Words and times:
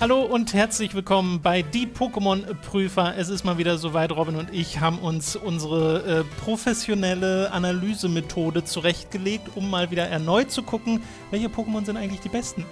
Hallo 0.00 0.22
und 0.22 0.54
herzlich 0.54 0.94
willkommen 0.94 1.42
bei 1.42 1.60
Die 1.60 1.86
Pokémon-Prüfer. 1.86 3.18
Es 3.18 3.28
ist 3.28 3.44
mal 3.44 3.58
wieder 3.58 3.76
soweit, 3.76 4.12
Robin 4.12 4.36
und 4.36 4.50
ich 4.50 4.80
haben 4.80 4.98
uns 4.98 5.36
unsere 5.36 6.20
äh, 6.20 6.24
professionelle 6.42 7.52
Analysemethode 7.52 8.64
zurechtgelegt, 8.64 9.50
um 9.56 9.68
mal 9.68 9.90
wieder 9.90 10.08
erneut 10.08 10.50
zu 10.50 10.62
gucken, 10.62 11.02
welche 11.30 11.48
Pokémon 11.48 11.84
sind 11.84 11.98
eigentlich 11.98 12.22
die 12.22 12.30
besten. 12.30 12.64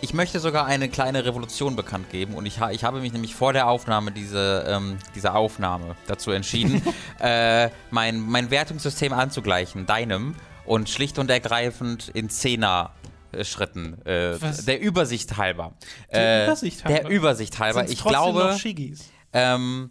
Ich 0.00 0.14
möchte 0.14 0.40
sogar 0.40 0.66
eine 0.66 0.88
kleine 0.88 1.24
Revolution 1.24 1.76
bekannt 1.76 2.10
geben 2.10 2.34
und 2.34 2.44
ich, 2.44 2.58
ha 2.58 2.72
ich 2.72 2.82
habe 2.82 3.00
mich 3.00 3.12
nämlich 3.12 3.36
vor 3.36 3.52
der 3.52 3.68
Aufnahme 3.68 4.10
diese, 4.10 4.64
ähm, 4.66 4.98
dieser 5.14 5.36
Aufnahme 5.36 5.94
dazu 6.08 6.32
entschieden, 6.32 6.82
äh, 7.20 7.70
mein, 7.92 8.18
mein 8.18 8.50
Wertungssystem 8.50 9.12
anzugleichen, 9.12 9.86
deinem, 9.86 10.34
und 10.64 10.88
schlicht 10.88 11.18
und 11.18 11.30
ergreifend 11.30 12.08
in 12.08 12.30
Zehner 12.30 12.90
Schritten. 13.42 14.00
Äh, 14.04 14.38
der 14.66 14.80
Übersicht 14.80 15.36
halber. 15.36 15.74
Der 16.12 16.42
äh, 16.42 16.44
Übersicht 16.44 16.84
halber. 16.84 17.00
Der 17.00 17.10
Übersicht 17.10 17.58
halber. 17.58 17.80
Sind's 17.80 17.92
ich 17.92 18.04
glaube. 18.04 18.38
Noch 18.38 18.58
Shigis? 18.58 19.10
Ähm, 19.32 19.90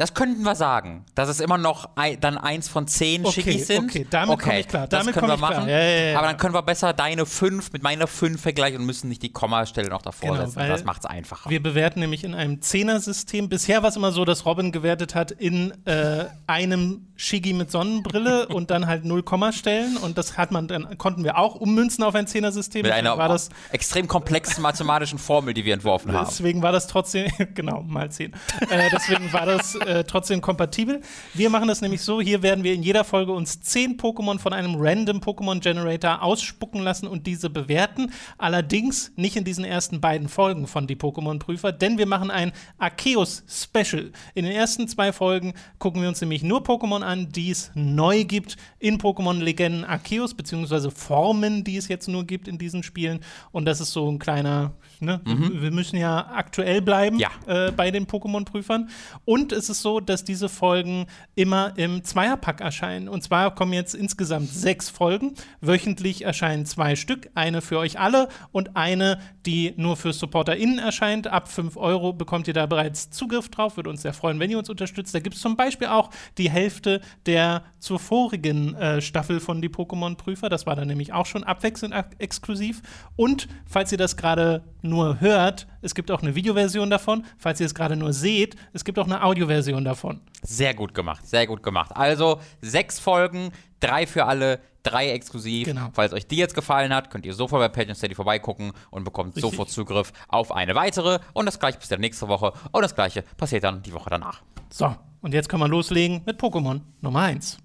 das 0.00 0.14
könnten 0.14 0.44
wir 0.44 0.54
sagen, 0.54 1.04
dass 1.14 1.28
es 1.28 1.40
immer 1.40 1.58
noch 1.58 1.90
ein, 1.94 2.18
dann 2.20 2.38
eins 2.38 2.70
von 2.70 2.88
zehn 2.88 3.22
Okay, 3.26 3.42
Schickis 3.42 3.66
sind. 3.66 3.84
okay, 3.84 4.06
damit 4.08 4.38
komm 4.40 4.52
ich 4.54 4.66
klar, 4.66 4.86
Das 4.86 5.00
damit 5.00 5.12
können 5.14 5.28
komm 5.30 5.38
wir 5.42 5.46
machen. 5.48 5.68
Ja, 5.68 5.78
ja, 5.78 6.10
ja. 6.12 6.18
Aber 6.18 6.26
dann 6.26 6.38
können 6.38 6.54
wir 6.54 6.62
besser 6.62 6.94
deine 6.94 7.26
fünf 7.26 7.70
mit 7.74 7.82
meiner 7.82 8.06
fünf 8.06 8.40
vergleichen 8.40 8.80
und 8.80 8.86
müssen 8.86 9.10
nicht 9.10 9.22
die 9.22 9.30
Kommastelle 9.30 9.90
noch 9.90 10.00
davor 10.00 10.30
Genau, 10.30 10.46
setzen. 10.46 10.66
Das 10.68 10.84
macht 10.84 11.00
es 11.00 11.04
einfacher. 11.04 11.50
Wir 11.50 11.62
bewerten 11.62 12.00
nämlich 12.00 12.24
in 12.24 12.34
einem 12.34 12.62
Zehner-System. 12.62 13.50
Bisher 13.50 13.82
war 13.82 13.90
es 13.90 13.96
immer 13.96 14.10
so, 14.10 14.24
dass 14.24 14.46
Robin 14.46 14.72
gewertet 14.72 15.14
hat 15.14 15.32
in 15.32 15.74
äh, 15.84 16.24
einem 16.46 17.08
Shigi 17.16 17.52
mit 17.52 17.70
Sonnenbrille 17.70 18.48
und 18.54 18.70
dann 18.70 18.86
halt 18.86 19.04
null 19.04 19.22
Kommastellen. 19.22 19.98
Und 19.98 20.16
das 20.16 20.38
hat 20.38 20.50
man 20.50 20.66
dann 20.66 20.96
konnten 20.96 21.24
wir 21.24 21.36
auch 21.36 21.56
ummünzen 21.56 22.04
auf 22.04 22.14
ein 22.14 22.26
Zehner-System. 22.26 22.84
mit 22.84 22.92
einer 22.92 23.18
war 23.18 23.28
das, 23.28 23.50
extrem 23.70 24.08
komplexen 24.08 24.62
mathematischen 24.62 25.18
Formel, 25.18 25.52
die 25.52 25.66
wir 25.66 25.74
entworfen 25.74 26.10
haben. 26.14 26.26
deswegen 26.26 26.62
war 26.62 26.72
das 26.72 26.86
trotzdem, 26.86 27.30
genau, 27.54 27.82
mal 27.82 28.10
zehn. 28.10 28.32
Äh, 28.70 28.88
deswegen 28.90 29.30
war 29.34 29.44
das 29.44 29.74
äh, 29.90 30.04
trotzdem 30.04 30.40
kompatibel. 30.40 31.00
Wir 31.34 31.50
machen 31.50 31.68
das 31.68 31.80
nämlich 31.80 32.00
so: 32.02 32.20
hier 32.20 32.42
werden 32.42 32.64
wir 32.64 32.72
in 32.74 32.82
jeder 32.82 33.04
Folge 33.04 33.32
uns 33.32 33.60
zehn 33.60 33.96
Pokémon 33.98 34.38
von 34.38 34.52
einem 34.52 34.74
random 34.78 35.18
Pokémon 35.18 35.60
Generator 35.60 36.22
ausspucken 36.22 36.80
lassen 36.82 37.06
und 37.06 37.26
diese 37.26 37.50
bewerten. 37.50 38.12
Allerdings 38.38 39.12
nicht 39.16 39.36
in 39.36 39.44
diesen 39.44 39.64
ersten 39.64 40.00
beiden 40.00 40.28
Folgen 40.28 40.66
von 40.66 40.86
Die 40.86 40.96
Pokémon-Prüfer, 40.96 41.72
denn 41.72 41.98
wir 41.98 42.06
machen 42.06 42.30
ein 42.30 42.52
Arceus-Special. 42.78 44.12
In 44.34 44.44
den 44.44 44.52
ersten 44.54 44.88
zwei 44.88 45.12
Folgen 45.12 45.54
gucken 45.78 46.02
wir 46.02 46.08
uns 46.08 46.20
nämlich 46.20 46.42
nur 46.42 46.62
Pokémon 46.62 47.02
an, 47.02 47.28
die 47.30 47.50
es 47.50 47.70
neu 47.74 48.24
gibt 48.24 48.56
in 48.78 48.98
Pokémon 48.98 49.38
Legenden 49.40 49.84
Arceus, 49.84 50.34
beziehungsweise 50.34 50.90
Formen, 50.90 51.64
die 51.64 51.76
es 51.76 51.88
jetzt 51.88 52.08
nur 52.08 52.24
gibt 52.24 52.48
in 52.48 52.58
diesen 52.58 52.82
Spielen. 52.82 53.20
Und 53.52 53.64
das 53.64 53.80
ist 53.80 53.92
so 53.92 54.10
ein 54.10 54.18
kleiner, 54.18 54.72
ne? 55.00 55.20
Wir 55.24 55.70
müssen 55.70 55.96
ja 55.96 56.30
aktuell 56.34 56.82
bleiben 56.82 57.18
Ja. 57.18 57.30
äh, 57.46 57.72
bei 57.72 57.90
den 57.90 58.06
Pokémon-Prüfern. 58.06 58.90
Und 59.24 59.52
es 59.52 59.69
ist 59.70 59.82
so, 59.82 60.00
dass 60.00 60.24
diese 60.24 60.48
Folgen 60.48 61.06
immer 61.34 61.72
im 61.76 62.04
Zweierpack 62.04 62.60
erscheinen. 62.60 63.08
Und 63.08 63.22
zwar 63.22 63.54
kommen 63.54 63.72
jetzt 63.72 63.94
insgesamt 63.94 64.50
sechs 64.50 64.90
Folgen. 64.90 65.34
Wöchentlich 65.60 66.22
erscheinen 66.22 66.66
zwei 66.66 66.96
Stück. 66.96 67.30
Eine 67.34 67.62
für 67.62 67.78
euch 67.78 67.98
alle 67.98 68.28
und 68.52 68.76
eine, 68.76 69.20
die 69.46 69.72
nur 69.76 69.96
für 69.96 70.12
SupporterInnen 70.12 70.78
erscheint. 70.78 71.28
Ab 71.28 71.48
5 71.48 71.76
Euro 71.76 72.12
bekommt 72.12 72.48
ihr 72.48 72.54
da 72.54 72.66
bereits 72.66 73.10
Zugriff 73.10 73.48
drauf. 73.48 73.76
Würde 73.76 73.90
uns 73.90 74.02
sehr 74.02 74.12
freuen, 74.12 74.38
wenn 74.40 74.50
ihr 74.50 74.58
uns 74.58 74.68
unterstützt. 74.68 75.14
Da 75.14 75.20
gibt 75.20 75.36
es 75.36 75.40
zum 75.40 75.56
Beispiel 75.56 75.88
auch 75.88 76.10
die 76.36 76.50
Hälfte 76.50 77.00
der 77.26 77.62
zur 77.78 77.98
vorigen 77.98 78.74
äh, 78.74 79.00
Staffel 79.00 79.40
von 79.40 79.62
die 79.62 79.68
Pokémon-Prüfer. 79.68 80.48
Das 80.48 80.66
war 80.66 80.76
dann 80.76 80.88
nämlich 80.88 81.12
auch 81.12 81.26
schon 81.26 81.44
abwechselnd 81.44 81.94
exklusiv. 82.18 82.82
Und 83.16 83.48
falls 83.66 83.92
ihr 83.92 83.98
das 83.98 84.16
gerade 84.16 84.64
nur 84.82 85.20
hört, 85.20 85.66
es 85.82 85.94
gibt 85.94 86.10
auch 86.10 86.22
eine 86.22 86.34
Videoversion 86.34 86.90
davon. 86.90 87.24
Falls 87.38 87.60
ihr 87.60 87.66
es 87.66 87.74
gerade 87.74 87.96
nur 87.96 88.12
seht, 88.12 88.56
es 88.72 88.84
gibt 88.84 88.98
auch 88.98 89.06
eine 89.06 89.22
Audioversion 89.22 89.84
davon. 89.84 90.20
Sehr 90.42 90.74
gut 90.74 90.94
gemacht, 90.94 91.26
sehr 91.26 91.46
gut 91.46 91.62
gemacht. 91.62 91.92
Also 91.94 92.40
sechs 92.60 92.98
Folgen, 92.98 93.50
drei 93.80 94.06
für 94.06 94.26
alle, 94.26 94.60
drei 94.82 95.10
exklusiv. 95.10 95.66
Genau. 95.66 95.88
Falls 95.92 96.12
euch 96.12 96.26
die 96.26 96.36
jetzt 96.36 96.54
gefallen 96.54 96.94
hat, 96.94 97.10
könnt 97.10 97.26
ihr 97.26 97.34
sofort 97.34 97.60
bei 97.60 97.68
Patreon 97.68 97.94
Steady 97.94 98.14
vorbeigucken 98.14 98.72
und 98.90 99.04
bekommt 99.04 99.36
Richtig. 99.36 99.50
sofort 99.50 99.70
Zugriff 99.70 100.12
auf 100.28 100.52
eine 100.52 100.74
weitere. 100.74 101.18
Und 101.32 101.46
das 101.46 101.58
gleiche 101.58 101.78
passiert 101.78 102.00
nächste 102.00 102.28
Woche. 102.28 102.52
Und 102.72 102.82
das 102.82 102.94
gleiche 102.94 103.22
passiert 103.36 103.64
dann 103.64 103.82
die 103.82 103.92
Woche 103.92 104.10
danach. 104.10 104.42
So, 104.70 104.94
und 105.22 105.34
jetzt 105.34 105.48
können 105.48 105.62
wir 105.62 105.68
loslegen 105.68 106.22
mit 106.26 106.40
Pokémon 106.40 106.80
Nummer 107.00 107.20
1. 107.20 107.58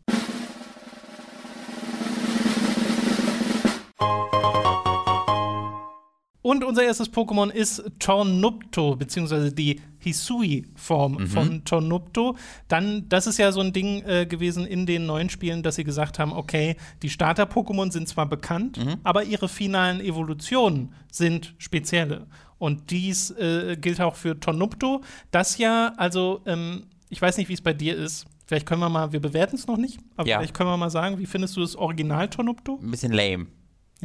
Und 6.46 6.64
unser 6.64 6.84
erstes 6.84 7.12
Pokémon 7.12 7.50
ist 7.50 7.84
Tornupto, 7.98 8.96
beziehungsweise 8.96 9.52
die 9.52 9.82
Hisui-Form 9.98 11.26
von 11.26 11.66
Tornupto. 11.66 12.36
Dann, 12.68 13.10
das 13.10 13.26
ist 13.26 13.40
ja 13.40 13.52
so 13.52 13.62
ein 13.62 13.74
Ding 13.74 14.04
äh, 14.04 14.28
gewesen 14.28 14.68
in 14.68 14.86
den 14.86 15.08
neuen 15.08 15.32
Spielen, 15.32 15.64
dass 15.64 15.74
sie 15.74 15.84
gesagt 15.84 16.20
haben, 16.20 16.32
okay, 16.34 16.76
die 17.02 17.10
Starter-Pokémon 17.10 17.92
sind 17.92 18.08
zwar 18.08 18.28
bekannt, 18.30 18.78
aber 19.04 19.24
ihre 19.24 19.50
finalen 19.50 20.00
Evolutionen 20.02 20.94
sind 21.12 21.56
spezielle. 21.58 22.28
Und 22.60 22.92
dies 22.92 23.32
äh, 23.32 23.76
gilt 23.82 24.00
auch 24.00 24.14
für 24.14 24.40
Tornupto. 24.40 25.02
Das 25.32 25.58
ja, 25.58 25.94
also, 25.98 26.42
ähm, 26.46 26.84
ich 27.10 27.20
weiß 27.20 27.38
nicht, 27.38 27.50
wie 27.50 27.54
es 27.54 27.62
bei 27.62 27.74
dir 27.74 27.96
ist. 27.96 28.28
Vielleicht 28.46 28.68
können 28.68 28.82
wir 28.82 28.90
mal, 28.90 29.12
wir 29.12 29.20
bewerten 29.20 29.56
es 29.56 29.66
noch 29.66 29.78
nicht, 29.78 30.00
aber 30.16 30.30
Ja. 30.30 30.38
vielleicht 30.38 30.54
können 30.54 30.70
wir 30.70 30.78
mal 30.78 30.92
sagen, 30.92 31.18
wie 31.18 31.26
findest 31.26 31.58
du 31.58 31.62
das 31.62 31.76
Original 31.76 32.30
Tornupto? 32.30 32.80
Ein 32.84 32.92
bisschen 32.92 33.14
lame. 33.14 33.48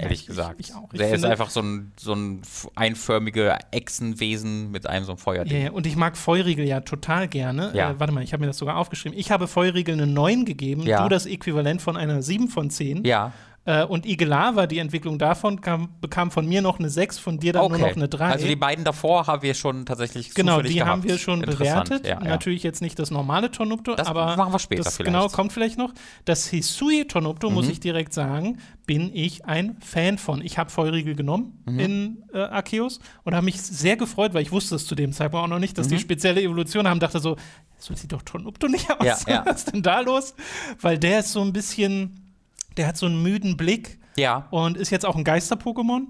Ja, 0.00 0.04
Ehrlich 0.06 0.20
ich- 0.22 0.26
gesagt. 0.26 0.56
ich 0.58 0.74
auch. 0.74 0.88
Ich 0.92 0.98
Der 0.98 1.12
ist 1.12 1.24
einfach 1.24 1.50
so 1.50 1.60
ein, 1.60 1.92
so 1.96 2.14
ein 2.14 2.40
einförmiger 2.74 3.58
Echsenwesen 3.70 4.70
mit 4.70 4.86
einem 4.86 5.04
so 5.04 5.12
einem 5.12 5.18
Feuerding. 5.18 5.52
Ja, 5.52 5.58
ja, 5.64 5.70
und 5.72 5.86
ich 5.86 5.96
mag 5.96 6.16
Feurigel 6.16 6.66
ja 6.66 6.80
total 6.80 7.28
gerne. 7.28 7.70
Ja. 7.74 7.90
Äh, 7.90 8.00
warte 8.00 8.12
mal, 8.12 8.22
ich 8.22 8.32
habe 8.32 8.40
mir 8.40 8.46
das 8.46 8.58
sogar 8.58 8.76
aufgeschrieben. 8.76 9.18
Ich 9.18 9.30
habe 9.30 9.46
Feurigel 9.46 9.94
eine 9.94 10.06
9 10.06 10.44
gegeben, 10.44 10.82
Ja. 10.82 11.02
du 11.02 11.08
das 11.08 11.26
Äquivalent 11.26 11.82
von 11.82 11.96
einer 11.96 12.22
7 12.22 12.48
von 12.48 12.70
10. 12.70 13.04
Ja. 13.04 13.32
Äh, 13.66 13.84
und 13.84 14.06
Igelava, 14.06 14.66
die 14.66 14.78
Entwicklung 14.78 15.18
davon, 15.18 15.60
kam, 15.60 15.90
bekam 16.00 16.30
von 16.30 16.48
mir 16.48 16.62
noch 16.62 16.78
eine 16.78 16.88
6, 16.88 17.18
von 17.18 17.38
dir 17.38 17.52
dann 17.52 17.68
nur 17.70 17.76
noch 17.78 17.94
eine 17.94 18.08
3. 18.08 18.24
Also 18.30 18.46
die 18.46 18.56
beiden 18.56 18.86
davor 18.86 19.26
haben 19.26 19.42
wir 19.42 19.52
schon 19.52 19.84
tatsächlich 19.84 20.32
Genau, 20.32 20.62
die 20.62 20.74
gehabt. 20.76 20.90
haben 20.90 21.02
wir 21.04 21.18
schon 21.18 21.42
bewertet. 21.42 22.06
Ja, 22.06 22.22
ja. 22.22 22.24
Natürlich 22.24 22.62
jetzt 22.62 22.80
nicht 22.80 22.98
das 22.98 23.10
normale 23.10 23.50
Tornupto, 23.50 23.94
Das 23.96 24.06
aber 24.08 24.34
machen 24.38 24.54
wir 24.54 24.58
später 24.58 24.84
das 24.84 24.96
vielleicht. 24.96 25.12
genau 25.14 25.28
kommt 25.28 25.52
vielleicht 25.52 25.76
noch. 25.76 25.92
Das 26.24 26.46
Hisui 26.46 27.04
Tornupto, 27.06 27.50
Mhm. 27.50 27.54
muss 27.54 27.68
ich 27.68 27.80
direkt 27.80 28.14
sagen, 28.14 28.56
bin 28.86 29.10
ich 29.14 29.44
ein 29.44 29.76
Fan 29.80 30.16
von. 30.16 30.40
Ich 30.42 30.56
habe 30.56 30.70
Feurigel 30.70 31.14
genommen 31.14 31.62
Mhm. 31.66 31.78
in 31.80 32.22
äh, 32.32 32.38
Arceus 32.38 32.98
und 33.24 33.34
habe 33.34 33.44
mich 33.44 33.60
sehr 33.60 33.96
gefreut, 33.98 34.32
weil 34.32 34.40
ich 34.42 34.52
wusste 34.52 34.74
es 34.76 34.86
zu 34.86 34.94
dem 34.94 35.12
Zeitpunkt 35.12 35.44
auch 35.44 35.48
noch 35.50 35.58
nicht, 35.58 35.76
dass 35.76 35.86
Mhm. 35.88 35.90
die 35.90 35.98
spezielle 35.98 36.40
Evolution 36.42 36.88
haben. 36.88 36.98
Dachte 36.98 37.20
so, 37.20 37.36
so 37.78 37.94
sieht 37.94 38.10
doch 38.12 38.22
Tornupto 38.22 38.68
nicht 38.68 38.90
aus. 38.90 39.24
Ja. 39.28 39.44
Was 39.44 39.58
ist 39.64 39.72
denn 39.74 39.82
da 39.82 40.00
los? 40.00 40.34
Weil 40.80 40.98
der 40.98 41.20
ist 41.20 41.32
so 41.32 41.42
ein 41.42 41.52
bisschen, 41.52 42.29
der 42.76 42.86
hat 42.86 42.96
so 42.96 43.06
einen 43.06 43.22
müden 43.22 43.56
Blick 43.56 43.98
Ja. 44.16 44.46
und 44.50 44.76
ist 44.76 44.90
jetzt 44.90 45.06
auch 45.06 45.16
ein 45.16 45.24
Geister-Pokémon. 45.24 46.02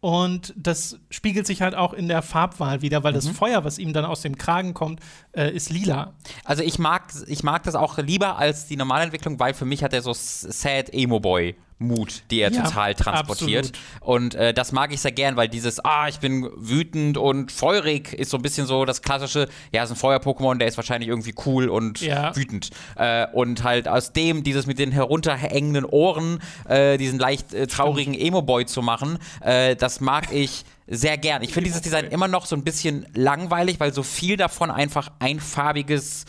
Und 0.00 0.52
das 0.54 0.98
spiegelt 1.08 1.46
sich 1.46 1.62
halt 1.62 1.74
auch 1.74 1.94
in 1.94 2.08
der 2.08 2.20
Farbwahl 2.20 2.82
wieder, 2.82 3.02
weil 3.04 3.12
Mhm. 3.12 3.16
das 3.16 3.28
Feuer, 3.28 3.64
was 3.64 3.78
ihm 3.78 3.94
dann 3.94 4.04
aus 4.04 4.20
dem 4.20 4.36
Kragen 4.36 4.74
kommt, 4.74 5.00
äh, 5.32 5.50
ist 5.50 5.70
lila. 5.70 6.12
Also 6.44 6.62
ich 6.62 6.78
mag, 6.78 7.04
ich 7.26 7.42
mag 7.42 7.62
das 7.62 7.74
auch 7.74 7.96
lieber 7.96 8.36
als 8.36 8.66
die 8.66 8.76
normale 8.76 9.04
Entwicklung, 9.04 9.40
weil 9.40 9.54
für 9.54 9.64
mich 9.64 9.82
hat 9.82 9.94
er 9.94 10.02
so 10.02 10.12
sad 10.14 10.90
Emo 10.92 11.20
Boy 11.20 11.56
Mut, 11.84 12.22
die 12.30 12.40
er 12.40 12.50
Ja, 12.52 12.62
total 12.62 12.94
transportiert. 12.94 13.72
Und 14.00 14.34
äh, 14.34 14.52
das 14.52 14.72
mag 14.72 14.92
ich 14.92 15.00
sehr 15.00 15.12
gern, 15.12 15.36
weil 15.36 15.48
dieses, 15.48 15.84
ah, 15.84 16.08
ich 16.08 16.18
bin 16.18 16.48
wütend 16.56 17.16
und 17.18 17.52
feurig 17.52 18.12
ist 18.12 18.30
so 18.30 18.36
ein 18.38 18.42
bisschen 18.42 18.66
so 18.66 18.84
das 18.84 19.02
klassische, 19.02 19.48
ja, 19.72 19.84
ist 19.84 19.90
ein 19.90 19.96
Feuer-Pokémon, 19.96 20.58
der 20.58 20.68
ist 20.68 20.76
wahrscheinlich 20.76 21.08
irgendwie 21.08 21.34
cool 21.46 21.68
und 21.68 22.00
Ja. 22.00 22.34
wütend. 22.36 22.70
Äh, 22.96 23.26
und 23.32 23.62
halt 23.62 23.88
aus 23.88 24.12
dem, 24.12 24.42
dieses 24.42 24.66
mit 24.66 24.78
den 24.78 24.90
herunterhängenden 24.92 25.84
Ohren, 25.84 26.40
äh, 26.68 26.96
diesen 26.98 27.18
leicht 27.18 27.54
äh, 27.54 27.66
traurigen 27.66 28.14
Emo 28.14 28.42
Boy 28.42 28.66
zu 28.66 28.82
machen, 28.82 29.18
äh, 29.40 29.76
das 29.76 30.00
mag 30.00 30.32
ich 30.32 30.64
sehr 30.86 31.16
gern. 31.16 31.42
Ich 31.42 31.54
finde 31.54 31.68
dieses 31.70 31.80
Design 31.80 32.04
immer 32.06 32.28
noch 32.28 32.44
so 32.44 32.54
ein 32.54 32.62
bisschen 32.62 33.06
langweilig, 33.14 33.80
weil 33.80 33.94
so 33.94 34.02
viel 34.02 34.36
davon 34.36 34.70
einfach 34.70 35.10
einfarbiges 35.18 36.24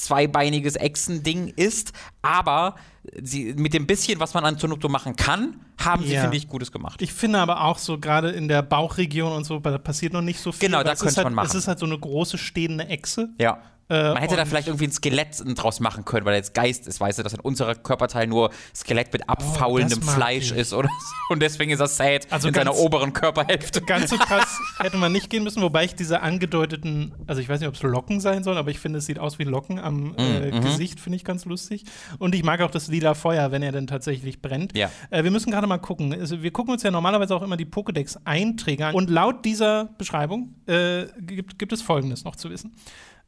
zweibeiniges 0.00 0.76
Echsending 0.76 1.48
ist, 1.56 1.92
aber 2.22 2.74
sie, 3.22 3.54
mit 3.54 3.74
dem 3.74 3.86
bisschen, 3.86 4.18
was 4.20 4.34
man 4.34 4.44
an 4.44 4.58
Tornupto 4.58 4.88
machen 4.88 5.16
kann, 5.16 5.60
haben 5.78 6.02
sie, 6.04 6.14
Ja. 6.14 6.22
finde 6.22 6.36
ich, 6.36 6.48
Gutes 6.48 6.72
gemacht. 6.72 7.00
Ich 7.02 7.12
finde 7.12 7.38
aber 7.38 7.64
auch 7.64 7.78
so, 7.78 7.98
gerade 7.98 8.30
in 8.30 8.48
der 8.48 8.62
Bauchregion 8.62 9.32
und 9.32 9.44
so, 9.44 9.58
da 9.58 9.78
passiert 9.78 10.12
noch 10.12 10.22
nicht 10.22 10.40
so 10.40 10.52
viel. 10.52 10.68
Genau, 10.68 10.82
da 10.82 10.94
könnte 10.94 11.16
halt, 11.16 11.24
man 11.24 11.34
machen. 11.34 11.46
Es 11.48 11.54
ist 11.54 11.68
halt 11.68 11.78
so 11.78 11.86
eine 11.86 11.98
große 11.98 12.38
stehende 12.38 12.86
Echse. 12.86 13.30
ja. 13.38 13.58
Äh, 13.90 14.14
Man 14.14 14.18
hätte 14.18 14.36
da 14.36 14.44
vielleicht 14.44 14.68
irgendwie 14.68 14.86
ein 14.86 14.92
Skelett 14.92 15.42
draus 15.58 15.80
machen 15.80 16.04
können, 16.04 16.24
weil 16.24 16.34
er 16.34 16.38
jetzt 16.38 16.54
Geist 16.54 16.86
ist, 16.86 17.00
weißt 17.00 17.18
du, 17.18 17.22
dass 17.24 17.32
in 17.34 17.40
unserer 17.40 17.74
Körperteil 17.74 18.26
nur 18.28 18.50
Skelett 18.74 19.12
mit 19.12 19.28
abfaulendem 19.28 19.98
Oh, 19.98 20.00
das 20.00 20.06
mag 20.06 20.14
Fleisch 20.16 20.52
ich. 20.52 20.56
ist 20.58 20.72
oder 20.72 20.88
so. 20.88 21.34
Und 21.34 21.40
deswegen 21.42 21.70
ist 21.72 21.80
er 21.80 21.88
sad 21.88 22.26
Also 22.30 22.48
in 22.48 22.54
seiner 22.54 22.70
ganz- 22.70 22.78
oberen 22.78 23.12
Körperhälfte. 23.12 23.82
Ganz 23.82 24.10
so 24.10 24.16
krass 24.16 24.58
hätte 24.78 24.96
man 24.96 25.12
nicht 25.12 25.28
gehen 25.28 25.42
müssen, 25.44 25.60
wobei 25.62 25.84
ich 25.84 25.94
diese 25.94 26.20
angedeuteten, 26.22 27.12
also 27.26 27.40
ich 27.40 27.48
weiß 27.48 27.60
nicht, 27.60 27.68
ob 27.68 27.74
es 27.74 27.82
Locken 27.82 28.20
sein 28.20 28.44
sollen, 28.44 28.58
aber 28.58 28.70
ich 28.70 28.78
finde, 28.78 28.98
es 29.00 29.06
sieht 29.06 29.18
aus 29.18 29.38
wie 29.38 29.44
Locken 29.44 29.78
am 29.78 30.10
Mhm, 30.12 30.16
äh, 30.18 30.60
Gesicht, 30.60 31.00
finde 31.00 31.16
ich 31.16 31.24
ganz 31.24 31.44
lustig. 31.44 31.84
Und 32.18 32.34
ich 32.34 32.44
mag 32.44 32.60
auch 32.60 32.70
das 32.70 32.88
lila 32.88 33.14
Feuer, 33.14 33.50
wenn 33.50 33.62
er 33.62 33.72
denn 33.72 33.86
tatsächlich 33.86 34.40
brennt. 34.40 34.76
Ja. 34.76 34.90
Äh, 35.10 35.24
wir 35.24 35.30
müssen 35.30 35.50
gerade 35.50 35.66
mal 35.66 35.78
gucken. 35.78 36.12
Also, 36.12 36.42
wir 36.42 36.50
gucken 36.52 36.72
uns 36.72 36.82
ja 36.82 36.90
normalerweise 36.90 37.34
auch 37.34 37.42
immer 37.42 37.56
die 37.56 37.66
Pokédex-Einträge 37.66 38.86
an. 38.86 38.94
Und 38.94 39.10
laut 39.10 39.44
dieser 39.44 39.86
Beschreibung 39.98 40.54
äh, 40.66 41.06
gibt, 41.20 41.58
gibt 41.58 41.72
es 41.72 41.82
Folgendes 41.82 42.24
noch 42.24 42.36
zu 42.36 42.50
wissen. 42.50 42.72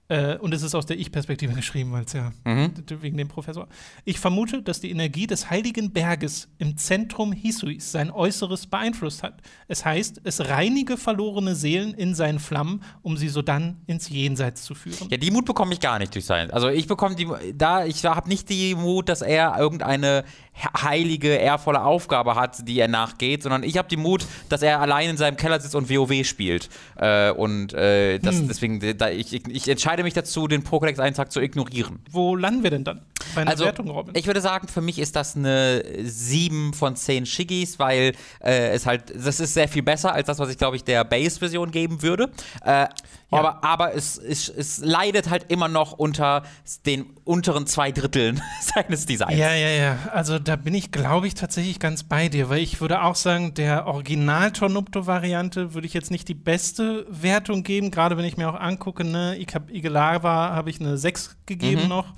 Äh, 0.08 0.37
und 0.38 0.52
es 0.52 0.62
ist 0.62 0.75
aus 0.75 0.84
der 0.87 0.99
Ich-Perspektive 0.99 1.52
geschrieben, 1.54 1.93
weil 1.93 2.04
es 2.04 2.12
ja 2.12 2.32
Mhm. 2.44 2.72
wegen 3.00 3.16
dem 3.16 3.28
Professor. 3.28 3.69
Ich 4.04 4.19
vermute, 4.19 4.62
dass 4.62 4.81
die 4.81 4.90
Energie 4.90 5.26
des 5.26 5.49
heiligen 5.49 5.93
Berges 5.93 6.49
im 6.58 6.76
Zentrum 6.76 7.32
Hisuis 7.32 7.93
sein 7.93 8.10
Äußeres 8.10 8.66
beeinflusst 8.66 9.22
hat. 9.22 9.40
Es 9.69 9.84
heißt, 9.84 10.20
es 10.25 10.49
reinige 10.49 10.96
verlorene 10.96 11.54
Seelen 11.54 11.94
in 11.94 12.14
seinen 12.14 12.40
Flammen, 12.40 12.82
um 13.02 13.16
sie 13.16 13.28
sodann 13.28 13.81
ins 13.87 14.08
Jenseits 14.08 14.64
zu 14.64 14.75
führen. 14.75 15.08
Ja, 15.08 15.16
die 15.16 15.31
Mut 15.31 15.44
bekomme 15.46 15.72
ich 15.72 15.81
gar 15.81 15.99
nicht 15.99 16.14
durch 16.14 16.25
sein. 16.26 16.50
Also 16.50 16.69
ich 16.69 16.87
bekomme 16.88 17.14
die, 17.14 17.28
da, 17.54 17.84
ich 17.84 18.04
habe 18.04 18.28
nicht 18.28 18.49
die 18.49 18.75
Mut, 18.75 19.08
dass 19.08 19.22
er 19.22 19.56
irgendeine 19.58 20.25
heilige, 20.54 21.28
ehrvolle 21.34 21.82
Aufgabe 21.82 22.34
hat, 22.34 22.69
die 22.69 22.78
er 22.78 22.88
nachgeht, 22.88 23.43
sondern 23.43 23.62
ich 23.62 23.78
habe 23.78 23.88
die 23.88 23.96
Mut, 23.96 24.26
dass 24.49 24.62
er 24.62 24.81
allein 24.81 25.10
in 25.10 25.16
seinem 25.16 25.37
Keller 25.37 25.58
sitzt 25.60 25.75
und 25.75 25.88
WoW 25.90 26.25
spielt. 26.26 26.69
Äh, 26.96 27.31
und 27.31 27.72
äh, 27.72 28.19
das, 28.19 28.37
Hm. 28.37 28.49
deswegen, 28.49 28.99
da, 28.99 29.08
ich, 29.08 29.32
ich, 29.32 29.69
entscheide 29.69 30.02
mich 30.02 30.14
dazu, 30.14 30.46
den 30.49 30.62
Pokédex-Eintrag 30.62 31.32
zu 31.32 31.40
ignorieren. 31.40 32.00
Wo 32.10 32.37
landen 32.37 32.62
wir 32.62 32.70
denn 32.70 32.84
dann? 32.84 33.00
Bei 33.34 33.43
einer 33.43 33.50
Also, 33.50 33.64
Wertung, 33.64 33.88
Robin? 33.88 34.14
ich 34.14 34.26
würde 34.26 34.40
sagen, 34.40 34.69
für 34.69 34.81
mich 34.82 34.99
ist 34.99 35.16
das 35.16 35.37
eine 35.37 35.82
7 36.02 36.75
von 36.75 36.96
10 36.96 37.25
Shiggies, 37.26 37.78
weil 37.78 38.12
äh, 38.43 38.69
es 38.70 38.87
halt, 38.87 39.12
das 39.14 39.40
ist 39.40 39.54
sehr 39.54 39.69
viel 39.69 39.82
besser 39.82 40.12
als 40.12 40.26
das, 40.26 40.38
was 40.38 40.50
ich, 40.50 40.58
glaube 40.58 40.76
ich, 40.76 40.84
der 40.84 41.04
Base-Version 41.04 41.70
geben 41.70 42.02
würde. 42.02 42.31
Äh, 42.64 42.87
Aber, 43.31 43.64
aber 43.64 43.94
es, 43.94 44.19
es, 44.19 44.50
es 44.50 44.78
leidet 44.78 45.31
halt 45.31 45.46
immer 45.49 45.69
noch 45.69 45.93
unter 45.93 46.43
den 46.84 47.06
unteren 47.25 47.66
zwei 47.66 47.90
Dritteln 47.90 48.43
seines 48.60 49.06
Designs. 49.06 49.38
Ja, 49.38 49.54
ja, 49.54 49.69
ja. 49.70 49.99
Also 50.12 50.38
da 50.49 50.56
bin 50.56 50.75
ich, 50.75 50.91
glaube 50.93 51.27
ich, 51.27 51.35
tatsächlich 51.35 51.79
ganz 51.79 52.03
bei 52.05 52.29
dir, 52.29 52.49
weil 52.49 52.59
ich 52.61 52.81
würde 52.81 53.03
auch 53.03 53.15
sagen, 53.17 53.55
der 53.55 53.87
Original-Tornupto-Variante 53.87 55.75
würde 55.75 55.87
ich 55.87 55.94
jetzt 55.94 56.11
nicht 56.11 56.29
die 56.29 56.35
beste 56.35 57.06
Wertung 57.09 57.62
geben, 57.62 57.91
gerade 57.91 58.17
wenn 58.17 58.25
ich 58.25 58.37
mir 58.37 58.49
auch 58.49 58.59
angucke, 58.59 59.05
ne, 59.05 59.37
ich 59.37 59.55
habe 59.55 59.73
Igelava 59.73 60.50
habe 60.50 60.71
ich 60.71 60.81
eine 60.81 60.97
6 60.99 61.37
gegeben 61.47 61.83
Mhm. 61.83 61.89
noch. 61.89 62.15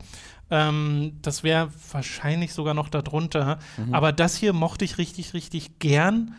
Ähm, 0.50 1.19
das 1.23 1.43
wäre 1.43 1.71
wahrscheinlich 1.93 2.53
sogar 2.53 2.75
noch 2.75 2.88
darunter. 2.88 3.59
Aber 3.93 4.12
das 4.12 4.37
hier 4.37 4.53
mochte 4.53 4.85
ich 4.85 4.99
richtig, 4.99 5.32
richtig 5.35 5.79
gern. 5.79 6.35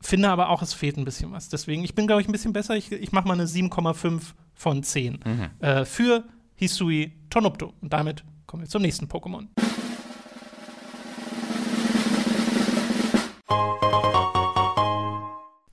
Finde 0.00 0.30
aber 0.30 0.50
auch, 0.50 0.62
es 0.62 0.74
fehlt 0.74 0.96
ein 0.98 1.04
bisschen 1.04 1.32
was. 1.32 1.48
Deswegen, 1.48 1.84
ich 1.84 1.94
bin, 1.94 2.06
glaube 2.06 2.20
ich, 2.22 2.28
ein 2.28 2.32
bisschen 2.32 2.52
besser. 2.52 2.76
Ich, 2.76 2.90
ich 2.92 3.12
mache 3.12 3.26
mal 3.28 3.34
eine 3.34 3.46
7,5 3.46 4.20
von 4.54 4.82
10 4.82 5.20
äh, 5.60 5.84
für 5.84 6.24
Hisui 6.56 7.12
Tornupto. 7.30 7.72
Und 7.80 7.92
damit 7.92 8.24
kommen 8.46 8.62
wir 8.64 8.68
zum 8.68 8.82
nächsten 8.82 9.06
Pokémon. 9.06 9.46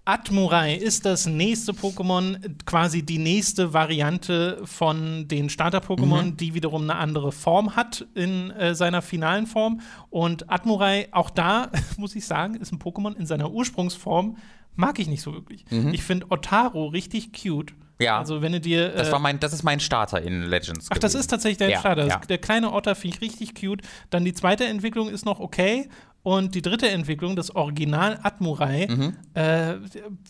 Atmurai 0.05 0.75
ist 0.75 1.05
das 1.05 1.25
nächste 1.27 1.71
Pokémon, 1.71 2.37
quasi 2.65 3.03
die 3.03 3.19
nächste 3.19 3.73
Variante 3.73 4.61
von 4.65 5.29
den 5.29 5.49
Starter-Pokémon, 5.49 6.35
die 6.35 6.53
wiederum 6.53 6.83
eine 6.83 6.95
andere 6.95 7.31
Form 7.31 7.77
hat 7.77 8.05
in 8.13 8.51
äh, 8.51 8.75
seiner 8.75 9.01
finalen 9.01 9.47
Form. 9.47 9.79
Und 10.09 10.51
Atmurai, 10.51 11.07
auch 11.11 11.29
da 11.29 11.69
muss 11.97 12.15
ich 12.15 12.25
sagen, 12.25 12.55
ist 12.55 12.73
ein 12.73 12.79
Pokémon 12.79 13.15
in 13.15 13.25
seiner 13.25 13.51
Ursprungsform, 13.51 14.35
mag 14.75 14.99
ich 14.99 15.07
nicht 15.07 15.21
so 15.21 15.33
wirklich. 15.33 15.65
Ich 15.93 16.03
finde 16.03 16.25
Otaro 16.29 16.87
richtig 16.87 17.31
cute. 17.31 17.73
Ja. 17.99 18.17
Also, 18.19 18.41
wenn 18.41 18.51
du 18.51 18.59
dir. 18.59 18.89
Das, 18.89 19.09
äh, 19.09 19.11
war 19.11 19.19
mein, 19.19 19.39
das 19.39 19.53
ist 19.53 19.63
mein 19.63 19.79
Starter 19.79 20.21
in 20.21 20.43
Legends. 20.43 20.87
Ach, 20.89 20.97
das 20.97 21.15
ist 21.15 21.27
tatsächlich 21.27 21.59
der 21.59 21.69
Ja, 21.69 21.79
Starter. 21.79 22.07
ja. 22.07 22.17
Der 22.17 22.39
kleine 22.39 22.73
Otter 22.73 22.95
finde 22.95 23.17
ich 23.17 23.21
richtig 23.21 23.55
cute. 23.55 23.81
Dann 24.09 24.25
die 24.25 24.33
zweite 24.33 24.65
Entwicklung 24.65 25.09
ist 25.09 25.25
noch 25.25 25.39
okay. 25.39 25.87
Und 26.23 26.55
die 26.55 26.61
dritte 26.61 26.87
Entwicklung, 26.87 27.35
das 27.35 27.53
Original 27.53 28.17
Atmurai, 28.23 28.87
äh, 29.33 29.75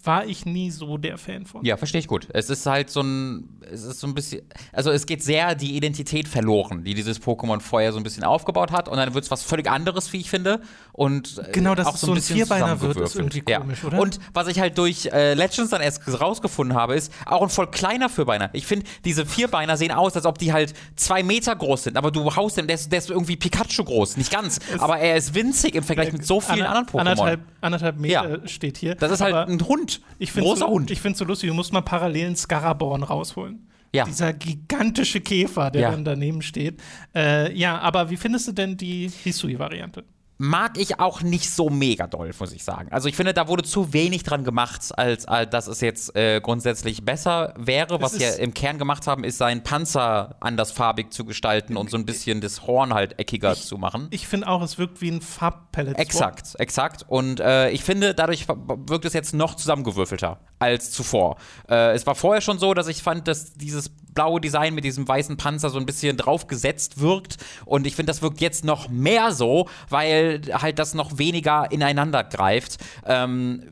war 0.04 0.25
ich 0.25 0.44
nie 0.44 0.72
so 0.72 0.98
der 0.98 1.19
Fan 1.19 1.45
von. 1.45 1.62
Mhm. 1.62 1.68
Ja, 1.68 1.78
verstehe 1.78 2.00
ich 2.00 2.07
gut. 2.07 2.28
Es 2.34 2.50
ist 2.50 2.66
halt 2.66 2.90
so 2.90 3.01
ein, 3.01 3.48
es 3.72 3.84
ist 3.84 4.00
so 4.00 4.07
ein 4.07 4.16
bisschen, 4.16 4.42
also 4.72 4.90
es 4.90 5.06
geht 5.06 5.22
sehr 5.22 5.54
die 5.54 5.78
Identität 5.78 6.28
verloren, 6.28 6.84
die 6.84 6.95
dieses 6.95 7.22
Pokémon 7.22 7.60
vorher 7.60 7.92
so 7.92 8.00
ein 8.00 8.04
bisschen 8.04 8.24
aufgebaut 8.24 8.72
hat 8.72 8.90
und 8.90 8.98
dann 8.98 9.13
wird 9.13 9.24
es 9.24 9.30
was 9.30 9.44
völlig 9.44 9.69
anderes, 9.69 10.12
wie 10.13 10.18
ich 10.18 10.31
finde. 10.31 10.62
Und 10.95 11.40
äh, 11.40 11.51
Genau, 11.51 11.74
dass 11.74 11.88
auch 11.88 11.95
es 11.95 12.01
so 12.01 12.13
ein 12.13 12.22
Vierbeiner 12.22 12.80
wird, 12.80 12.98
ist 13.00 13.16
irgendwie 13.16 13.42
komisch, 13.42 13.84
oder? 13.84 14.00
Und 14.00 14.19
was 14.31 14.48
ich 14.48 14.60
halt 14.60 14.78
durch 14.78 15.07
äh, 15.07 15.34
Legends 15.34 15.72
dann 15.72 15.81
erst 15.81 16.01
rausgefunden 16.22 16.78
habe, 16.78 16.94
ist 16.94 17.12
auch 17.25 17.42
ein 17.42 17.50
voll 17.50 17.69
kleiner 17.72 18.10
Vierbeiner. 18.10 18.51
Ich 18.54 18.68
finde, 18.68 18.86
diese 19.04 19.25
Vierbeiner 19.25 19.75
sehen 19.75 19.92
aus, 19.92 20.16
als 20.16 20.28
ob 20.28 20.38
die 20.38 20.54
halt 20.54 20.75
zwei 20.95 21.24
Meter 21.24 21.56
groß 21.56 21.86
sind, 21.86 21.98
aber 21.98 22.12
du 22.12 22.36
haust 22.36 22.57
den, 22.57 22.68
der 22.68 22.75
ist, 22.75 22.92
der 22.92 23.00
ist 23.00 23.10
irgendwie 23.10 23.36
Pikachu 23.36 23.84
groß, 23.84 24.18
nicht 24.18 24.31
ganz, 24.31 24.60
aber 24.78 25.00
er 25.00 25.18
ist 25.18 25.34
winzig 25.34 25.74
im 25.74 25.84
Vergleich 25.84 26.13
mit 26.13 26.25
so 26.28 26.40
vielen 26.40 26.68
anderen 26.68 26.86
Pokémon. 26.86 27.00
Anderthalb, 27.00 27.42
anderthalb 27.62 27.98
Meter 27.98 28.48
steht 28.48 28.78
hier. 28.78 28.94
Das 28.94 29.12
ist 29.12 29.22
halt 29.22 29.34
Aber 29.34 29.51
ein 29.51 29.60
Hund, 29.68 30.00
ich 30.19 30.31
großer 30.31 30.68
so, 30.68 30.68
Hund. 30.68 30.92
Ich 30.92 31.01
finde 31.01 31.13
es 31.13 31.19
so 31.19 31.25
lustig, 31.25 31.50
du 31.50 31.56
musst 31.56 31.74
mal 31.74 31.81
parallel 31.81 32.28
einen 32.28 32.36
Scaraborn 32.36 33.01
rausholen. 33.01 33.68
Ja. 33.95 34.06
Dieser 34.06 34.34
gigantische 34.34 35.22
Käfer, 35.22 35.69
der 35.72 35.81
Ja. 35.81 35.92
dann 35.92 36.04
daneben 36.06 36.42
steht. 36.42 36.80
Äh, 37.16 37.51
ja, 37.56 37.80
aber 37.80 38.10
wie 38.10 38.18
findest 38.18 38.48
du 38.48 38.51
denn 38.51 38.75
die 38.78 39.07
Hisui-Variante? 39.24 40.04
Mag 40.44 40.78
ich 40.78 41.00
auch 41.00 41.22
nicht 41.22 41.50
so 41.50 41.69
mega 41.69 42.06
doll, 42.06 42.30
muss 42.38 42.51
ich 42.51 42.66
sagen. 42.66 42.90
Also 42.92 43.07
ich 43.07 43.16
finde, 43.16 43.34
da 43.34 43.48
wurde 43.48 43.63
zu 43.63 43.94
wenig 43.94 44.24
dran 44.24 44.44
gemacht, 44.44 44.81
als, 44.98 45.25
als 45.25 45.50
dass 45.51 45.68
es 45.68 45.80
jetzt 45.80 46.16
äh, 46.18 46.42
grundsätzlich 46.42 47.06
besser 47.06 47.54
wäre. 47.57 48.01
Was 48.01 48.12
Es 48.12 48.18
sie 48.18 48.24
ja 48.25 48.30
ist- 48.31 48.40
im 48.40 48.54
Kern 48.54 48.78
gemacht 48.78 49.07
haben, 49.07 49.24
ist 49.24 49.38
seinen 49.38 49.63
Panzer 49.63 50.36
andersfarbig 50.42 51.12
zu 51.12 51.24
gestalten 51.24 51.78
und 51.78 51.90
so 51.90 51.95
ein 51.95 52.06
bisschen 52.06 52.42
das 52.42 52.68
Horn 52.68 52.94
halt 52.94 53.19
eckiger 53.19 53.56
zu 53.56 53.78
machen. 53.78 54.07
Ich 54.12 54.28
finde 54.28 54.48
auch, 54.48 54.62
es 54.62 54.78
wirkt 54.78 55.00
wie 55.00 55.12
ein 55.12 55.22
Farbpellet. 55.22 55.98
Exakt, 55.98 56.56
exakt. 56.60 57.06
Und 57.07 57.40
äh, 57.40 57.69
ich 57.69 57.84
finde, 57.86 58.13
dadurch 58.13 58.45
wirkt 58.50 59.06
es 59.06 59.13
jetzt 59.13 59.34
noch 59.34 59.56
zusammengewürfelter 59.56 60.42
als 60.60 60.92
zuvor. 60.92 61.38
Äh, 61.69 61.94
es 61.94 62.06
war 62.06 62.16
vorher 62.16 62.42
schon 62.42 62.60
so, 62.60 62.74
dass 62.74 62.90
ich 62.90 63.01
fand, 63.01 63.30
dass 63.30 63.54
dieses 63.54 63.92
blaue 64.13 64.39
Design 64.42 64.75
mit 64.75 64.83
diesem 64.83 65.07
weißen 65.07 65.38
Panzer 65.38 65.69
so 65.69 65.77
ein 65.80 65.86
bisschen 65.86 66.18
draufgesetzt 66.18 67.00
wirkt. 67.00 67.38
Und 67.65 67.88
ich 67.88 67.95
finde, 67.95 68.12
das 68.12 68.21
wirkt 68.21 68.42
jetzt 68.42 68.65
noch 68.65 68.89
mehr 68.89 69.31
so, 69.31 69.68
weil 69.89 70.42
halt 70.54 70.80
das 70.80 70.94
noch 70.94 71.18
weniger 71.18 71.71
ineinander 71.71 72.24
greift. 72.24 72.77
Ähm, 73.06 73.63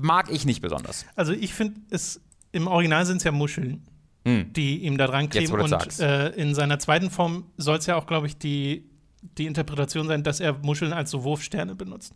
mag 0.00 0.30
ich 0.30 0.44
nicht 0.44 0.60
besonders. 0.60 1.06
Also 1.14 1.32
ich 1.32 1.54
finde 1.54 1.80
es, 1.90 2.20
im 2.52 2.66
Original 2.66 3.06
sind 3.06 3.18
es 3.18 3.24
ja 3.24 3.32
Muscheln, 3.32 3.82
die 4.24 4.82
ihm 4.82 4.98
da 4.98 5.06
dran 5.06 5.24
Hm. 5.26 5.30
Jetzt, 5.32 5.50
kleben. 5.50 5.68
du 5.68 5.76
Und 5.76 6.00
äh, 6.00 6.30
in 6.30 6.54
seiner 6.54 6.78
zweiten 6.78 7.10
Form 7.10 7.44
soll 7.56 7.78
es 7.78 7.86
ja 7.86 7.96
auch, 7.96 8.06
glaube 8.06 8.26
ich, 8.26 8.36
die, 8.36 8.90
die 9.22 9.46
Interpretation 9.46 10.08
sein, 10.08 10.22
dass 10.22 10.40
er 10.40 10.54
Muscheln 10.62 10.92
als 10.92 11.10
so 11.10 11.24
Wurfsterne 11.24 11.74
benutzt. 11.74 12.14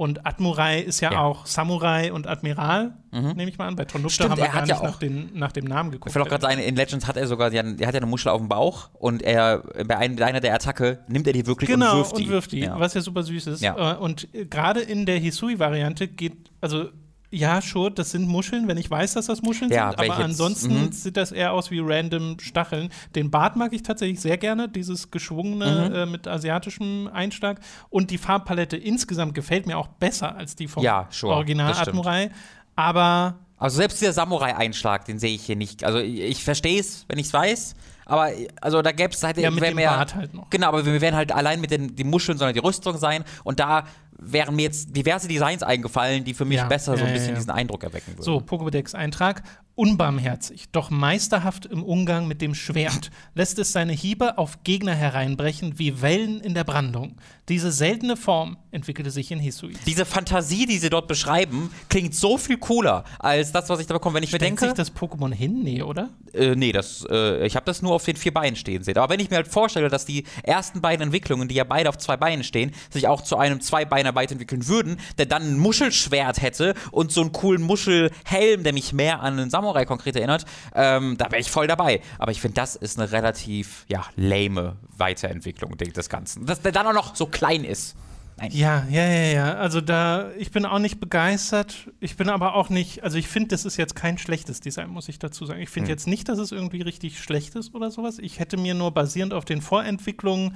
Und 0.00 0.24
Admurai 0.26 0.80
ist 0.80 1.00
ja, 1.00 1.12
Ja. 1.12 1.18
Mhm. 1.18 1.24
auch 1.26 1.44
Samurai 1.44 2.10
und 2.10 2.26
Admiral, 2.26 2.94
nehme 3.12 3.50
ich 3.50 3.58
mal 3.58 3.66
an. 3.68 3.76
Bei 3.76 3.84
Tornupta 3.84 4.14
Stimmt, 4.14 4.30
haben 4.30 4.38
wir 4.38 4.46
er 4.46 4.52
gar 4.52 4.60
nicht 4.62 4.70
ja 4.70 4.78
auch- 4.78 4.82
nach, 4.82 4.96
den, 4.98 5.28
nach 5.34 5.52
dem 5.52 5.66
Namen 5.66 5.90
geguckt. 5.90 6.08
Ich 6.08 6.14
will 6.14 6.22
auch 6.22 6.28
gerade 6.28 6.40
sagen, 6.40 6.58
in 6.58 6.74
Legends 6.74 7.06
hat 7.06 7.18
er 7.18 7.26
sogar, 7.26 7.52
er 7.52 7.62
hat 7.62 7.78
ja 7.78 7.88
eine 7.88 8.06
Muschel 8.06 8.30
auf 8.30 8.38
dem 8.40 8.48
Bauch 8.48 8.88
und 8.94 9.20
er 9.22 9.58
bei, 9.86 9.98
ein, 9.98 10.16
bei 10.16 10.24
einer 10.24 10.40
der 10.40 10.54
Attacke 10.54 11.00
nimmt 11.06 11.26
er 11.26 11.34
die 11.34 11.46
wirklich 11.46 11.68
Genau, 11.68 11.90
und 11.92 11.98
wirft 11.98 12.18
die. 12.18 12.22
und 12.24 12.30
wirft 12.30 12.52
die, 12.52 12.60
Ja. 12.60 12.80
was 12.80 12.94
ja 12.94 13.02
super 13.02 13.22
süß 13.24 13.46
ist. 13.48 13.60
Ja. 13.60 13.92
Äh, 13.92 13.96
Und 13.98 14.26
äh, 14.34 14.46
gerade 14.46 14.80
in 14.80 15.04
der 15.04 15.18
Hisui-Variante 15.18 16.08
geht, 16.08 16.50
also 16.62 16.88
ja, 17.32 17.60
sure, 17.60 17.90
das 17.92 18.10
sind 18.10 18.26
Muscheln, 18.26 18.66
wenn 18.68 18.76
ich 18.76 18.90
weiß, 18.90 19.14
dass 19.14 19.26
das 19.26 19.40
Muscheln 19.42 19.70
Ja, 19.70 19.90
sind, 19.90 20.00
aber 20.00 20.16
ansonsten 20.24 20.86
Mhm. 20.86 20.92
sieht 20.92 21.16
das 21.16 21.30
eher 21.32 21.52
aus 21.52 21.70
wie 21.70 21.78
random 21.80 22.38
Stacheln. 22.40 22.90
Den 23.14 23.30
Bart 23.30 23.54
mag 23.56 23.72
ich 23.72 23.82
tatsächlich 23.84 24.20
sehr 24.20 24.36
gerne, 24.36 24.68
dieses 24.68 25.10
geschwungene 25.12 25.88
Mhm. 25.90 25.94
äh, 25.94 26.06
mit 26.06 26.26
asiatischem 26.26 27.08
Einschlag. 27.12 27.60
Und 27.88 28.10
die 28.10 28.18
Farbpalette 28.18 28.76
insgesamt 28.76 29.34
gefällt 29.34 29.66
mir 29.66 29.78
auch 29.78 29.86
besser 29.88 30.34
als 30.36 30.56
die 30.56 30.66
vom 30.68 30.82
Ja, 30.82 31.06
sure, 31.10 31.34
Original. 31.34 31.72
Admurai. 31.72 32.30
Aber 32.76 33.36
Also 33.58 33.76
selbst 33.76 34.00
dieser 34.00 34.14
Samurai-Einschlag, 34.14 35.04
den 35.04 35.18
sehe 35.18 35.34
ich 35.34 35.42
hier 35.44 35.56
nicht. 35.56 35.84
Also 35.84 35.98
ich, 35.98 36.42
verstehe 36.42 36.80
es, 36.80 37.04
wenn 37.08 37.18
ich 37.18 37.26
es 37.26 37.32
weiß. 37.34 37.74
Aber 38.06 38.30
also 38.62 38.80
da 38.82 38.90
gäbe 38.90 39.12
es 39.12 39.22
halt 39.22 39.36
Ja, 39.36 39.50
mit 39.50 39.62
dem 39.62 39.76
mir- 39.76 39.86
Bart 39.86 40.14
halt 40.16 40.32
noch. 40.34 40.48
Genau, 40.50 40.68
aber 40.68 40.84
wir 40.84 41.00
werden 41.00 41.14
halt 41.14 41.30
allein 41.30 41.60
mit 41.60 41.70
den 41.70 41.94
die 41.94 42.02
Muscheln, 42.04 42.38
sondern 42.38 42.54
die 42.54 42.60
Rüstung 42.60 42.96
sein. 42.96 43.22
Und 43.44 43.60
da 43.60 43.84
wären 44.20 44.54
mir 44.56 44.62
jetzt 44.62 44.94
diverse 44.94 45.28
Designs 45.28 45.62
eingefallen, 45.62 46.24
die 46.24 46.34
für 46.34 46.44
mich 46.44 46.58
Ja, 46.58 46.66
besser 46.66 46.96
so 46.96 47.04
ein 47.04 47.12
bisschen 47.12 47.34
diesen 47.34 47.50
Eindruck 47.50 47.82
erwecken 47.84 48.12
würden. 48.12 48.22
So, 48.22 48.38
Pokédex-Eintrag. 48.38 49.42
Unbarmherzig, 49.76 50.66
doch 50.72 50.90
meisterhaft 50.90 51.64
im 51.64 51.82
Umgang 51.82 52.28
mit 52.28 52.42
dem 52.42 52.54
Schwert, 52.54 53.10
lässt 53.34 53.58
es 53.58 53.72
seine 53.72 53.94
Hiebe 53.94 54.36
auf 54.36 54.62
Gegner 54.62 54.94
hereinbrechen 54.94 55.78
wie 55.78 56.02
Wellen 56.02 56.40
in 56.40 56.52
der 56.52 56.64
Brandung. 56.64 57.16
Diese 57.48 57.72
seltene 57.72 58.16
Form 58.18 58.58
entwickelte 58.72 59.10
sich 59.10 59.30
in 59.32 59.38
Hisui. 59.38 59.72
Diese 59.86 60.04
Fantasie, 60.04 60.66
die 60.66 60.76
sie 60.76 60.90
dort 60.90 61.08
beschreiben, 61.08 61.70
klingt 61.88 62.14
so 62.14 62.36
viel 62.36 62.58
cooler 62.58 63.04
als 63.18 63.52
das, 63.52 63.70
was 63.70 63.80
ich 63.80 63.86
da 63.86 63.94
bekomme, 63.94 64.16
wenn 64.16 64.22
ich 64.22 64.32
mir 64.32 64.38
Denkt 64.38 64.60
denke. 64.60 64.76
sich 64.76 64.86
das 64.86 64.94
Pokémon 64.94 65.32
hin? 65.32 65.62
Nee, 65.62 65.82
oder? 65.82 66.10
Äh, 66.34 66.54
nee, 66.56 66.72
das, 66.72 67.06
äh, 67.10 67.46
ich 67.46 67.56
habe 67.56 67.64
das 67.64 67.80
nur 67.80 67.94
auf 67.94 68.04
den 68.04 68.16
vier 68.16 68.34
Beinen 68.34 68.56
stehen 68.56 68.82
sehen. 68.82 68.98
Aber 68.98 69.12
wenn 69.12 69.20
ich 69.20 69.30
mir 69.30 69.36
halt 69.36 69.48
vorstelle, 69.48 69.88
dass 69.88 70.04
die 70.04 70.24
ersten 70.42 70.82
beiden 70.82 71.04
Entwicklungen, 71.04 71.48
die 71.48 71.54
ja 71.54 71.64
beide 71.64 71.88
auf 71.88 71.96
zwei 71.96 72.16
Beinen 72.18 72.44
stehen, 72.44 72.72
sich 72.90 73.08
auch 73.08 73.22
zu 73.22 73.38
einem 73.38 73.60
Zweibeiner 73.62 74.09
weiterentwickeln 74.14 74.66
würden, 74.68 74.98
der 75.18 75.26
dann 75.26 75.42
ein 75.42 75.58
Muschelschwert 75.58 76.40
hätte 76.40 76.74
und 76.90 77.12
so 77.12 77.20
einen 77.20 77.32
coolen 77.32 77.62
Muschelhelm, 77.62 78.62
der 78.62 78.72
mich 78.72 78.92
mehr 78.92 79.20
an 79.20 79.38
einen 79.38 79.50
Samurai 79.50 79.84
konkret 79.84 80.16
erinnert, 80.16 80.44
ähm, 80.74 81.16
da 81.18 81.26
wäre 81.30 81.40
ich 81.40 81.50
voll 81.50 81.66
dabei. 81.66 82.00
Aber 82.18 82.32
ich 82.32 82.40
finde, 82.40 82.54
das 82.54 82.76
ist 82.76 82.98
eine 82.98 83.12
relativ, 83.12 83.84
ja, 83.88 84.04
lame 84.16 84.76
Weiterentwicklung 84.96 85.76
des 85.76 86.08
Ganzen. 86.08 86.46
Dass 86.46 86.60
der 86.62 86.72
dann 86.72 86.86
auch 86.86 86.92
noch 86.92 87.16
so 87.16 87.26
klein 87.26 87.64
ist. 87.64 87.96
Nein. 88.40 88.52
Ja, 88.52 88.86
ja, 88.88 89.04
ja, 89.04 89.32
ja. 89.32 89.54
Also 89.56 89.82
da, 89.82 90.30
ich 90.38 90.50
bin 90.50 90.64
auch 90.64 90.78
nicht 90.78 90.98
begeistert. 90.98 91.90
Ich 92.00 92.16
bin 92.16 92.30
aber 92.30 92.54
auch 92.54 92.70
nicht, 92.70 93.04
also 93.04 93.18
ich 93.18 93.28
finde, 93.28 93.48
das 93.48 93.66
ist 93.66 93.76
jetzt 93.76 93.94
kein 93.94 94.16
schlechtes 94.16 94.60
Design, 94.60 94.88
muss 94.88 95.10
ich 95.10 95.18
dazu 95.18 95.44
sagen. 95.44 95.60
Ich 95.60 95.68
finde 95.68 95.88
hm. 95.88 95.90
jetzt 95.90 96.06
nicht, 96.06 96.28
dass 96.28 96.38
es 96.38 96.50
irgendwie 96.50 96.80
richtig 96.80 97.20
schlecht 97.20 97.54
ist 97.54 97.74
oder 97.74 97.90
sowas. 97.90 98.18
Ich 98.18 98.38
hätte 98.38 98.56
mir 98.56 98.72
nur 98.72 98.92
basierend 98.92 99.34
auf 99.34 99.44
den 99.44 99.60
Vorentwicklungen 99.60 100.54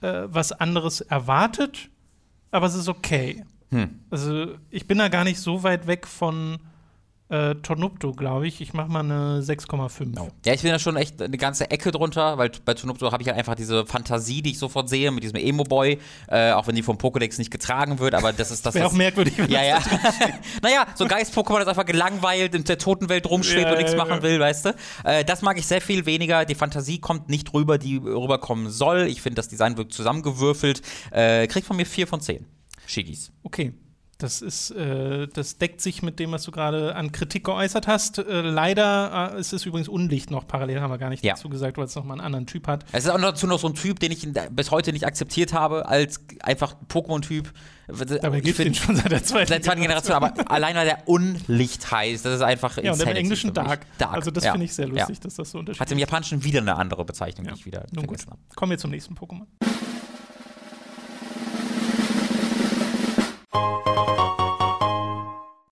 äh, 0.00 0.22
was 0.26 0.50
anderes 0.50 1.02
erwartet, 1.02 1.90
aber 2.50 2.66
es 2.66 2.74
ist 2.74 2.88
okay. 2.88 3.44
Hm. 3.70 4.00
Also 4.10 4.54
ich 4.70 4.86
bin 4.86 4.98
da 4.98 5.08
gar 5.08 5.24
nicht 5.24 5.38
so 5.38 5.62
weit 5.62 5.86
weg 5.86 6.06
von 6.06 6.58
äh, 7.30 7.54
Tonupto, 7.56 8.12
glaube 8.12 8.46
ich. 8.48 8.60
Ich 8.60 8.72
mache 8.72 8.90
mal 8.90 9.00
eine 9.00 9.40
6,5. 9.40 10.14
No. 10.14 10.28
Ja, 10.44 10.52
ich 10.52 10.62
bin 10.62 10.72
da 10.72 10.78
schon 10.78 10.96
echt 10.96 11.22
eine 11.22 11.36
ganze 11.36 11.70
Ecke 11.70 11.92
drunter, 11.92 12.38
weil 12.38 12.50
bei 12.64 12.74
Tonupto 12.74 13.12
habe 13.12 13.22
ich 13.22 13.28
halt 13.28 13.38
einfach 13.38 13.54
diese 13.54 13.86
Fantasie, 13.86 14.42
die 14.42 14.50
ich 14.50 14.58
sofort 14.58 14.88
sehe 14.88 15.10
mit 15.10 15.22
diesem 15.22 15.36
Emo-Boy, 15.36 15.98
äh, 16.28 16.52
auch 16.52 16.66
wenn 16.66 16.74
die 16.74 16.82
vom 16.82 16.96
Pokédex 16.96 17.38
nicht 17.38 17.50
getragen 17.50 17.98
wird, 18.00 18.14
aber 18.14 18.32
das 18.32 18.50
ist 18.50 18.66
das. 18.66 18.74
Wäre 18.80 18.86
auch 18.86 18.92
merkwürdig, 18.92 19.38
Ja, 19.48 19.62
ja. 19.62 19.80
naja, 20.62 20.86
so 20.94 21.06
Geist-Pokémon, 21.06 21.60
das 21.60 21.68
einfach 21.68 21.86
gelangweilt 21.86 22.54
in 22.54 22.64
der 22.64 22.78
Totenwelt 22.78 23.30
rumschwebt 23.30 23.62
ja, 23.62 23.70
und 23.70 23.78
nichts 23.78 23.92
ja, 23.92 23.98
machen 23.98 24.22
will, 24.22 24.40
weißt 24.40 24.66
du? 24.66 24.74
Äh, 25.04 25.24
das 25.24 25.42
mag 25.42 25.56
ich 25.56 25.66
sehr 25.66 25.80
viel 25.80 26.06
weniger. 26.06 26.44
Die 26.44 26.54
Fantasie 26.56 26.98
kommt 26.98 27.28
nicht 27.28 27.54
rüber, 27.54 27.78
die 27.78 27.96
rüberkommen 27.96 28.70
soll. 28.70 29.06
Ich 29.06 29.22
finde, 29.22 29.36
das 29.36 29.48
Design 29.48 29.76
wird 29.76 29.92
zusammengewürfelt. 29.92 30.82
Äh, 31.12 31.46
kriegt 31.46 31.66
von 31.66 31.76
mir 31.76 31.86
4 31.86 32.06
von 32.06 32.20
10. 32.20 32.44
Shigis. 32.86 33.30
Okay. 33.44 33.72
Das 34.20 34.42
ist, 34.42 34.70
äh, 34.72 35.28
das 35.28 35.56
deckt 35.56 35.80
sich 35.80 36.02
mit 36.02 36.18
dem, 36.18 36.32
was 36.32 36.42
du 36.42 36.50
gerade 36.50 36.94
an 36.94 37.10
Kritik 37.10 37.44
geäußert 37.44 37.86
hast. 37.86 38.18
Äh, 38.18 38.42
leider 38.42 39.32
äh, 39.34 39.40
ist 39.40 39.54
es 39.54 39.64
übrigens 39.64 39.88
Unlicht 39.88 40.30
noch 40.30 40.46
parallel, 40.46 40.82
haben 40.82 40.90
wir 40.90 40.98
gar 40.98 41.08
nicht 41.08 41.24
ja. 41.24 41.32
dazu 41.34 41.48
gesagt, 41.48 41.78
weil 41.78 41.86
es 41.86 41.94
nochmal 41.94 42.18
einen 42.18 42.26
anderen 42.26 42.46
Typ 42.46 42.66
hat. 42.66 42.84
Es 42.92 43.04
ist 43.04 43.10
auch 43.10 43.18
dazu 43.18 43.46
noch 43.46 43.58
so 43.58 43.68
ein 43.68 43.74
Typ, 43.74 43.98
den 43.98 44.12
ich 44.12 44.28
bis 44.50 44.70
heute 44.70 44.92
nicht 44.92 45.06
akzeptiert 45.06 45.54
habe, 45.54 45.88
als 45.88 46.20
einfach 46.42 46.76
Pokémon-Typ. 46.88 47.50
Dabei 47.88 48.40
gibt 48.40 48.58
es 48.58 48.64
den 48.64 48.74
schon 48.74 48.94
seit 48.94 49.10
der 49.10 49.24
zweiten, 49.24 49.48
seit 49.48 49.64
zweiten 49.64 49.80
Generation. 49.80 50.14
aber 50.14 50.34
allein 50.50 50.76
weil 50.76 50.84
der 50.84 51.08
Unlicht 51.08 51.90
heißt, 51.90 52.24
das 52.24 52.34
ist 52.34 52.42
einfach 52.42 52.76
Ja, 52.76 52.92
und 52.92 53.00
im 53.00 53.08
Englischen 53.08 53.54
Dark. 53.54 53.86
Dark. 53.96 54.14
Also 54.14 54.30
das 54.30 54.44
ja. 54.44 54.52
finde 54.52 54.66
ich 54.66 54.74
sehr 54.74 54.86
lustig, 54.86 55.16
ja. 55.16 55.22
dass 55.22 55.34
das 55.34 55.50
so 55.50 55.58
unterschiedlich 55.58 55.80
Hat 55.80 55.90
im 55.90 55.98
Japanischen 55.98 56.44
wieder 56.44 56.60
eine 56.60 56.76
andere 56.76 57.06
Bezeichnung, 57.06 57.48
die 57.48 57.54
ich 57.54 57.64
wieder 57.64 57.86
Nun 57.90 58.04
vergessen 58.04 58.30
habe. 58.30 58.40
Kommen 58.54 58.70
wir 58.70 58.78
zum 58.78 58.90
nächsten 58.90 59.14
Pokémon. 59.14 59.46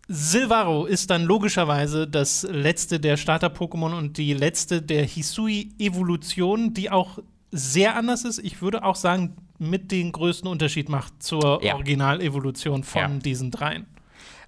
Silvaro 0.08 0.86
ist 0.86 1.10
dann 1.10 1.24
logischerweise 1.24 2.08
das 2.08 2.46
letzte 2.50 2.98
der 2.98 3.18
Starter-Pokémon 3.18 3.96
und 3.96 4.16
die 4.16 4.32
letzte 4.32 4.80
der 4.80 5.04
Hisui-Evolution, 5.04 6.72
die 6.72 6.90
auch 6.90 7.18
sehr 7.50 7.94
anders 7.94 8.24
ist. 8.24 8.38
Ich 8.38 8.62
würde 8.62 8.84
auch 8.84 8.96
sagen, 8.96 9.36
mit 9.58 9.92
den 9.92 10.12
größten 10.12 10.48
Unterschied 10.48 10.88
macht 10.88 11.22
zur 11.22 11.62
ja. 11.62 11.74
Original-Evolution 11.74 12.84
von 12.84 13.00
ja. 13.00 13.08
diesen 13.18 13.50
dreien. 13.50 13.86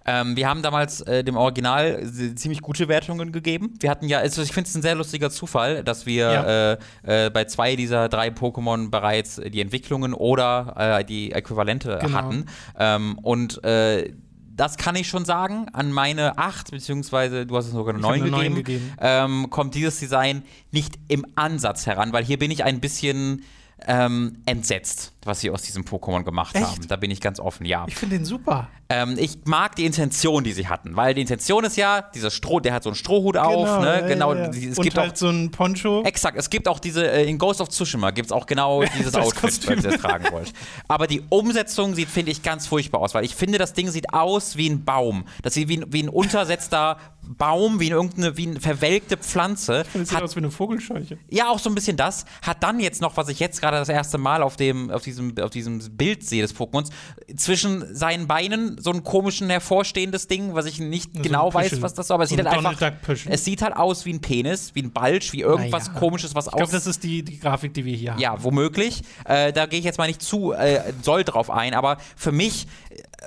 Ähm, 0.07 0.35
wir 0.35 0.49
haben 0.49 0.63
damals 0.63 1.03
äh, 1.03 1.23
dem 1.23 1.37
Original 1.37 2.11
ziemlich 2.35 2.63
gute 2.63 2.89
Wertungen 2.89 3.33
gegeben. 3.33 3.75
Wir 3.81 3.91
hatten 3.91 4.09
ja, 4.09 4.19
also 4.19 4.41
ich 4.41 4.53
finde 4.53 4.69
es 4.69 4.75
ein 4.75 4.81
sehr 4.81 4.95
lustiger 4.95 5.29
Zufall, 5.29 5.85
dass 5.85 6.07
wir 6.07 6.33
ja. 6.33 6.73
äh, 6.73 7.27
äh, 7.27 7.31
bei 7.31 7.45
zwei 7.45 7.77
dieser 7.77 8.09
drei 8.09 8.29
Pokémon 8.29 8.91
bereits 8.91 9.37
die 9.37 9.61
Entwicklungen 9.61 10.15
oder 10.15 11.01
äh, 11.01 11.05
die 11.05 11.33
Äquivalente 11.33 11.99
genau. 12.01 12.17
hatten. 12.17 12.47
Ähm, 12.79 13.19
und 13.19 13.63
äh, 13.63 14.15
das 14.61 14.77
kann 14.77 14.95
ich 14.95 15.09
schon 15.09 15.25
sagen. 15.25 15.69
An 15.73 15.91
meine 15.91 16.37
8, 16.37 16.71
beziehungsweise 16.71 17.47
du 17.47 17.57
hast 17.57 17.69
es 17.69 17.73
sogar 17.73 17.95
eine 17.95 18.03
9 18.03 18.19
gegeben, 18.25 18.37
9 18.37 18.55
gegeben. 18.57 18.93
Ähm, 19.01 19.47
kommt 19.49 19.75
dieses 19.75 19.99
Design 19.99 20.43
nicht 20.71 20.99
im 21.09 21.25
Ansatz 21.35 21.87
heran, 21.87 22.13
weil 22.13 22.25
hier 22.25 22.39
bin 22.39 22.51
ich 22.51 22.63
ein 22.63 22.79
bisschen 22.79 23.43
ähm, 23.87 24.43
entsetzt, 24.47 25.13
was 25.25 25.41
sie 25.41 25.51
aus 25.51 25.63
diesem 25.63 25.85
Pokémon 25.85 26.23
gemacht 26.23 26.55
Echt? 26.55 26.67
haben. 26.67 26.89
Da 26.89 26.97
bin 26.97 27.11
ich 27.11 27.21
ganz 27.21 27.41
offen, 27.41 27.65
ja. 27.65 27.85
Ich 27.89 27.95
finde 27.95 28.17
den 28.19 28.25
super. 28.25 28.69
Ähm, 28.89 29.17
ich 29.19 29.39
mag 29.45 29.77
die 29.77 29.87
Intention, 29.87 30.43
die 30.43 30.53
sie 30.53 30.69
hatten, 30.69 30.97
weil 30.97 31.15
die 31.15 31.21
Intention 31.21 31.65
ist 31.65 31.77
ja, 31.77 32.03
dieser 32.03 32.31
Stroh, 32.31 32.61
der 32.61 32.75
hat 32.75 32.83
so 32.83 32.91
einen 32.91 32.97
Strohhut 32.97 33.35
genau, 33.35 33.63
auf, 33.63 33.81
ne? 33.81 34.01
Ja, 34.01 34.07
genau. 34.09 34.35
Ja, 34.35 34.45
ja. 34.45 34.49
Es 34.49 34.79
Und 34.79 34.83
gibt 34.83 34.99
halt 34.99 35.13
auch 35.13 35.17
so 35.17 35.29
ein 35.29 35.51
Poncho. 35.51 36.03
Exakt. 36.03 36.37
Es 36.37 36.51
gibt 36.51 36.67
auch 36.67 36.81
diese 36.81 37.09
äh, 37.09 37.29
in 37.29 37.39
Ghost 37.39 37.61
of 37.61 37.69
Tsushima 37.69 38.11
gibt 38.11 38.27
es 38.27 38.33
auch 38.33 38.47
genau 38.47 38.83
dieses 38.99 39.15
Outfit, 39.15 39.69
was 39.69 39.85
ihr 39.85 39.99
tragen 39.99 40.27
wollt. 40.33 40.53
Aber 40.89 41.07
die 41.07 41.23
Umsetzung 41.29 41.95
sieht, 41.95 42.09
finde 42.09 42.33
ich, 42.33 42.43
ganz 42.43 42.67
furchtbar 42.67 43.01
aus, 43.01 43.15
weil 43.15 43.25
ich 43.25 43.37
finde, 43.37 43.59
das 43.59 43.75
Ding 43.75 43.89
sieht 43.91 44.13
aus 44.13 44.57
wie 44.57 44.69
ein 44.69 44.85
Baum. 44.85 45.25
Das 45.43 45.55
sieht 45.55 45.69
wie, 45.69 45.85
wie 45.89 46.03
ein 46.03 46.09
untersetzter 46.09 46.99
Baum, 47.23 47.81
wie 47.81 47.91
irgendeine 47.91 48.37
wie 48.37 48.49
eine 48.49 48.61
verwelkte 48.61 49.17
Pflanze. 49.17 49.85
Das 49.93 50.09
sieht 50.09 50.17
hat, 50.17 50.23
aus 50.23 50.37
wie 50.37 50.41
eine 50.41 50.51
Vogelscheuche. 50.51 51.19
Ja, 51.29 51.49
auch 51.49 51.59
so 51.59 51.71
ein 51.71 51.75
bisschen 51.75 51.97
das. 51.97 52.25
Hat 52.43 52.63
dann 52.63 52.81
jetzt 52.81 53.01
noch, 53.01 53.17
was 53.17 53.29
ich 53.29 53.39
jetzt 53.39 53.61
gerade 53.61 53.77
das 53.77 53.89
erste 53.89 54.19
Mal 54.19 54.43
auf, 54.43 54.57
dem, 54.57 54.91
auf, 54.91 55.03
diesem, 55.03 55.37
auf 55.39 55.51
diesem 55.51 55.79
Bild 55.97 56.25
sehe 56.25 56.43
des 56.43 56.55
Pokémons, 56.55 56.91
zwischen 57.37 57.95
seinen 57.95 58.27
Beinen 58.27 58.79
so 58.81 58.91
ein 58.91 59.05
komischen 59.05 59.49
hervorstehendes 59.51 60.29
Ding, 60.29 60.55
was 60.55 60.67
ich 60.67 60.81
nicht 60.81 61.11
also 61.15 61.23
genau 61.23 61.55
weiß, 61.55 61.81
was 61.83 61.95
das 61.95 62.07
ist, 62.07 62.11
aber 62.11 62.25
es 62.25 62.31
so 62.31 62.37
sieht 62.37 62.47
halt 62.47 62.67
einfach. 62.67 62.93
Es 63.27 63.45
sieht 63.45 63.63
halt 63.63 63.77
aus 63.77 64.05
wie 64.07 64.13
ein 64.13 64.21
Penis, 64.21 64.75
wie 64.75 64.83
ein 64.83 64.93
Balsch, 64.93 65.33
wie 65.33 65.41
irgendwas 65.41 65.89
naja. 65.89 65.99
komisches, 65.99 66.35
was 66.35 66.49
aus. 66.49 66.55
Ich 66.55 66.59
glaube, 66.59 66.73
das 66.73 66.87
ist 66.87 67.03
die, 67.05 67.23
die 67.23 67.39
Grafik, 67.39 67.75
die 67.75 67.85
wir 67.85 67.97
hier 67.97 68.13
haben. 68.13 68.21
Ja, 68.21 68.43
womöglich. 68.43 69.03
Äh, 69.25 69.53
da 69.53 69.67
gehe 69.67 69.79
ich 69.79 69.85
jetzt 69.85 69.99
mal 69.99 70.07
nicht 70.07 70.23
zu 70.23 70.53
äh, 70.53 70.93
soll 71.03 71.25
drauf 71.25 71.51
ein, 71.51 71.75
aber 71.75 71.99
für 72.17 72.33
mich 72.33 72.67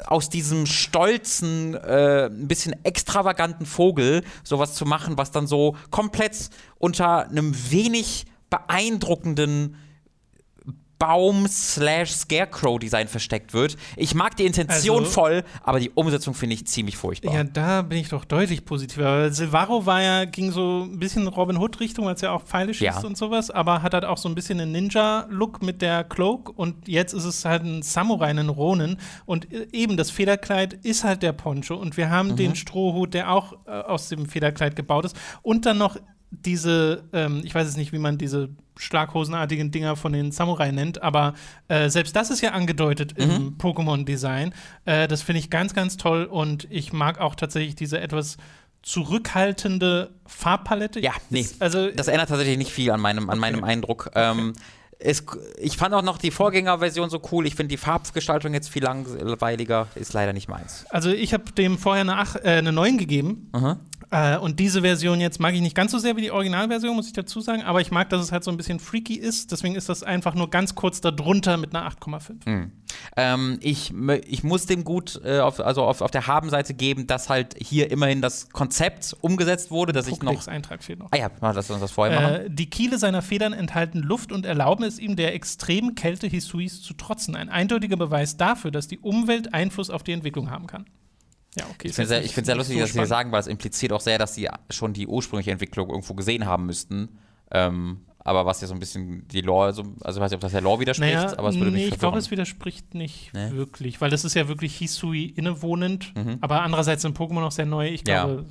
aus 0.06 0.30
diesem 0.30 0.66
stolzen, 0.66 1.76
äh, 1.76 2.26
ein 2.26 2.48
bisschen 2.48 2.76
extravaganten 2.84 3.66
Vogel 3.66 4.24
sowas 4.44 4.74
zu 4.74 4.86
machen, 4.86 5.18
was 5.18 5.32
dann 5.32 5.48
so 5.48 5.76
komplett 5.92 6.50
unter 6.80 7.30
einem 7.30 7.56
wenig 7.72 8.26
beeindruckenden 8.50 9.76
Baum-Scarecrow-Design 11.04 13.10
versteckt 13.10 13.54
wird. 13.54 13.76
Ich 13.98 14.16
mag 14.16 14.38
die 14.38 14.46
Intention 14.46 15.00
also, 15.00 15.12
voll, 15.12 15.44
aber 15.62 15.82
die 15.82 15.90
Umsetzung 15.90 16.34
finde 16.34 16.56
ich 16.56 16.66
ziemlich 16.66 16.96
furchtbar. 16.96 17.34
Ja, 17.34 17.44
da 17.44 17.82
bin 17.82 17.98
ich 17.98 18.08
doch 18.08 18.24
deutlich 18.24 18.64
positiver. 18.64 19.30
Silvaro 19.30 19.86
war 19.86 20.02
ja, 20.02 20.24
ging 20.24 20.52
so 20.52 20.84
ein 20.84 21.00
bisschen 21.00 21.28
Robin 21.28 21.58
Hood-Richtung, 21.58 22.08
als 22.08 22.24
er 22.24 22.32
auch 22.32 22.44
Pfeile 22.44 22.74
schießt 22.74 23.02
ja. 23.02 23.06
und 23.06 23.18
sowas, 23.18 23.52
aber 23.52 23.82
hat 23.82 23.94
halt 23.94 24.06
auch 24.06 24.18
so 24.18 24.30
ein 24.30 24.36
bisschen 24.36 24.62
einen 24.62 24.72
Ninja-Look 24.72 25.62
mit 25.62 25.82
der 25.82 26.06
Cloak 26.06 26.58
und 26.58 26.88
jetzt 26.88 27.12
ist 27.12 27.26
es 27.26 27.44
halt 27.44 27.66
ein 27.66 27.82
Samurai, 27.82 28.30
ein 28.30 28.48
Ronin 28.48 28.96
und 29.26 29.52
eben 29.74 29.98
das 29.98 30.10
Federkleid 30.10 30.74
ist 30.86 31.04
halt 31.04 31.22
der 31.22 31.34
Poncho 31.34 31.76
und 31.76 31.98
wir 31.98 32.12
haben 32.12 32.30
mhm. 32.30 32.38
den 32.38 32.56
Strohhut, 32.56 33.14
der 33.14 33.30
auch 33.30 33.58
äh, 33.66 33.72
aus 33.72 34.08
dem 34.08 34.26
Federkleid 34.26 34.78
gebaut 34.78 35.04
ist 35.04 35.18
und 35.42 35.66
dann 35.66 35.78
noch 35.78 35.98
diese, 36.46 37.04
ähm, 37.14 37.42
ich 37.44 37.54
weiß 37.54 37.68
es 37.68 37.78
nicht, 37.78 37.92
wie 37.94 38.00
man 38.00 38.18
diese 38.18 38.50
schlaghosenartigen 38.78 39.72
Dinger 39.72 39.96
von 39.96 40.14
den 40.14 40.32
Samurai 40.32 40.72
nennt, 40.72 41.02
aber 41.02 41.34
äh, 41.68 41.90
selbst 41.90 42.16
das 42.16 42.32
ist 42.32 42.42
ja 42.42 42.52
angedeutet 42.52 43.18
mhm. 43.18 43.24
im 43.24 43.58
Pokémon-Design. 43.58 44.54
Äh, 44.86 45.08
das 45.08 45.22
finde 45.22 45.40
ich 45.40 45.50
ganz, 45.50 45.74
ganz 45.74 45.98
toll 45.98 46.26
und 46.26 46.68
ich 46.70 46.92
mag 46.92 47.20
auch 47.20 47.36
tatsächlich 47.36 47.76
diese 47.76 48.00
etwas 48.00 48.38
zurückhaltende 48.82 50.12
Farbpalette. 50.26 51.00
Ja, 51.00 51.14
nee. 51.30 51.44
Das, 51.44 51.62
also, 51.62 51.92
das 51.92 52.08
ändert 52.08 52.30
tatsächlich 52.30 52.58
nicht 52.58 52.72
viel 52.72 52.92
an 52.92 53.00
meinem, 53.00 53.30
an 53.30 53.40
okay. 53.40 53.52
meinem 53.52 53.64
Eindruck. 53.64 54.08
Okay. 54.08 54.32
Ähm, 54.32 54.54
es, 55.00 55.24
ich 55.58 55.78
fand 55.78 55.94
auch 55.94 56.02
noch 56.02 56.18
die 56.18 56.32
Vorgängerversion 56.32 57.10
so 57.10 57.22
cool. 57.32 57.46
Ich 57.46 57.56
finde 57.56 57.70
die 57.70 57.78
Farbgestaltung 57.78 58.54
jetzt 58.54 58.70
viel 58.70 58.84
langweiliger. 58.84 59.88
Ist 59.96 60.14
leider 60.14 60.34
nicht 60.34 60.48
meins. 60.48 60.86
Also 60.90 61.10
ich 61.10 61.34
habe 61.34 61.52
dem 61.52 61.78
vorher 61.78 62.02
eine, 62.02 62.18
8, 62.18 62.38
äh, 62.38 62.50
eine 62.50 62.72
9 62.72 62.98
gegeben. 62.98 63.50
Mhm. 63.54 63.76
Äh, 64.14 64.38
und 64.38 64.60
diese 64.60 64.82
Version 64.82 65.20
jetzt 65.20 65.40
mag 65.40 65.56
ich 65.56 65.62
nicht 65.62 65.76
ganz 65.76 65.92
so 65.92 65.98
sehr 65.98 66.16
wie 66.16 66.22
die 66.22 66.30
Originalversion, 66.30 66.96
muss 66.96 67.08
ich 67.08 67.14
dazu 67.14 67.42
sagen. 67.42 67.64
Aber 67.64 67.82
ich 67.82 67.90
mag, 67.90 68.10
dass 68.10 68.22
es 68.22 68.32
halt 68.32 68.44
so 68.44 68.52
ein 68.52 68.58
bisschen 68.58 68.80
freaky 68.80 69.16
ist. 69.16 69.52
Deswegen 69.52 69.74
ist 69.74 69.90
das 69.90 70.04
einfach 70.04 70.36
nur 70.36 70.52
ganz 70.52 70.76
kurz 70.76 71.02
darunter 71.02 71.58
mit 71.58 71.76
einer 71.76 71.90
8,5. 71.90 72.48
Mhm. 72.48 72.72
Ähm, 73.18 73.58
ich, 73.62 73.92
ich 74.28 74.44
muss 74.44 74.68
dem 74.68 74.84
gut 74.84 75.20
äh, 75.26 75.40
auf, 75.40 75.60
also 75.60 75.82
auf, 75.84 76.02
auf 76.02 76.12
der 76.12 76.28
Habenseite 76.28 76.76
geben, 76.76 77.08
dass 77.08 77.28
halt 77.28 77.56
hier 77.60 77.90
immerhin 77.90 78.22
das 78.22 78.50
Konzept 78.50 79.18
umgesetzt 79.22 79.72
wurde, 79.72 79.94
dass 79.94 80.08
ich 80.08 80.22
noch. 80.22 80.48
Eintrag 80.48 80.84
fehlt 80.84 81.00
noch. 81.00 81.08
Ah 81.12 81.18
ja, 81.18 81.32
lass 81.42 81.72
uns 81.72 81.80
das 81.80 81.92
vorher 81.92 82.22
machen. 82.22 82.36
Äh, 82.36 82.50
die 82.52 82.70
Kiele 82.70 83.00
seiner 83.00 83.24
Federn 83.24 83.54
enthalten 83.54 83.98
Luft 83.98 84.32
und 84.32 84.46
erlauben 84.46 84.84
es 84.84 85.00
ihm, 85.00 85.16
der 85.16 85.34
extremen 85.34 85.96
Kälte 85.96 86.28
Hisuis 86.28 86.84
zu 86.84 86.94
trotzen. 86.94 87.36
Ein 87.36 87.50
eindeutiger 87.50 87.98
Beweis 87.98 88.38
dafür, 88.38 88.70
dass 88.70 88.88
die 88.88 89.00
Umwelt 89.00 89.56
Einfluss 89.56 89.90
auf 89.90 90.04
die 90.04 90.12
Entwicklung 90.12 90.52
haben 90.52 90.68
kann. 90.68 90.86
Ja, 91.56 91.66
okay. 91.70 91.90
Ich 91.90 91.96
finde 91.96 92.16
es 92.16 92.34
sehr, 92.34 92.46
sehr 92.46 92.56
lustig, 92.56 92.76
so 92.78 92.82
dass 92.82 92.94
Sie 92.94 93.06
sagen, 93.06 93.32
weil 93.32 93.40
es 93.40 93.48
impliziert 93.48 93.92
auch 93.94 94.02
sehr, 94.02 94.18
dass 94.18 94.34
Sie 94.34 94.50
schon 94.70 94.94
die 94.94 95.08
ursprüngliche 95.08 95.52
Entwicklung 95.52 95.90
irgendwo 95.90 96.14
gesehen 96.14 96.46
haben 96.46 96.66
müssten. 96.66 97.20
Ähm, 97.52 98.02
aber 98.24 98.46
was 98.46 98.62
ja 98.62 98.68
so 98.68 98.74
ein 98.74 98.80
bisschen 98.80 99.28
die 99.28 99.42
Lore, 99.42 99.74
so, 99.74 99.84
also 100.02 100.20
ich 100.20 100.24
weiß 100.24 100.32
nicht, 100.32 100.36
ob 100.36 100.42
das 100.42 100.52
der 100.54 100.62
Lore 100.62 100.80
widerspricht, 100.82 101.14
Naja, 101.14 101.38
aber 101.38 101.50
es 101.50 101.56
würde 101.56 101.72
mich 101.72 101.82
nee, 101.82 101.84
ich 101.84 101.90
glaube, 101.92 102.00
verwirren. 102.00 102.20
es 102.20 102.32
widerspricht 102.32 102.94
nicht 102.96 103.32
Nee? 103.34 103.52
wirklich, 103.52 104.00
weil 104.02 104.10
das 104.10 104.24
ist 104.26 104.34
ja 104.34 104.48
wirklich 104.48 104.76
Hisui 104.78 105.26
innewohnend, 105.26 106.14
Mhm. 106.16 106.38
aber 106.42 106.62
andererseits 106.62 107.02
sind 107.02 107.18
Pokémon 107.18 107.42
noch 107.42 107.52
sehr 107.52 107.66
neu. 107.66 107.88
Ich 107.90 108.08
Ja. 108.08 108.24
glaube, 108.26 108.46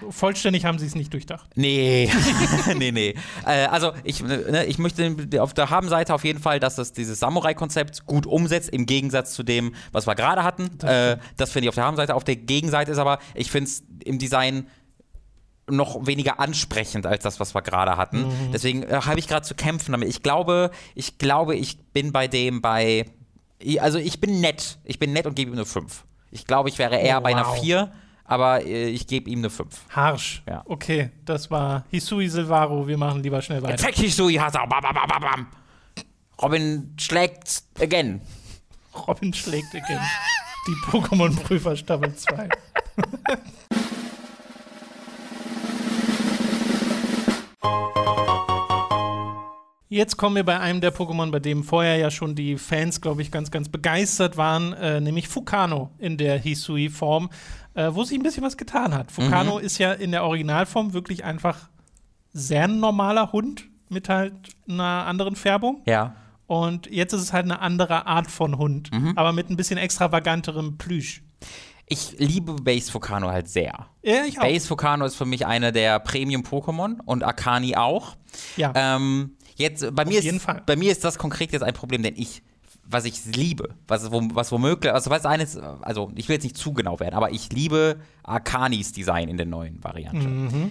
so 0.00 0.10
vollständig 0.10 0.64
haben 0.64 0.78
sie 0.78 0.86
es 0.86 0.94
nicht 0.94 1.12
durchdacht. 1.12 1.50
Nee, 1.56 2.10
nee, 2.78 2.92
nee. 2.92 3.14
Äh, 3.46 3.66
also 3.66 3.92
ich, 4.04 4.22
ne, 4.22 4.64
ich 4.66 4.78
möchte 4.78 5.16
auf 5.42 5.54
der 5.54 5.70
Habenseite 5.70 6.14
auf 6.14 6.24
jeden 6.24 6.38
Fall, 6.40 6.60
dass 6.60 6.76
das 6.76 6.92
dieses 6.92 7.18
Samurai-Konzept 7.20 8.06
gut 8.06 8.26
umsetzt, 8.26 8.68
im 8.70 8.86
Gegensatz 8.86 9.34
zu 9.34 9.42
dem, 9.42 9.74
was 9.92 10.06
wir 10.06 10.14
gerade 10.14 10.44
hatten. 10.44 10.70
Das 10.78 10.90
äh, 10.90 11.18
das 11.36 11.50
finde 11.52 11.64
ich 11.64 11.68
auf 11.70 11.74
der 11.74 11.84
Habenseite. 11.84 12.14
Auf 12.14 12.24
der 12.24 12.36
Gegenseite 12.36 12.92
ist 12.92 12.98
aber, 12.98 13.18
ich 13.34 13.50
finde 13.50 13.68
es 13.70 13.82
im 14.04 14.18
Design 14.18 14.66
noch 15.70 16.06
weniger 16.06 16.40
ansprechend 16.40 17.06
als 17.06 17.22
das, 17.22 17.40
was 17.40 17.54
wir 17.54 17.62
gerade 17.62 17.96
hatten. 17.96 18.26
Mhm. 18.26 18.52
Deswegen 18.52 18.82
äh, 18.82 19.00
habe 19.04 19.18
ich 19.18 19.28
gerade 19.28 19.46
zu 19.46 19.54
kämpfen 19.54 19.92
damit. 19.92 20.08
Ich 20.08 20.22
glaube, 20.22 20.70
ich 20.94 21.18
glaube, 21.18 21.56
ich 21.56 21.78
bin 21.92 22.12
bei 22.12 22.28
dem 22.28 22.60
bei, 22.62 23.06
also 23.80 23.98
ich 23.98 24.20
bin 24.20 24.40
nett. 24.40 24.78
Ich 24.84 24.98
bin 24.98 25.12
nett 25.12 25.26
und 25.26 25.34
gebe 25.34 25.50
ihm 25.50 25.54
eine 25.56 25.66
5. 25.66 26.04
Ich 26.30 26.46
glaube, 26.46 26.68
ich 26.68 26.78
wäre 26.78 26.96
eher 26.98 27.18
Oh, 27.18 27.22
bei 27.22 27.30
einer 27.30 27.46
wow. 27.46 27.60
4, 27.60 27.92
aber 28.24 28.64
äh, 28.64 28.88
ich 28.88 29.06
gebe 29.06 29.30
ihm 29.30 29.38
eine 29.38 29.50
5. 29.50 29.68
Harsch. 29.90 30.42
Ja. 30.48 30.62
Okay, 30.66 31.10
das 31.24 31.50
war 31.50 31.84
Hisui 31.90 32.28
Silvaro. 32.28 32.86
Wir 32.86 32.98
machen 32.98 33.22
lieber 33.22 33.40
schnell 33.42 33.62
weiter. 33.62 33.74
Attack 33.74 33.94
Hisui 33.96 34.34
Hasa. 34.34 34.64
Bam, 34.66 34.80
bam, 34.82 34.94
bam, 34.94 35.08
bam, 35.08 35.20
bam. 35.22 35.46
Robin 36.42 36.94
schlägt 36.98 37.62
again. 37.80 38.20
Robin 39.06 39.32
schlägt 39.32 39.74
again. 39.74 40.00
Die 40.66 40.72
Pokémon-Prüfer 40.90 41.76
Staffel 41.76 42.14
2. 42.14 42.48
Jetzt 49.90 50.18
kommen 50.18 50.36
wir 50.36 50.44
bei 50.44 50.60
einem 50.60 50.82
der 50.82 50.94
Pokémon, 50.94 51.30
bei 51.30 51.40
dem 51.40 51.64
vorher 51.64 51.96
ja 51.96 52.10
schon 52.10 52.34
die 52.34 52.58
Fans, 52.58 53.00
glaube 53.00 53.22
ich, 53.22 53.30
ganz, 53.30 53.50
ganz 53.50 53.70
begeistert 53.70 54.36
waren, 54.36 54.74
äh, 54.74 55.00
nämlich 55.00 55.28
Fukano 55.28 55.90
in 55.98 56.18
der 56.18 56.38
Hisui-Form, 56.38 57.30
äh, 57.74 57.88
wo 57.92 58.04
sich 58.04 58.18
ein 58.18 58.22
bisschen 58.22 58.44
was 58.44 58.58
getan 58.58 58.94
hat. 58.94 59.10
Fukano 59.10 59.58
ist 59.58 59.78
ja 59.78 59.92
in 59.92 60.10
der 60.10 60.24
Originalform 60.24 60.92
wirklich 60.92 61.24
einfach 61.24 61.70
sehr 62.32 62.64
ein 62.64 62.80
normaler 62.80 63.32
Hund 63.32 63.66
mit 63.88 64.10
halt 64.10 64.34
einer 64.68 65.06
anderen 65.06 65.36
Färbung. 65.36 65.82
Ja. 65.86 66.14
Und 66.46 66.90
jetzt 66.90 67.14
ist 67.14 67.22
es 67.22 67.32
halt 67.32 67.44
eine 67.44 67.60
andere 67.60 68.06
Art 68.06 68.30
von 68.30 68.58
Hund, 68.58 68.90
aber 69.16 69.32
mit 69.32 69.50
ein 69.50 69.56
bisschen 69.56 69.78
extravaganterem 69.78 70.78
Plüsch. 70.78 71.22
Ich 71.86 72.18
liebe 72.18 72.54
Base 72.54 72.92
Focano 72.92 73.28
halt 73.30 73.48
sehr. 73.48 73.86
Ja, 74.08 74.24
ich 74.24 74.38
auch. 74.38 74.42
Base 74.42 74.66
Focano 74.66 75.04
ist 75.04 75.16
für 75.16 75.26
mich 75.26 75.46
eine 75.46 75.70
der 75.70 75.98
Premium-Pokémon 75.98 76.98
und 77.04 77.22
Akani 77.22 77.76
auch. 77.76 78.16
Ja. 78.56 78.72
Ähm, 78.74 79.36
jetzt, 79.56 79.94
bei 79.94 80.04
mir, 80.04 80.20
jeden 80.20 80.38
ist, 80.38 80.44
Fall. 80.44 80.62
bei 80.64 80.76
mir 80.76 80.90
ist 80.90 81.04
das 81.04 81.18
konkret 81.18 81.52
jetzt 81.52 81.62
ein 81.62 81.74
Problem, 81.74 82.02
denn 82.02 82.14
ich, 82.16 82.42
was 82.84 83.04
ich 83.04 83.26
liebe, 83.26 83.74
was, 83.86 84.10
was 84.10 84.50
womöglich, 84.50 84.92
also 84.92 85.10
was 85.10 85.26
eines, 85.26 85.58
also 85.58 86.10
ich 86.14 86.28
will 86.28 86.34
jetzt 86.34 86.44
nicht 86.44 86.56
zu 86.56 86.72
genau 86.72 87.00
werden, 87.00 87.14
aber 87.14 87.32
ich 87.32 87.52
liebe 87.52 88.00
Akanis 88.22 88.92
Design 88.92 89.28
in 89.28 89.36
der 89.36 89.46
neuen 89.46 89.84
Variante. 89.84 90.26
Mhm. 90.26 90.70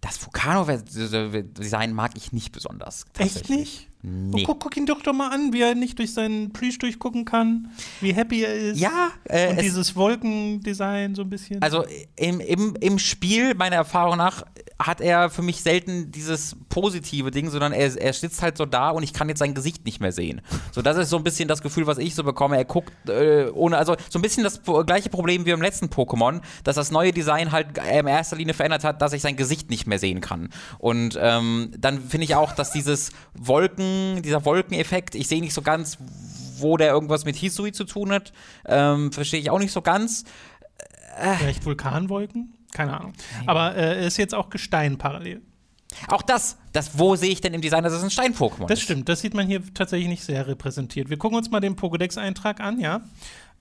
Das 0.00 0.16
Focano-Design 0.16 1.92
mag 1.92 2.12
ich 2.16 2.32
nicht 2.32 2.52
besonders. 2.52 3.04
Echt 3.18 3.50
nicht? 3.50 3.87
Nee. 4.02 4.42
Oh, 4.42 4.46
guck, 4.46 4.60
guck 4.60 4.76
ihn 4.76 4.86
doch 4.86 5.02
doch 5.02 5.12
mal 5.12 5.30
an, 5.30 5.52
wie 5.52 5.60
er 5.60 5.74
nicht 5.74 5.98
durch 5.98 6.14
seinen 6.14 6.52
Plüsch 6.52 6.78
durchgucken 6.78 7.24
kann, 7.24 7.70
wie 8.00 8.12
happy 8.12 8.44
er 8.44 8.54
ist. 8.54 8.78
Ja, 8.78 9.10
äh, 9.24 9.50
Und 9.50 9.58
es, 9.58 9.64
dieses 9.64 9.96
Wolkendesign 9.96 11.16
so 11.16 11.22
ein 11.22 11.30
bisschen. 11.30 11.60
Also 11.62 11.84
im, 12.14 12.38
im, 12.40 12.76
im 12.80 12.98
Spiel, 12.98 13.54
meiner 13.54 13.76
Erfahrung 13.76 14.16
nach, 14.16 14.44
hat 14.80 15.00
er 15.00 15.28
für 15.28 15.42
mich 15.42 15.60
selten 15.62 16.12
dieses 16.12 16.56
positive 16.68 17.32
Ding, 17.32 17.50
sondern 17.50 17.72
er, 17.72 18.00
er 18.00 18.12
sitzt 18.12 18.42
halt 18.42 18.56
so 18.56 18.64
da 18.64 18.90
und 18.90 19.02
ich 19.02 19.12
kann 19.12 19.28
jetzt 19.28 19.40
sein 19.40 19.54
Gesicht 19.54 19.84
nicht 19.84 20.00
mehr 20.00 20.12
sehen. 20.12 20.40
So, 20.70 20.82
das 20.82 20.96
ist 20.96 21.10
so 21.10 21.16
ein 21.16 21.24
bisschen 21.24 21.48
das 21.48 21.62
Gefühl, 21.62 21.88
was 21.88 21.98
ich 21.98 22.14
so 22.14 22.22
bekomme. 22.22 22.56
Er 22.56 22.64
guckt 22.64 22.92
äh, 23.08 23.48
ohne, 23.52 23.76
also 23.76 23.96
so 24.08 24.20
ein 24.20 24.22
bisschen 24.22 24.44
das 24.44 24.60
gleiche 24.86 25.10
Problem 25.10 25.46
wie 25.46 25.50
beim 25.50 25.62
letzten 25.62 25.86
Pokémon, 25.86 26.40
dass 26.62 26.76
das 26.76 26.92
neue 26.92 27.10
Design 27.12 27.50
halt 27.50 27.76
in 27.78 28.06
erster 28.06 28.36
Linie 28.36 28.54
verändert 28.54 28.84
hat, 28.84 29.02
dass 29.02 29.12
ich 29.12 29.22
sein 29.22 29.34
Gesicht 29.34 29.68
nicht 29.68 29.88
mehr 29.88 29.98
sehen 29.98 30.20
kann. 30.20 30.50
Und 30.78 31.18
ähm, 31.20 31.72
dann 31.76 32.00
finde 32.00 32.24
ich 32.24 32.36
auch, 32.36 32.52
dass 32.52 32.70
dieses 32.70 33.10
Wolken, 33.34 33.87
dieser 34.22 34.44
Wolkeneffekt, 34.44 35.14
ich 35.14 35.28
sehe 35.28 35.40
nicht 35.40 35.54
so 35.54 35.62
ganz, 35.62 35.98
wo 36.58 36.76
der 36.76 36.90
irgendwas 36.90 37.24
mit 37.24 37.36
Hisui 37.36 37.72
zu 37.72 37.84
tun 37.84 38.12
hat. 38.12 38.32
Ähm, 38.66 39.12
Verstehe 39.12 39.40
ich 39.40 39.50
auch 39.50 39.58
nicht 39.58 39.72
so 39.72 39.82
ganz. 39.82 40.24
Vielleicht 41.38 41.64
Vulkanwolken? 41.64 42.54
Keine 42.72 42.98
Ahnung. 42.98 43.12
Aber 43.46 43.76
äh, 43.76 44.06
ist 44.06 44.16
jetzt 44.18 44.34
auch 44.34 44.50
Gestein 44.50 44.98
parallel. 44.98 45.42
Auch 46.08 46.22
das, 46.22 46.58
das, 46.72 46.98
wo 46.98 47.16
sehe 47.16 47.30
ich 47.30 47.40
denn 47.40 47.54
im 47.54 47.60
Design, 47.62 47.82
dass 47.82 47.92
es 47.94 48.02
ein 48.02 48.10
Stein-Pokémon 48.10 48.66
Das 48.68 48.78
ist? 48.78 48.84
stimmt, 48.84 49.08
das 49.08 49.20
sieht 49.20 49.34
man 49.34 49.46
hier 49.46 49.62
tatsächlich 49.72 50.08
nicht 50.08 50.22
sehr 50.22 50.46
repräsentiert. 50.46 51.08
Wir 51.08 51.16
gucken 51.16 51.38
uns 51.38 51.50
mal 51.50 51.60
den 51.60 51.76
Pokédex-Eintrag 51.76 52.60
an, 52.60 52.78
ja. 52.78 53.00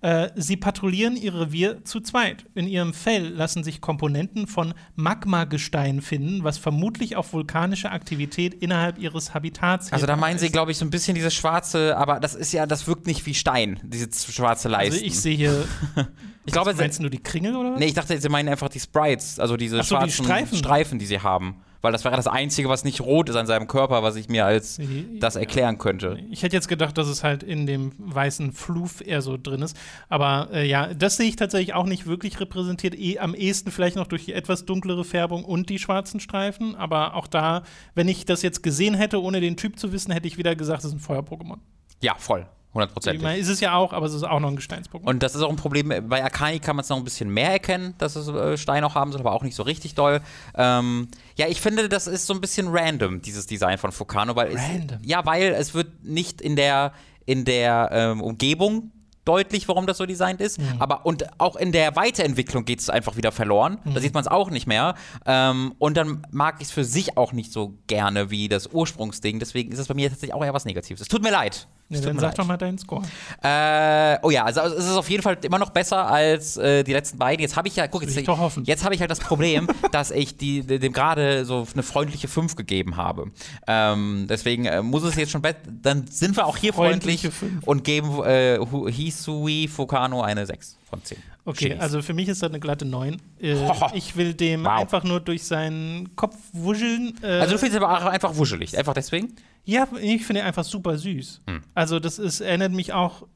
Äh, 0.01 0.29
sie 0.35 0.57
patrouillieren 0.57 1.15
ihr 1.15 1.33
Revier 1.33 1.83
zu 1.83 1.99
zweit. 2.01 2.45
In 2.53 2.67
ihrem 2.67 2.93
Fell 2.93 3.29
lassen 3.29 3.63
sich 3.63 3.81
Komponenten 3.81 4.45
von 4.45 4.75
Magmagestein 4.95 6.01
finden, 6.01 6.43
was 6.43 6.59
vermutlich 6.59 7.15
auf 7.15 7.33
vulkanische 7.33 7.89
Aktivität 7.89 8.53
innerhalb 8.53 8.99
ihres 8.99 9.33
Habitats 9.33 9.91
Also 9.91 10.05
da 10.05 10.15
meinen 10.15 10.37
Sie, 10.37 10.49
glaube 10.49 10.71
ich, 10.71 10.77
so 10.77 10.85
ein 10.85 10.91
bisschen 10.91 11.15
dieses 11.15 11.33
schwarze, 11.33 11.97
aber 11.97 12.19
das 12.19 12.35
ist 12.35 12.53
ja, 12.53 12.67
das 12.67 12.87
wirkt 12.87 13.07
nicht 13.07 13.25
wie 13.25 13.33
Stein, 13.33 13.79
diese 13.83 14.07
schwarze 14.31 14.69
Leisten. 14.69 14.93
Also 14.93 15.05
ich 15.05 15.19
sehe 15.19 15.35
hier. 15.35 15.65
Ich 16.45 16.53
glaube, 16.53 16.73
meinst 16.75 16.99
du 16.99 17.03
nur 17.03 17.09
die 17.09 17.21
Kringel 17.21 17.57
oder 17.57 17.73
was? 17.73 17.79
nee, 17.79 17.87
ich 17.87 17.93
dachte, 17.93 18.17
Sie 18.17 18.29
meinen 18.29 18.47
einfach 18.47 18.69
die 18.69 18.79
Sprites, 18.79 19.37
also 19.37 19.57
diese 19.57 19.75
so, 19.75 19.81
die 19.81 19.87
schwarzen 19.89 20.23
Streifen. 20.23 20.57
Streifen, 20.57 20.97
die 20.97 21.05
Sie 21.05 21.19
haben. 21.19 21.57
Weil 21.81 21.91
das 21.91 22.03
wäre 22.03 22.15
das 22.15 22.27
Einzige, 22.27 22.69
was 22.69 22.83
nicht 22.83 23.01
rot 23.01 23.29
ist 23.29 23.35
an 23.35 23.45
seinem 23.45 23.67
Körper, 23.67 24.03
was 24.03 24.15
ich 24.15 24.29
mir 24.29 24.45
als 24.45 24.79
das 25.19 25.35
erklären 25.35 25.77
könnte. 25.77 26.19
Ich 26.31 26.43
hätte 26.43 26.55
jetzt 26.55 26.67
gedacht, 26.67 26.97
dass 26.97 27.07
es 27.07 27.23
halt 27.23 27.43
in 27.43 27.65
dem 27.65 27.91
weißen 27.97 28.51
Fluf 28.53 29.01
eher 29.05 29.21
so 29.21 29.37
drin 29.37 29.61
ist. 29.61 29.77
Aber 30.09 30.49
äh, 30.51 30.67
ja, 30.67 30.93
das 30.93 31.17
sehe 31.17 31.27
ich 31.27 31.35
tatsächlich 31.35 31.73
auch 31.73 31.85
nicht 31.85 32.07
wirklich 32.07 32.39
repräsentiert. 32.39 32.95
Eh, 32.95 33.19
am 33.19 33.33
ehesten 33.33 33.71
vielleicht 33.71 33.95
noch 33.95 34.07
durch 34.07 34.25
die 34.25 34.33
etwas 34.33 34.65
dunklere 34.65 35.03
Färbung 35.03 35.45
und 35.45 35.69
die 35.69 35.79
schwarzen 35.79 36.19
Streifen. 36.19 36.75
Aber 36.75 37.15
auch 37.15 37.27
da, 37.27 37.63
wenn 37.95 38.07
ich 38.07 38.25
das 38.25 38.41
jetzt 38.41 38.63
gesehen 38.63 38.95
hätte, 38.95 39.21
ohne 39.21 39.41
den 39.41 39.57
Typ 39.57 39.79
zu 39.79 39.91
wissen, 39.91 40.11
hätte 40.11 40.27
ich 40.27 40.37
wieder 40.37 40.55
gesagt, 40.55 40.79
es 40.79 40.85
ist 40.85 40.93
ein 40.93 40.99
Feuer-Pokémon. 40.99 41.57
Ja, 42.01 42.15
voll. 42.17 42.47
Ich 42.77 42.81
Hundertprozentig. 42.83 43.23
meine, 43.23 43.39
ist 43.39 43.49
es 43.49 43.59
ja 43.59 43.75
auch, 43.75 43.93
aber 43.93 44.05
es 44.05 44.13
ist 44.13 44.23
auch 44.23 44.39
noch 44.39 44.49
ein 44.49 44.55
Gesteins-Pokémon. 44.55 45.03
Und 45.03 45.23
das 45.23 45.35
ist 45.35 45.41
auch 45.41 45.49
ein 45.49 45.55
Problem. 45.55 45.91
Bei 46.07 46.23
Akani 46.23 46.59
kann 46.59 46.75
man 46.75 46.83
es 46.83 46.89
noch 46.89 46.97
ein 46.97 47.03
bisschen 47.03 47.29
mehr 47.29 47.51
erkennen, 47.51 47.95
dass 47.97 48.15
es 48.15 48.27
äh, 48.27 48.57
Stein 48.57 48.83
auch 48.83 48.95
haben 48.95 49.11
soll, 49.11 49.21
aber 49.21 49.33
auch 49.33 49.43
nicht 49.43 49.55
so 49.55 49.63
richtig 49.63 49.95
doll. 49.95 50.21
Ähm, 50.55 51.07
ja, 51.35 51.47
ich 51.47 51.61
finde, 51.61 51.89
das 51.89 52.07
ist 52.07 52.27
so 52.27 52.33
ein 52.33 52.41
bisschen 52.41 52.67
random, 52.69 53.21
dieses 53.21 53.47
Design 53.47 53.77
von 53.77 53.91
Focano, 53.91 54.35
weil 54.35 54.55
Random? 54.55 54.99
es, 55.01 55.07
ja, 55.07 55.25
weil 55.25 55.53
es 55.53 55.73
wird 55.73 56.03
nicht 56.03 56.41
in 56.41 56.55
der 56.55 56.93
in 57.25 57.43
der 57.43 57.89
ähm, 57.91 58.21
Umgebung 58.21 58.91
deutlich, 59.27 59.67
warum 59.67 59.85
das 59.85 59.97
so 59.97 60.05
designt 60.05 60.41
ist. 60.41 60.59
Mhm. 60.59 60.75
Aber 60.79 61.05
und 61.05 61.25
auch 61.39 61.55
in 61.55 61.71
der 61.71 61.95
Weiterentwicklung 61.95 62.65
geht 62.65 62.79
es 62.79 62.89
einfach 62.89 63.17
wieder 63.17 63.31
verloren. 63.31 63.77
Da 63.85 63.99
sieht 63.99 64.13
man 64.13 64.21
es 64.21 64.27
auch 64.27 64.49
nicht 64.49 64.67
mehr. 64.67 64.95
Ähm, 65.25 65.73
und 65.79 65.97
dann 65.97 66.25
mag 66.31 66.55
ich 66.59 66.67
es 66.67 66.71
für 66.71 66.85
sich 66.85 67.17
auch 67.17 67.33
nicht 67.33 67.51
so 67.51 67.73
gerne 67.87 68.31
wie 68.31 68.47
das 68.47 68.67
Ursprungsding. 68.67 69.39
Deswegen 69.39 69.71
ist 69.71 69.79
es 69.79 69.87
bei 69.87 69.93
mir 69.93 70.09
tatsächlich 70.09 70.33
auch 70.33 70.43
eher 70.43 70.53
was 70.53 70.65
Negatives. 70.65 71.01
Es 71.01 71.07
tut 71.09 71.21
mir 71.21 71.31
leid. 71.31 71.67
Nee, 71.89 72.01
dann 72.01 72.19
sag 72.19 72.29
leid. 72.29 72.39
doch 72.39 72.45
mal 72.45 72.57
deinen 72.57 72.77
Score. 72.77 73.03
Äh, 73.41 74.17
oh 74.21 74.29
ja, 74.29 74.43
also 74.43 74.61
es 74.61 74.85
ist 74.85 74.97
auf 74.97 75.09
jeden 75.09 75.23
Fall 75.23 75.37
immer 75.43 75.59
noch 75.59 75.69
besser 75.69 76.07
als 76.07 76.57
äh, 76.57 76.83
die 76.83 76.93
letzten 76.93 77.17
beiden. 77.17 77.41
Jetzt 77.41 77.55
habe 77.55 77.67
ich 77.67 77.75
ja, 77.75 77.87
guck, 77.87 78.01
jetzt, 78.01 78.17
ich 78.17 78.27
jetzt 78.63 78.83
habe 78.83 78.95
ich 78.95 79.01
halt 79.01 79.11
das 79.11 79.19
Problem, 79.19 79.67
dass 79.91 80.11
ich 80.11 80.37
die, 80.37 80.63
dem 80.63 80.93
gerade 80.93 81.45
so 81.45 81.65
eine 81.73 81.83
freundliche 81.83 82.27
5 82.27 82.55
gegeben 82.55 82.97
habe. 82.97 83.31
Ähm, 83.67 84.27
deswegen 84.29 84.65
äh, 84.65 84.81
muss 84.81 85.03
es 85.03 85.15
jetzt 85.15 85.31
schon 85.31 85.41
besser, 85.41 85.59
dann 85.67 86.07
sind 86.07 86.35
wir 86.35 86.45
auch 86.45 86.57
hier 86.57 86.73
freundlich 86.73 87.21
Fünf. 87.21 87.63
und 87.65 87.83
geben 87.83 88.23
äh, 88.23 88.59
Hisui 88.91 89.67
Fukano 89.67 90.21
eine 90.21 90.45
6 90.45 90.77
von 90.89 91.03
10. 91.03 91.17
Okay, 91.47 91.69
Chinis. 91.69 91.79
also 91.81 92.01
für 92.01 92.13
mich 92.13 92.27
ist 92.27 92.41
das 92.43 92.49
eine 92.49 92.59
glatte 92.59 92.85
9. 92.85 93.21
Äh, 93.41 93.55
ich 93.93 94.15
will 94.17 94.33
dem 94.33 94.65
Wow. 94.65 94.71
einfach 94.81 95.03
nur 95.03 95.19
durch 95.21 95.43
seinen 95.43 96.15
Kopf 96.15 96.35
wuscheln. 96.53 97.13
Äh, 97.23 97.39
Also 97.39 97.53
du 97.53 97.59
findest 97.59 97.81
aber 97.81 97.97
auch 97.97 98.05
einfach 98.11 98.35
wuschelig, 98.35 98.77
einfach 98.77 98.93
deswegen? 98.93 99.33
Ja, 99.63 99.87
ich 100.01 100.25
finde 100.25 100.41
ihn 100.41 100.45
einfach 100.47 100.63
super 100.65 100.97
süß. 100.97 101.41
Hm. 101.47 101.61
Also, 101.73 101.99
das 101.99 102.19
ist, 102.19 102.39
erinnert 102.41 102.71
mich 102.73 102.93
auch 102.93 103.27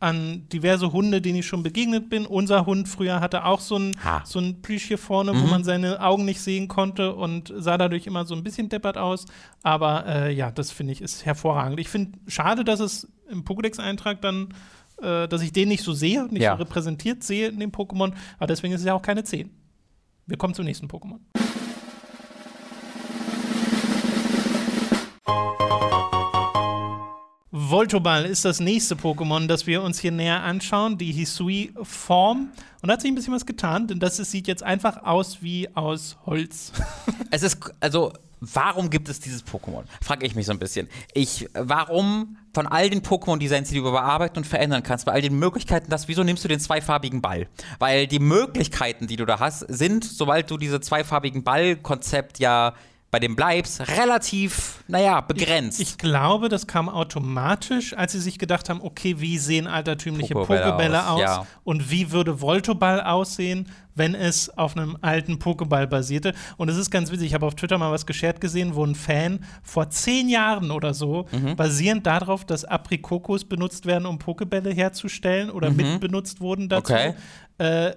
an 0.00 0.48
diverse 0.52 0.92
Hunde, 0.92 1.20
denen 1.22 1.38
ich 1.38 1.46
schon 1.46 1.62
begegnet 1.62 2.10
bin. 2.10 2.26
Unser 2.26 2.66
Hund 2.66 2.88
früher 2.88 3.20
hatte 3.20 3.44
auch 3.44 3.60
so 3.60 3.76
ein, 3.78 3.92
Ha. 4.02 4.22
so 4.24 4.40
ein 4.40 4.60
Plüsch 4.60 4.84
hier 4.88 4.98
vorne, 4.98 5.32
Mhm. 5.32 5.42
wo 5.42 5.46
man 5.46 5.62
seine 5.62 6.00
Augen 6.00 6.24
nicht 6.24 6.40
sehen 6.40 6.66
konnte 6.66 7.14
und 7.14 7.52
sah 7.56 7.78
dadurch 7.78 8.08
immer 8.08 8.24
so 8.24 8.34
ein 8.34 8.42
bisschen 8.42 8.68
deppert 8.68 8.98
aus. 8.98 9.26
Aber 9.62 10.04
äh, 10.06 10.32
ja, 10.34 10.50
das 10.50 10.72
finde 10.72 10.92
ich 10.94 11.00
ist 11.02 11.24
hervorragend. 11.24 11.78
Ich 11.78 11.88
finde 11.88 12.18
schade, 12.26 12.64
dass 12.64 12.80
es 12.80 13.06
im 13.30 13.44
Pokédex-Eintrag 13.44 14.20
dann, 14.20 14.48
äh, 15.02 15.28
dass 15.28 15.42
ich 15.42 15.52
den 15.52 15.68
nicht 15.68 15.82
so 15.82 15.92
sehe, 15.92 16.24
nicht 16.26 16.42
Ja. 16.42 16.56
so 16.56 16.62
repräsentiert 16.62 17.22
sehe 17.22 17.48
in 17.48 17.60
dem 17.60 17.70
Pokémon. 17.72 18.12
Aber 18.38 18.46
deswegen 18.46 18.72
ist 18.74 18.80
es 18.80 18.86
ja 18.86 18.94
auch 18.94 19.02
keine 19.02 19.24
10. 19.24 19.50
Wir 20.26 20.36
kommen 20.36 20.54
zum 20.54 20.64
nächsten 20.64 20.86
Pokémon. 20.86 21.18
Voltoball 27.72 28.26
ist 28.26 28.44
das 28.44 28.60
nächste 28.60 28.96
Pokémon, 28.96 29.46
das 29.46 29.66
wir 29.66 29.82
uns 29.82 29.98
hier 29.98 30.12
näher 30.12 30.42
anschauen, 30.42 30.98
die 30.98 31.10
Hisui-Form. 31.10 32.50
Und 32.82 32.86
da 32.86 32.92
hat 32.92 33.00
sich 33.00 33.10
ein 33.10 33.14
bisschen 33.14 33.32
was 33.32 33.46
getan, 33.46 33.86
denn 33.86 33.98
das 33.98 34.18
sieht 34.18 34.46
jetzt 34.46 34.62
einfach 34.62 35.04
aus 35.04 35.38
wie 35.40 35.74
aus 35.74 36.18
Holz. 36.26 36.72
Es 37.30 37.42
ist, 37.42 37.72
also, 37.80 38.12
warum 38.42 38.90
gibt 38.90 39.08
es 39.08 39.18
dieses 39.18 39.42
Pokémon? 39.46 39.84
Frage 40.02 40.26
ich 40.26 40.34
mich 40.34 40.44
so 40.44 40.52
ein 40.52 40.58
bisschen. 40.58 40.86
Ich, 41.14 41.48
warum 41.54 42.36
von 42.52 42.66
all 42.66 42.90
den 42.90 43.00
Pokémon-Designs, 43.00 43.70
die 43.70 43.76
du 43.76 43.84
bearbeiten 43.84 44.36
und 44.36 44.46
verändern 44.46 44.82
kannst, 44.82 45.06
bei 45.06 45.12
all 45.12 45.22
den 45.22 45.38
Möglichkeiten, 45.38 45.88
das, 45.88 46.08
wieso 46.08 46.24
nimmst 46.24 46.44
du 46.44 46.48
den 46.48 46.60
zweifarbigen 46.60 47.22
Ball? 47.22 47.48
Weil 47.78 48.06
die 48.06 48.18
Möglichkeiten, 48.18 49.06
die 49.06 49.16
du 49.16 49.24
da 49.24 49.40
hast, 49.40 49.60
sind, 49.60 50.04
sobald 50.04 50.50
du 50.50 50.58
diese 50.58 50.82
zweifarbigen 50.82 51.42
Ball-Konzept 51.42 52.38
ja 52.38 52.74
bei 53.12 53.20
dem 53.20 53.36
bleibst, 53.36 53.86
relativ, 53.88 54.82
naja, 54.88 55.20
begrenzt. 55.20 55.78
Ich, 55.80 55.90
ich, 55.90 55.98
glaube, 55.98 56.48
das 56.48 56.66
kam 56.66 56.88
automatisch, 56.88 57.94
als 57.94 58.12
sie 58.12 58.20
sich 58.20 58.38
gedacht 58.38 58.70
haben, 58.70 58.80
okay, 58.80 59.20
wie 59.20 59.36
sehen 59.36 59.66
altertümliche 59.66 60.32
Pokébälle 60.32 60.72
Pokébälle 60.78 61.00
aus, 61.02 61.08
aus, 61.10 61.20
ja. 61.20 61.46
und 61.62 61.90
wie 61.90 62.10
würde 62.10 62.40
Voltoball 62.40 63.02
aussehen, 63.02 63.68
wenn 63.94 64.14
es 64.14 64.48
auf 64.56 64.78
einem 64.78 64.96
alten 65.02 65.34
Pokéball 65.34 65.86
basierte. 65.86 66.32
Und 66.56 66.70
es 66.70 66.78
ist 66.78 66.90
ganz 66.90 67.12
witzig, 67.12 67.26
ich 67.26 67.34
habe 67.34 67.44
auf 67.44 67.54
Twitter 67.54 67.76
mal 67.76 67.92
was 67.92 68.06
geshared 68.06 68.40
gesehen, 68.40 68.74
wo 68.74 68.82
ein 68.82 68.94
Fan 68.94 69.40
vor 69.62 69.90
zehn 69.90 70.30
Jahren 70.30 70.70
oder 70.70 70.94
so, 70.94 71.26
Mhm. 71.32 71.54
basierend 71.54 72.06
darauf, 72.06 72.46
dass 72.46 72.64
Aprikokos 72.64 73.44
benutzt 73.44 73.84
werden, 73.84 74.06
um 74.06 74.16
Pokébälle 74.18 74.72
herzustellen 74.72 75.50
oder 75.50 75.70
mit 75.70 76.00
benutzt 76.00 76.40
wurden 76.40 76.70
dazu, 76.70 76.94
Mhm. 76.94 76.98
Okay. 76.98 77.14
äh, 77.58 77.92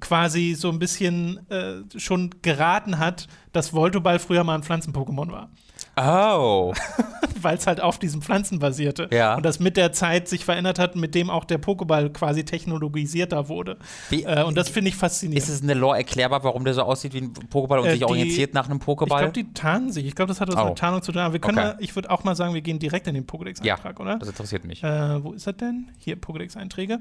quasi 0.00 0.54
so 0.54 0.70
ein 0.70 0.78
bisschen 0.78 1.48
äh, 1.50 1.82
schon 1.98 2.30
geraten 2.42 2.98
hat, 2.98 3.26
dass 3.52 3.72
Voltoball 3.72 4.18
früher 4.18 4.42
mal 4.44 4.54
ein 4.54 4.62
Pflanzen-Pokémon 4.62 5.30
war. 5.30 5.50
Oh. 5.96 6.72
Weil 7.42 7.58
es 7.58 7.66
halt 7.66 7.80
auf 7.82 7.98
diesen 7.98 8.22
Pflanzen 8.22 8.58
basierte. 8.60 9.08
Ja. 9.12 9.34
Und 9.36 9.44
das 9.44 9.60
mit 9.60 9.76
der 9.76 9.92
Zeit 9.92 10.26
sich 10.28 10.44
verändert 10.44 10.78
hat, 10.78 10.96
mit 10.96 11.14
dem 11.14 11.28
auch 11.28 11.44
der 11.44 11.60
Pokéball 11.60 12.08
quasi 12.10 12.44
technologisierter 12.44 13.48
wurde. 13.48 13.76
Wie- 14.08 14.22
äh, 14.22 14.42
und 14.44 14.56
das 14.56 14.70
finde 14.70 14.88
ich 14.88 14.96
faszinierend. 14.96 15.42
Ist 15.46 15.52
es 15.54 15.60
in 15.60 15.66
der 15.66 15.76
Lore 15.76 15.98
erklärbar, 15.98 16.42
warum 16.44 16.64
der 16.64 16.72
so 16.72 16.82
aussieht 16.82 17.12
wie 17.12 17.18
ein 17.20 17.34
Pokéball 17.34 17.80
und 17.80 17.86
Äh, 17.86 17.90
sich 17.90 17.98
die- 17.98 18.04
orientiert 18.06 18.54
nach 18.54 18.66
einem 18.70 18.78
ich 18.78 18.84
Pokéball? 18.86 19.18
glaube, 19.18 19.32
die 19.32 19.52
tarnen 19.52 19.92
sich. 19.92 20.06
Ich 20.06 20.14
glaube, 20.14 20.28
das 20.28 20.40
hat 20.40 20.48
was 20.48 20.56
Oh. 20.56 20.68
mit 20.68 20.78
Tarnung 20.78 21.02
zu 21.02 21.12
tun. 21.12 21.20
Aber 21.20 21.34
wir 21.34 21.40
können 21.40 21.58
Okay. 21.58 21.66
mal, 21.74 21.76
ich 21.80 21.94
würde 21.94 22.10
auch 22.10 22.24
mal 22.24 22.34
sagen, 22.36 22.54
wir 22.54 22.62
gehen 22.62 22.78
direkt 22.78 23.06
in 23.08 23.14
den 23.14 23.24
ja, 23.24 23.28
Pokédex-Eintrag, 23.28 24.00
oder? 24.00 24.18
das 24.18 24.28
interessiert 24.28 24.64
mich. 24.64 24.82
Äh, 24.82 25.22
wo 25.22 25.32
ist 25.32 25.46
er 25.46 25.52
denn? 25.52 25.90
Hier, 25.98 26.16
Pokédex-Einträge. 26.16 27.00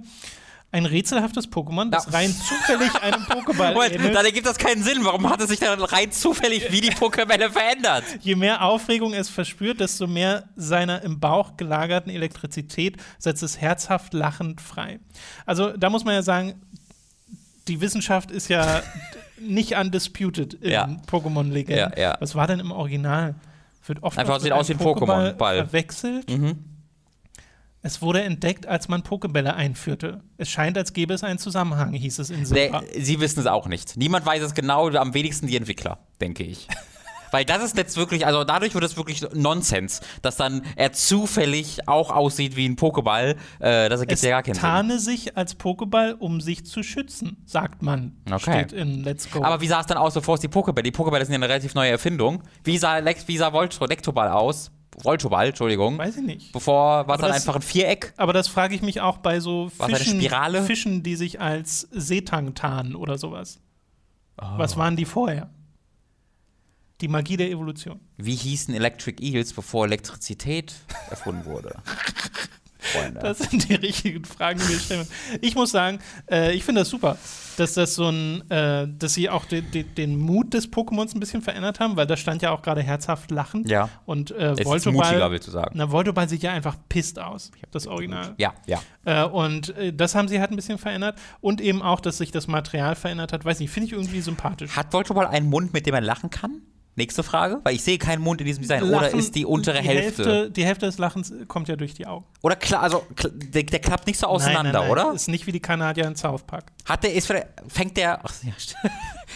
Ein 0.73 0.85
rätselhaftes 0.85 1.49
Pokémon, 1.51 1.89
das 1.89 2.05
Ja. 2.05 2.11
rein 2.13 2.33
zufällig 2.33 2.95
einem 3.01 3.21
Pokéball 3.23 3.73
Moment, 3.73 3.93
ähnelt. 3.95 4.15
dann 4.15 4.25
ergibt 4.25 4.45
das 4.47 4.57
keinen 4.57 4.83
Sinn. 4.83 4.99
Warum 5.03 5.29
hat 5.29 5.41
es 5.41 5.49
sich 5.49 5.59
dann 5.59 5.81
rein 5.81 6.11
zufällig 6.13 6.71
wie 6.71 6.79
die 6.79 6.91
Pokébälle 6.91 7.49
verändert? 7.49 8.03
Je 8.21 8.35
mehr 8.35 8.63
Aufregung 8.63 9.13
es 9.13 9.27
verspürt, 9.29 9.81
desto 9.81 10.07
mehr 10.07 10.45
seiner 10.55 11.01
im 11.01 11.19
Bauch 11.19 11.57
gelagerten 11.57 12.09
Elektrizität 12.09 12.95
setzt 13.19 13.43
es 13.43 13.59
herzhaft 13.59 14.13
lachend 14.13 14.61
frei. 14.61 14.99
Also 15.45 15.75
da 15.75 15.89
muss 15.89 16.05
man 16.05 16.13
ja 16.13 16.21
sagen, 16.23 16.61
die 17.67 17.81
Wissenschaft 17.81 18.31
ist 18.31 18.47
ja 18.47 18.81
nicht 19.41 19.75
undisputed 19.75 20.53
in 20.53 20.71
Ja. 20.71 20.87
Pokémon-Legenden. 21.11 21.91
Ja, 21.97 21.99
ja. 21.99 22.17
Was 22.21 22.33
war 22.35 22.47
denn 22.47 22.59
im 22.61 22.71
Original? 22.71 23.35
Wird 23.87 24.03
oft 24.03 24.17
Einfach 24.17 24.39
sieht 24.39 24.51
aus 24.53 24.69
wie 24.69 24.73
ein 24.73 24.79
Pokémon-Ball. 24.79 25.57
verwechselt. 25.65 26.29
Mhm. 26.29 26.63
Es 27.83 28.01
wurde 28.01 28.21
entdeckt, 28.21 28.67
als 28.67 28.89
man 28.89 29.01
Pokébälle 29.01 29.53
einführte. 29.53 30.21
Es 30.37 30.49
scheint, 30.49 30.77
als 30.77 30.93
gäbe 30.93 31.13
es 31.15 31.23
einen 31.23 31.39
Zusammenhang, 31.39 31.93
hieß 31.93 32.19
es 32.19 32.29
in 32.29 32.45
Silber. 32.45 32.81
Nee, 32.81 33.01
sie 33.01 33.19
wissen 33.19 33.39
es 33.39 33.47
auch 33.47 33.67
nicht. 33.67 33.97
Niemand 33.97 34.25
weiß 34.25 34.43
es 34.43 34.53
genau, 34.53 34.89
am 34.89 35.13
wenigsten 35.15 35.47
die 35.47 35.55
Entwickler, 35.55 35.97
denke 36.19 36.43
ich. 36.43 36.67
Weil 37.31 37.45
das 37.45 37.63
ist 37.63 37.77
jetzt 37.77 37.95
wirklich, 37.97 38.25
also 38.25 38.43
dadurch 38.43 38.73
wird 38.73 38.83
es 38.83 38.97
wirklich 38.97 39.25
Nonsens, 39.33 40.01
dass 40.21 40.35
dann 40.35 40.63
er 40.75 40.91
zufällig 40.91 41.87
auch 41.87 42.11
aussieht 42.11 42.57
wie 42.57 42.67
ein 42.67 42.75
Pokéball. 42.75 43.37
Äh, 43.59 43.89
das 43.89 44.01
ergibt 44.01 44.17
Es 44.17 44.21
ja 44.21 44.31
gar 44.31 44.43
keinen 44.43 44.55
Sinn. 44.55 44.61
tarne 44.61 44.99
sich 44.99 45.37
als 45.37 45.57
Pokéball, 45.57 46.13
um 46.13 46.41
sich 46.41 46.65
zu 46.65 46.83
schützen, 46.83 47.37
sagt 47.45 47.81
man. 47.81 48.17
Okay. 48.29 48.65
Steht 48.65 48.73
in 48.73 49.03
Let's 49.03 49.31
Go. 49.31 49.41
Aber 49.43 49.61
wie 49.61 49.67
sah 49.67 49.79
es 49.79 49.87
dann 49.87 49.97
aus, 49.97 50.13
bevor 50.13 50.35
es 50.35 50.41
die 50.41 50.49
Pokébälle? 50.49 50.83
Die 50.83 50.91
Pokébälle 50.91 51.23
sind 51.23 51.31
ja 51.31 51.37
eine 51.37 51.47
relativ 51.47 51.73
neue 51.73 51.89
Erfindung. 51.91 52.43
Wie 52.65 52.77
sah, 52.77 52.97
Lex, 52.97 53.27
wie 53.27 53.37
sah 53.37 53.53
Volt 53.53 53.79
Lektoball 53.87 54.27
aus? 54.27 54.71
Voltoball, 54.97 55.47
Entschuldigung. 55.47 55.97
Weiß 55.97 56.17
ich 56.17 56.23
nicht. 56.23 56.51
Bevor 56.51 57.07
war 57.07 57.15
es 57.15 57.21
dann 57.21 57.29
das- 57.31 57.37
einfach 57.41 57.55
ein 57.55 57.61
Viereck. 57.61 58.13
Aber 58.17 58.33
das 58.33 58.47
frage 58.47 58.75
ich 58.75 58.81
mich 58.81 59.01
auch 59.01 59.17
bei 59.17 59.39
so 59.39 59.69
Fischen? 59.69 60.21
Fischen, 60.65 61.03
die 61.03 61.15
sich 61.15 61.39
als 61.39 61.87
Seetang 61.91 62.53
tarnen 62.55 62.95
oder 62.95 63.17
sowas. 63.17 63.59
Oh. 64.41 64.45
Was 64.57 64.75
waren 64.77 64.95
die 64.95 65.05
vorher? 65.05 65.49
Die 66.99 67.07
Magie 67.07 67.37
der 67.37 67.49
Evolution. 67.49 67.99
Wie 68.17 68.35
hießen 68.35 68.73
Electric 68.75 69.23
Eels, 69.23 69.53
bevor 69.53 69.85
Elektrizität 69.85 70.75
erfunden 71.09 71.45
wurde? 71.45 71.81
Freunde. 72.81 73.19
Das 73.19 73.37
sind 73.39 73.69
die 73.69 73.75
richtigen 73.75 74.25
Fragen, 74.25 74.59
die 74.59 74.69
wir 74.69 74.79
stellen. 74.79 75.07
Ich 75.39 75.55
muss 75.55 75.71
sagen, 75.71 75.99
äh, 76.29 76.53
ich 76.53 76.63
finde 76.63 76.81
das 76.81 76.89
super, 76.89 77.17
dass 77.57 77.75
das 77.75 77.93
so 77.93 78.09
ein, 78.09 78.49
äh, 78.49 78.87
dass 78.87 79.13
sie 79.13 79.29
auch 79.29 79.45
de, 79.45 79.61
de, 79.61 79.83
den 79.83 80.17
Mut 80.17 80.53
des 80.53 80.71
Pokémons 80.71 81.15
ein 81.15 81.19
bisschen 81.19 81.41
verändert 81.41 81.79
haben, 81.79 81.95
weil 81.95 82.07
da 82.07 82.17
stand 82.17 82.41
ja 82.41 82.51
auch 82.51 82.63
gerade 82.63 82.81
herzhaft 82.81 83.29
lachen. 83.29 83.67
Ja. 83.67 83.89
Und 84.05 84.31
äh, 84.31 84.53
ist 84.53 84.65
Voltoball, 84.65 85.07
mutiger, 85.07 85.31
willst 85.31 85.47
du 85.47 85.51
sagen. 85.51 85.71
na, 85.75 85.91
Voltoball 85.91 86.27
sieht 86.27 86.41
ja 86.41 86.51
einfach 86.51 86.75
pisst 86.89 87.19
aus, 87.19 87.51
das 87.71 87.85
Original. 87.85 88.33
ja, 88.37 88.53
ja. 88.65 88.81
Äh, 89.05 89.25
und 89.25 89.75
äh, 89.77 89.93
das 89.93 90.15
haben 90.15 90.27
sie 90.27 90.39
halt 90.39 90.49
ein 90.51 90.55
bisschen 90.55 90.79
verändert. 90.79 91.19
Und 91.39 91.61
eben 91.61 91.81
auch, 91.81 91.99
dass 91.99 92.17
sich 92.17 92.31
das 92.31 92.47
Material 92.47 92.95
verändert 92.95 93.31
hat. 93.31 93.45
Weiß 93.45 93.59
nicht, 93.59 93.69
finde 93.69 93.87
ich 93.87 93.93
irgendwie 93.93 94.21
sympathisch. 94.21 94.75
Hat 94.75 94.91
Voltoball 94.91 95.27
einen 95.27 95.49
Mund, 95.49 95.73
mit 95.73 95.85
dem 95.85 95.93
er 95.93 96.01
lachen 96.01 96.31
kann? 96.31 96.61
Nächste 96.95 97.23
Frage, 97.23 97.61
weil 97.63 97.75
ich 97.75 97.83
sehe 97.83 97.97
keinen 97.97 98.21
Mund 98.21 98.41
in 98.41 98.47
diesem 98.47 98.63
Design. 98.63 98.83
Oder 98.83 99.03
Lachen- 99.03 99.17
ist 99.19 99.33
die 99.35 99.45
untere 99.45 99.81
die 99.81 99.87
Hälfte? 99.87 100.51
Die 100.51 100.65
Hälfte 100.65 100.87
des 100.87 100.97
Lachens 100.97 101.31
kommt 101.47 101.69
ja 101.69 101.77
durch 101.77 101.93
die 101.93 102.05
Augen. 102.05 102.25
Oder 102.41 102.57
klar, 102.57 102.83
also 102.83 103.05
kl- 103.15 103.31
der, 103.31 103.63
der 103.63 103.79
klappt 103.79 104.07
nicht 104.07 104.19
so 104.19 104.27
auseinander, 104.27 104.63
nein, 104.63 104.89
nein, 104.89 104.97
nein. 104.97 105.05
oder? 105.07 105.13
Ist 105.15 105.29
nicht 105.29 105.47
wie 105.47 105.53
die 105.53 105.61
Kanadier 105.61 106.05
in 106.05 106.17
South 106.17 106.43
Park. 106.43 106.65
Hat 106.85 107.03
der, 107.05 107.13
ist 107.13 107.33
fängt 107.69 107.95
der, 107.95 108.19
ach, 108.25 108.33
ja, 108.43 108.51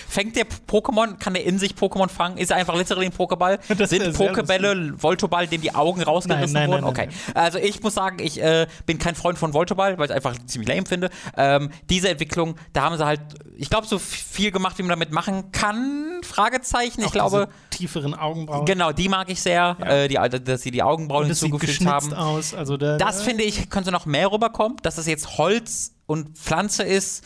fängt 0.10 0.36
der 0.36 0.46
Pokémon, 0.68 1.18
kann 1.18 1.34
der 1.34 1.46
in 1.46 1.58
sich 1.58 1.74
Pokémon 1.76 2.10
fangen? 2.10 2.38
Ist 2.38 2.52
er 2.52 2.58
einfach 2.58 2.76
literally 2.76 3.06
ein 3.06 3.14
Pokéball? 3.14 3.60
Sind 3.88 4.04
Pokébälle 4.18 5.02
Voltoball, 5.02 5.48
dem 5.48 5.62
die 5.62 5.74
Augen 5.74 6.02
rausgerissen 6.02 6.68
wurden? 6.68 6.84
okay. 6.84 7.08
Also 7.34 7.58
ich 7.60 7.82
muss 7.82 7.94
sagen, 7.94 8.18
ich 8.20 8.42
äh, 8.42 8.68
bin 8.86 8.98
kein 9.00 9.16
Freund 9.16 9.38
von 9.38 9.54
Voltoball, 9.54 9.98
weil 9.98 10.06
ich 10.06 10.12
es 10.12 10.16
einfach 10.16 10.36
ziemlich 10.46 10.68
lame 10.68 10.86
finde. 10.86 11.10
Ähm, 11.38 11.70
diese 11.90 12.10
Entwicklung, 12.10 12.56
da 12.74 12.82
haben 12.82 12.98
sie 12.98 13.06
halt, 13.06 13.22
ich 13.56 13.70
glaube, 13.70 13.88
so 13.88 13.98
viel 13.98 14.52
gemacht, 14.52 14.78
wie 14.78 14.84
man 14.84 14.90
damit 14.90 15.12
machen 15.12 15.52
kann. 15.54 16.20
Fragezeichen. 16.24 17.02
Ich 17.02 17.08
Auch 17.08 17.12
glaube, 17.12 17.45
tieferen 17.70 18.14
Augenbrauen. 18.14 18.66
genau, 18.66 18.92
die 18.92 19.10
mag 19.10 19.30
ich 19.30 19.42
sehr, 19.42 19.76
Ja. 19.80 19.86
äh, 19.86 20.08
die, 20.08 20.16
dass 20.44 20.62
sie 20.62 20.72
die 20.72 20.84
Augenbrauen 20.84 21.26
hinzugefügt 21.26 21.86
haben. 21.86 22.14
aus. 22.14 22.54
Also 22.54 22.78
da, 22.78 22.98
Das 22.98 23.22
finde 23.22 23.44
ich, 23.44 23.70
könnte 23.70 23.92
noch 23.92 24.06
mehr 24.06 24.32
rüberkommen, 24.32 24.78
dass 24.84 24.98
es 24.98 25.06
jetzt 25.08 25.38
Holz 25.38 25.94
und 26.06 26.38
Pflanze 26.38 26.84
ist. 26.84 27.24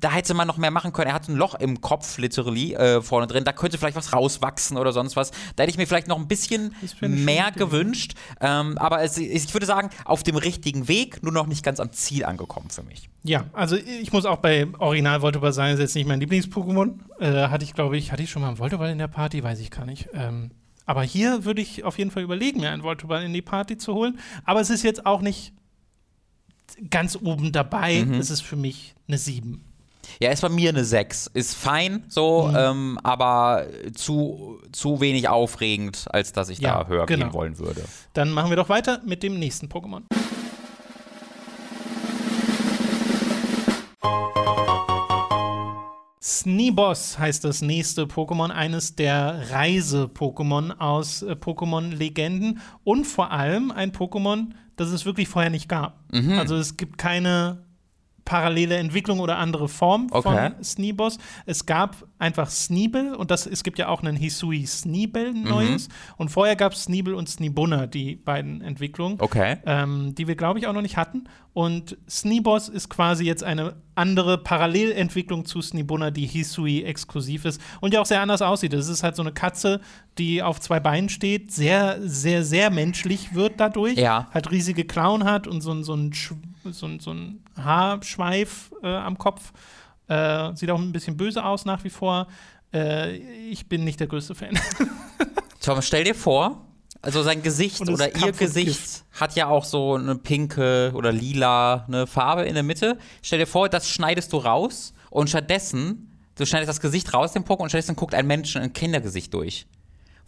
Da 0.00 0.12
hätte 0.12 0.34
man 0.34 0.46
noch 0.46 0.58
mehr 0.58 0.70
machen 0.70 0.92
können. 0.92 1.08
Er 1.08 1.14
hat 1.14 1.28
ein 1.28 1.36
Loch 1.36 1.54
im 1.54 1.80
Kopf, 1.80 2.18
literally, 2.18 2.74
äh, 2.74 3.02
vorne 3.02 3.26
drin. 3.26 3.44
Da 3.44 3.52
könnte 3.52 3.78
vielleicht 3.78 3.96
was 3.96 4.12
rauswachsen 4.12 4.76
oder 4.76 4.92
sonst 4.92 5.16
was. 5.16 5.32
Da 5.56 5.62
hätte 5.62 5.70
ich 5.70 5.78
mir 5.78 5.86
vielleicht 5.86 6.08
noch 6.08 6.18
ein 6.18 6.28
bisschen 6.28 6.74
mehr 7.00 7.50
gewünscht. 7.52 8.14
Ähm, 8.40 8.78
aber 8.78 9.02
es, 9.02 9.18
ich 9.18 9.52
würde 9.52 9.66
sagen, 9.66 9.90
auf 10.04 10.22
dem 10.22 10.36
richtigen 10.36 10.88
Weg, 10.88 11.22
nur 11.22 11.32
noch 11.32 11.46
nicht 11.46 11.64
ganz 11.64 11.80
am 11.80 11.92
Ziel 11.92 12.24
angekommen 12.24 12.70
für 12.70 12.82
mich. 12.82 13.08
Ja, 13.24 13.46
also 13.52 13.76
ich 13.76 14.12
muss 14.12 14.24
auch 14.24 14.38
bei 14.38 14.66
Original 14.78 15.22
Voltoball 15.22 15.52
sein, 15.52 15.74
ist 15.74 15.80
jetzt 15.80 15.94
nicht 15.94 16.06
mein 16.06 16.20
Lieblings-Pokémon. 16.20 16.98
Äh, 17.18 17.48
hatte 17.48 17.64
ich, 17.64 17.74
glaube 17.74 17.96
ich, 17.96 18.12
hatte 18.12 18.22
ich 18.22 18.30
schon 18.30 18.42
mal 18.42 18.48
einen 18.48 18.58
Voltoball 18.58 18.90
in 18.90 18.98
der 18.98 19.08
Party, 19.08 19.42
weiß 19.42 19.58
ich 19.60 19.70
gar 19.70 19.84
nicht. 19.84 20.08
Ähm, 20.14 20.50
aber 20.86 21.02
hier 21.02 21.44
würde 21.44 21.60
ich 21.60 21.84
auf 21.84 21.98
jeden 21.98 22.10
Fall 22.10 22.22
überlegen, 22.22 22.60
mir 22.60 22.70
einen 22.70 22.82
Voltoball 22.82 23.22
in 23.22 23.34
die 23.34 23.42
Party 23.42 23.76
zu 23.76 23.92
holen. 23.92 24.18
Aber 24.44 24.60
es 24.60 24.70
ist 24.70 24.82
jetzt 24.82 25.04
auch 25.04 25.20
nicht 25.20 25.52
ganz 26.88 27.16
oben 27.16 27.52
dabei. 27.52 28.04
Mhm. 28.04 28.14
Es 28.14 28.30
ist 28.30 28.40
für 28.40 28.56
mich 28.56 28.94
eine 29.06 29.18
7. 29.18 29.64
Ja, 30.20 30.30
ist 30.30 30.40
bei 30.42 30.48
mir 30.48 30.70
eine 30.70 30.84
6. 30.84 31.28
Ist 31.34 31.54
fein 31.54 32.04
so, 32.08 32.48
Mhm. 32.48 32.56
ähm, 32.58 32.98
aber 33.02 33.66
zu, 33.94 34.58
zu 34.72 35.00
wenig 35.00 35.28
aufregend, 35.28 36.06
als 36.10 36.32
dass 36.32 36.48
ich 36.48 36.58
Ja, 36.58 36.82
da 36.84 36.88
höher 36.88 37.06
genau. 37.06 37.26
gehen 37.26 37.32
wollen 37.34 37.58
würde. 37.58 37.84
Dann 38.14 38.30
machen 38.30 38.50
wir 38.50 38.56
doch 38.56 38.68
weiter 38.68 39.00
mit 39.06 39.22
dem 39.22 39.38
nächsten 39.38 39.66
Pokémon. 39.68 40.02
Sneeboss 46.20 47.18
heißt 47.18 47.44
das 47.44 47.62
nächste 47.62 48.02
Pokémon, 48.04 48.50
eines 48.50 48.96
der 48.96 49.50
Reise-Pokémon 49.50 50.76
aus 50.78 51.22
äh, 51.22 51.32
Pokémon-Legenden 51.36 52.60
und 52.84 53.04
vor 53.06 53.30
allem 53.30 53.70
ein 53.70 53.92
Pokémon, 53.92 54.48
das 54.76 54.88
es 54.90 55.06
wirklich 55.06 55.28
vorher 55.28 55.50
nicht 55.50 55.68
gab. 55.68 56.00
Mhm. 56.12 56.32
Also 56.38 56.56
es 56.56 56.76
gibt 56.76 56.98
keine 56.98 57.64
parallele 58.28 58.76
Entwicklung 58.76 59.20
oder 59.20 59.38
andere 59.38 59.68
Form 59.68 60.08
Okay. 60.10 60.52
von 60.52 60.62
Sneeboss. 60.62 61.18
Es 61.46 61.64
gab 61.64 61.96
einfach 62.18 62.50
Sneebel 62.50 63.14
und 63.14 63.30
das, 63.30 63.46
es 63.46 63.62
gibt 63.62 63.78
ja 63.78 63.88
auch 63.88 64.02
einen 64.02 64.16
Hisui 64.16 64.66
Sneebel 64.66 65.32
neues. 65.32 65.88
Und 66.16 66.30
vorher 66.30 66.56
gab 66.56 66.72
es 66.72 66.84
Sneebel 66.84 67.14
und 67.14 67.28
Sneebunner, 67.28 67.86
die 67.86 68.16
beiden 68.16 68.60
Entwicklungen, 68.60 69.16
Okay. 69.20 69.58
ähm, 69.66 70.14
die 70.16 70.26
wir, 70.26 70.34
glaube 70.34 70.58
ich, 70.58 70.66
auch 70.66 70.72
noch 70.72 70.82
nicht 70.82 70.96
hatten. 70.96 71.24
Und 71.52 71.96
Sneeboss 72.08 72.68
ist 72.68 72.88
quasi 72.88 73.24
jetzt 73.24 73.42
eine 73.44 73.76
andere 73.94 74.38
Parallelentwicklung 74.38 75.44
zu 75.44 75.60
Sneebunner, 75.62 76.10
die 76.10 76.26
Hisui 76.26 76.82
exklusiv 76.82 77.44
ist 77.44 77.60
und 77.80 77.94
ja 77.94 78.00
auch 78.00 78.06
sehr 78.06 78.20
anders 78.20 78.42
aussieht. 78.42 78.72
Es 78.72 78.88
ist 78.88 79.02
halt 79.02 79.16
so 79.16 79.22
eine 79.22 79.32
Katze, 79.32 79.80
die 80.18 80.42
auf 80.42 80.60
zwei 80.60 80.78
Beinen 80.80 81.08
steht, 81.08 81.50
sehr, 81.52 81.98
sehr, 82.02 82.44
sehr 82.44 82.70
menschlich 82.70 83.34
wird 83.34 83.54
dadurch. 83.58 83.96
Ja. 83.96 84.28
Halt 84.32 84.50
riesige 84.50 84.84
Klauen 84.84 85.24
hat 85.24 85.46
und 85.46 85.60
so, 85.60 85.72
ein- 85.72 85.82
so, 85.84 85.94
ein, 85.94 86.12
so, 86.70 86.86
ein- 86.86 87.00
so 87.00 87.12
ein 87.12 87.40
Haarschweif 87.56 88.72
äh, 88.82 88.86
am 88.88 89.18
Kopf. 89.18 89.52
Äh, 90.08 90.54
sieht 90.54 90.70
auch 90.70 90.78
ein 90.78 90.92
bisschen 90.92 91.16
böse 91.16 91.44
aus 91.44 91.64
nach 91.64 91.84
wie 91.84 91.90
vor. 91.90 92.28
Äh, 92.72 93.16
ich 93.16 93.68
bin 93.68 93.84
nicht 93.84 94.00
der 94.00 94.06
größte 94.06 94.34
Fan. 94.34 94.58
Tom, 95.60 95.82
stell 95.82 96.04
dir 96.04 96.14
vor, 96.14 96.66
also 97.02 97.22
sein 97.22 97.42
Gesicht 97.42 97.80
oder 97.88 98.14
ihr 98.16 98.32
Gesicht 98.32 99.04
hat 99.12 99.36
ja 99.36 99.48
auch 99.48 99.64
so 99.64 99.94
eine 99.94 100.16
pinke 100.16 100.92
oder 100.94 101.12
lila 101.12 101.84
eine 101.86 102.06
Farbe 102.06 102.42
in 102.42 102.54
der 102.54 102.62
Mitte. 102.62 102.98
Stell 103.22 103.38
dir 103.38 103.46
vor, 103.46 103.68
das 103.68 103.88
schneidest 103.88 104.32
du 104.32 104.38
raus 104.38 104.94
und 105.10 105.28
stattdessen, 105.28 106.18
du 106.36 106.46
schneidest 106.46 106.68
das 106.68 106.80
Gesicht 106.80 107.12
raus, 107.14 107.32
den 107.32 107.44
Pokémon, 107.44 107.62
und 107.62 107.68
stattdessen 107.68 107.96
guckt 107.96 108.14
ein 108.14 108.26
Mensch 108.26 108.56
ein 108.56 108.72
Kindergesicht 108.72 109.32
durch. 109.34 109.66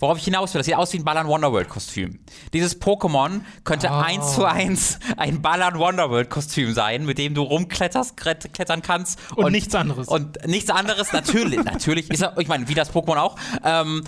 Worauf 0.01 0.19
ich 0.19 0.25
hinaus 0.25 0.53
will, 0.55 0.59
das 0.59 0.67
sieht 0.67 0.75
aus 0.77 0.93
wie 0.95 0.99
ein 0.99 1.05
Ballern 1.05 1.29
Wonderworld-Kostüm. 1.29 2.19
Dieses 2.55 2.81
Pokémon 2.81 3.43
könnte 3.65 3.89
Oh. 3.91 3.95
eins 3.95 4.35
zu 4.35 4.45
eins 4.47 4.99
ein 5.19 5.43
Ballern 5.43 5.79
Wonderworld-Kostüm 5.79 6.73
sein, 6.75 7.05
mit 7.07 7.19
dem 7.19 7.35
du 7.35 7.43
rumkletterst, 7.43 8.19
klet- 8.19 8.49
klettern 8.53 8.81
kannst. 8.83 9.19
Und 9.37 9.53
nichts 9.53 9.75
anderes. 9.75 10.09
Und 10.09 10.45
nichts 10.47 10.71
anderes, 10.71 11.13
natürlich, 11.13 11.63
natürlich 11.65 12.11
ist 12.11 12.27
ich 12.39 12.49
meine, 12.49 12.67
wie 12.69 12.75
das 12.75 12.93
Pokémon 12.93 13.17
auch. 13.19 13.37
Ähm, 13.63 14.03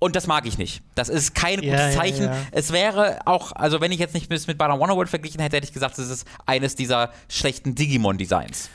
und 0.00 0.16
das 0.16 0.26
mag 0.26 0.46
ich 0.46 0.56
nicht. 0.58 0.82
Das 0.94 1.08
ist 1.10 1.34
kein 1.34 1.62
Ja, 1.62 1.72
gutes 1.76 1.94
ja, 1.94 2.00
Zeichen. 2.00 2.24
ja. 2.24 2.36
Es 2.52 2.72
wäre 2.72 3.18
auch, 3.26 3.52
also 3.52 3.80
wenn 3.80 3.92
ich 3.92 3.98
jetzt 4.00 4.14
nicht 4.14 4.30
mit, 4.30 4.58
Banner 4.58 4.80
Wonderworld 4.80 5.10
verglichen 5.10 5.40
hätte, 5.40 5.56
hätte 5.58 5.66
ich 5.66 5.74
gesagt, 5.74 5.98
es 5.98 6.08
ist 6.08 6.26
eines 6.46 6.74
dieser 6.74 7.10
schlechten 7.28 7.74
Digimon-Designs. 7.74 8.70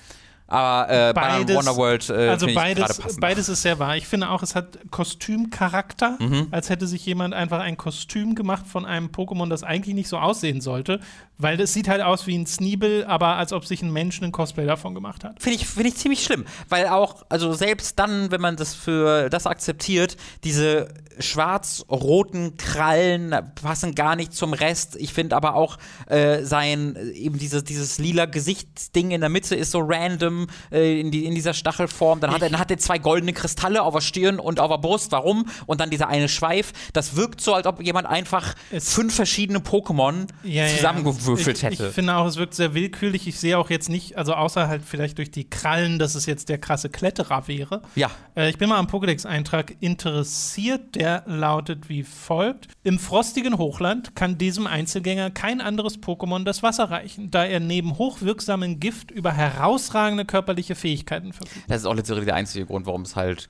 Aber 0.48 0.92
äh, 1.10 1.14
Beides- 1.14 1.56
Wonderworld 1.56 2.10
äh, 2.10 2.30
also 2.30 2.46
finde 2.46 2.52
ich 2.52 2.56
beides, 2.78 3.18
beides 3.20 3.50
ist 3.50 3.62
sehr 3.64 3.80
wahr. 3.80 3.98
Ich 3.98 4.08
finde 4.08 4.30
auch, 4.30 4.44
es 4.44 4.54
hat 4.56 4.78
Kostümcharakter, 4.92 6.18
Mhm. 6.20 6.48
als 6.52 6.70
hätte 6.70 6.88
sich 6.88 7.06
jemand 7.06 7.34
einfach 7.34 7.60
ein 7.60 7.78
Kostüm 7.78 8.36
gemacht 8.36 8.68
von 8.68 8.86
einem 8.86 9.08
Pokémon, 9.08 9.50
das 9.50 9.64
eigentlich 9.64 9.96
nicht 9.96 10.08
so 10.08 10.18
aussehen 10.18 10.62
sollte, 10.62 11.00
weil 11.38 11.60
es 11.60 11.74
sieht 11.74 11.88
halt 11.88 12.02
aus 12.02 12.28
wie 12.28 12.38
ein 12.38 12.46
Sneebel, 12.46 13.06
aber 13.06 13.36
als 13.38 13.54
ob 13.54 13.66
sich 13.66 13.82
ein 13.82 13.92
Mensch 13.92 14.22
einen 14.22 14.32
Cosplay 14.32 14.66
davon 14.66 14.94
gemacht 14.94 15.24
hat. 15.24 15.42
Finde 15.42 15.58
ich, 15.60 15.68
finde 15.68 15.90
ich 15.90 15.96
ziemlich 15.96 16.24
schlimm. 16.24 16.46
Weil 16.70 16.88
auch, 16.88 17.26
also 17.30 17.54
selbst 17.54 17.98
dann, 18.00 18.32
wenn 18.32 18.42
man 18.42 18.56
das 18.56 18.74
für 18.76 19.30
das 19.30 19.48
akzeptiert, 19.48 20.16
diese 20.44 20.90
schwarz-roten 21.20 22.58
Krallen 22.58 23.36
passen 23.62 23.96
gar 23.96 24.16
nicht 24.16 24.34
zum 24.34 24.54
Rest. 24.54 24.96
Ich 24.98 25.14
finde 25.14 25.36
aber 25.36 25.56
auch 25.56 25.78
äh, 26.08 26.44
sein, 26.44 26.96
eben 27.14 27.38
dieses, 27.38 27.64
dieses 27.64 27.98
lila 27.98 28.26
Gesichtsding 28.26 29.12
in 29.12 29.22
der 29.22 29.30
Mitte 29.30 29.56
ist 29.56 29.72
so 29.72 29.80
random 29.82 30.48
äh, 30.72 31.00
in, 31.00 31.12
die, 31.12 31.26
in 31.26 31.36
dieser 31.36 31.54
Stachelform. 31.54 32.20
Dann 32.20 32.32
hat, 32.32 32.42
er, 32.42 32.50
dann 32.50 32.60
hat 32.60 32.72
er 32.72 32.78
zwei 32.78 32.98
goldene 32.98 33.34
Kristalle 33.34 33.82
auf 33.84 33.94
der 33.94 34.02
Stirn 34.02 34.40
und 34.40 34.60
auf 34.60 34.70
der 34.72 34.78
Brust. 34.78 35.12
Warum? 35.12 35.48
Und 35.66 35.82
dann 35.82 35.90
dieser 35.90 36.08
eine 36.08 36.28
Schweif. 36.30 36.74
Das 36.94 37.16
wirkt 37.16 37.42
so, 37.42 37.54
als 37.54 37.68
ob 37.68 37.82
jemand 37.82 38.08
einfach 38.08 38.56
Es- 38.72 38.94
fünf 38.94 39.16
verschiedene 39.16 39.60
Pokémon 39.60 40.28
Ja, 40.44 40.66
ja, 40.66 40.76
zusammengewürfelt 40.76 41.58
ich, 41.58 41.64
hätte. 41.64 41.88
Ich 41.88 41.94
finde 41.94 42.16
auch, 42.16 42.26
es 42.28 42.38
wirkt 42.38 42.54
sehr 42.54 42.74
willkürlich. 42.74 43.28
Ich 43.28 43.40
sehe 43.40 43.58
auch 43.58 43.70
jetzt 43.70 43.90
nicht, 43.90 44.18
also 44.18 44.34
außer 44.34 44.68
halt 44.68 44.82
vielleicht 44.86 45.18
durch 45.18 45.32
die 45.32 45.50
Krallen, 45.50 46.00
dass 46.00 46.16
es 46.16 46.26
jetzt 46.26 46.50
der 46.50 46.58
krasse 46.58 46.90
Kletterer 46.90 47.48
wäre. 47.48 47.82
ja. 47.96 48.10
Äh, 48.36 48.50
ich 48.50 48.58
bin 48.58 48.68
mal 48.70 48.78
am 48.78 48.88
Pokédex-Eintrag 48.88 49.76
interessiert. 49.80 50.96
Der 50.96 51.05
lautet 51.26 51.90
wie 51.90 52.04
folgt: 52.04 52.68
Im 52.84 53.00
frostigen 53.00 53.58
Hochland 53.58 54.16
kann 54.16 54.38
diesem 54.38 54.68
Einzelgänger 54.68 55.32
kein 55.32 55.62
anderes 55.62 56.00
Pokémon 56.00 56.44
das 56.44 56.64
Wasser 56.64 56.92
reichen, 56.92 57.32
da 57.32 57.46
er 57.46 57.60
neben 57.60 57.98
hochwirksamem 57.98 58.80
Gift 58.80 59.12
über 59.12 59.32
herausragende 59.32 60.26
körperliche 60.26 60.76
Fähigkeiten 60.76 61.34
verfügt. 61.34 61.66
Das 61.68 61.82
ist 61.82 61.86
auch 61.86 61.96
literally 61.96 62.26
der 62.26 62.36
einzige 62.36 62.66
Grund, 62.66 62.86
warum 62.86 63.04
es 63.04 63.16
halt 63.16 63.50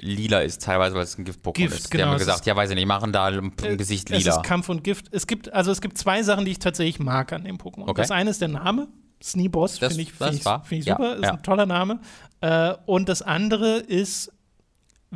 lila 0.00 0.40
ist, 0.40 0.62
teilweise, 0.62 0.94
weil 0.94 1.04
es 1.04 1.16
ein 1.18 1.24
Gift-Pokémon 1.24 1.52
Gift, 1.52 1.74
ist. 1.74 1.86
Die 1.86 1.96
genau, 1.96 2.08
haben 2.08 2.14
es 2.14 2.26
gesagt, 2.26 2.46
ja, 2.46 2.56
weiß 2.56 2.70
ich 2.70 2.76
nicht, 2.76 2.86
machen 2.86 3.12
da 3.12 3.28
im 3.28 3.52
Äh, 3.62 3.76
Gesicht 3.76 4.10
Es 4.10 4.24
lila. 4.24 4.36
ist 4.36 4.42
Kampf 4.42 4.68
und 4.68 4.84
Gift. 4.84 5.06
Es 5.12 5.26
gibt, 5.26 5.52
also 5.52 5.70
es 5.70 5.80
gibt 5.80 5.98
zwei 5.98 6.22
Sachen, 6.22 6.44
die 6.44 6.52
ich 6.52 6.58
tatsächlich 6.58 6.98
mag 6.98 7.32
an 7.32 7.44
dem 7.44 7.58
Pokémon. 7.58 7.88
Okay. 7.88 8.02
Das 8.02 8.10
eine 8.10 8.30
ist 8.30 8.40
der 8.40 8.48
Name. 8.48 8.88
Sneeboss 9.22 9.78
finde 9.78 10.02
ich, 10.02 10.12
find 10.12 10.34
ich, 10.34 10.42
find 10.42 10.80
ich 10.82 10.84
ja, 10.84 10.96
super, 10.96 11.14
ist 11.16 11.22
ja. 11.22 11.32
ein 11.32 11.42
toller 11.42 11.64
Name. 11.64 12.00
Äh, 12.42 12.74
und 12.84 13.08
das 13.08 13.22
andere 13.22 13.78
ist, 13.78 14.30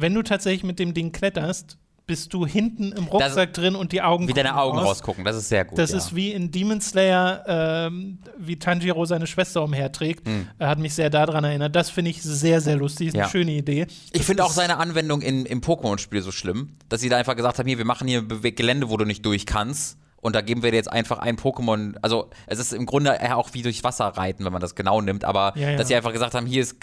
wenn 0.00 0.14
du 0.14 0.22
tatsächlich 0.22 0.64
mit 0.64 0.78
dem 0.78 0.94
Ding 0.94 1.12
kletterst, 1.12 1.76
bist 2.06 2.32
du 2.32 2.46
hinten 2.46 2.92
im 2.92 3.04
Rucksack 3.04 3.52
drin 3.52 3.74
und 3.74 3.92
die 3.92 4.00
Augen 4.00 4.28
Wie 4.28 4.32
deine 4.32 4.56
Augen 4.56 4.78
raus. 4.78 4.86
rausgucken, 4.88 5.26
das 5.26 5.36
ist 5.36 5.50
sehr 5.50 5.66
gut. 5.66 5.78
Das 5.78 5.90
ja. 5.90 5.98
ist 5.98 6.14
wie 6.16 6.32
in 6.32 6.50
Demon 6.50 6.80
Slayer, 6.80 7.44
ähm, 7.46 8.18
wie 8.38 8.56
Tanjiro 8.58 9.04
seine 9.04 9.26
Schwester 9.26 9.62
umherträgt. 9.62 10.26
Er 10.58 10.68
hat 10.70 10.78
mich 10.78 10.94
sehr 10.94 11.10
daran 11.10 11.44
erinnert. 11.44 11.76
Das 11.76 11.90
finde 11.90 12.10
ich 12.10 12.22
sehr, 12.22 12.62
sehr 12.62 12.76
lustig. 12.76 13.08
Ist 13.08 13.12
Hm. 13.12 13.18
Ja. 13.18 13.24
eine 13.24 13.30
schöne 13.30 13.52
Idee. 13.52 13.86
ich 13.90 14.12
Das 14.12 14.24
finde 14.24 14.42
auch 14.44 14.52
seine 14.52 14.78
Anwendung 14.78 15.20
in, 15.20 15.44
im 15.44 15.60
Pokémon-Spiel 15.60 16.22
so 16.22 16.32
schlimm, 16.32 16.76
dass 16.88 17.02
sie 17.02 17.10
da 17.10 17.18
einfach 17.18 17.36
gesagt 17.36 17.58
haben, 17.58 17.66
hier, 17.68 17.76
wir 17.76 17.84
machen 17.84 18.08
hier 18.08 18.22
Bewe- 18.22 18.52
Gelände, 18.54 18.88
wo 18.88 18.96
du 18.96 19.04
nicht 19.04 19.26
durch 19.26 19.44
kannst. 19.44 19.98
Und 20.20 20.34
da 20.34 20.40
geben 20.40 20.62
wir 20.62 20.70
dir 20.70 20.78
jetzt 20.78 20.90
einfach 20.90 21.18
ein 21.18 21.36
Pokémon, 21.36 21.94
also 22.02 22.30
es 22.46 22.58
ist 22.58 22.72
im 22.72 22.86
Grunde 22.86 23.20
auch 23.36 23.50
wie 23.52 23.60
durchs 23.62 23.84
Wasser 23.84 24.06
reiten, 24.06 24.44
wenn 24.46 24.52
man 24.52 24.60
das 24.62 24.74
genau 24.74 25.00
nimmt, 25.02 25.24
aber 25.26 25.52
Ja, 25.56 25.76
dass 25.76 25.86
sie 25.88 25.94
einfach 25.94 26.12
gesagt 26.12 26.34
haben, 26.34 26.46
hier 26.46 26.62
ist 26.62 26.78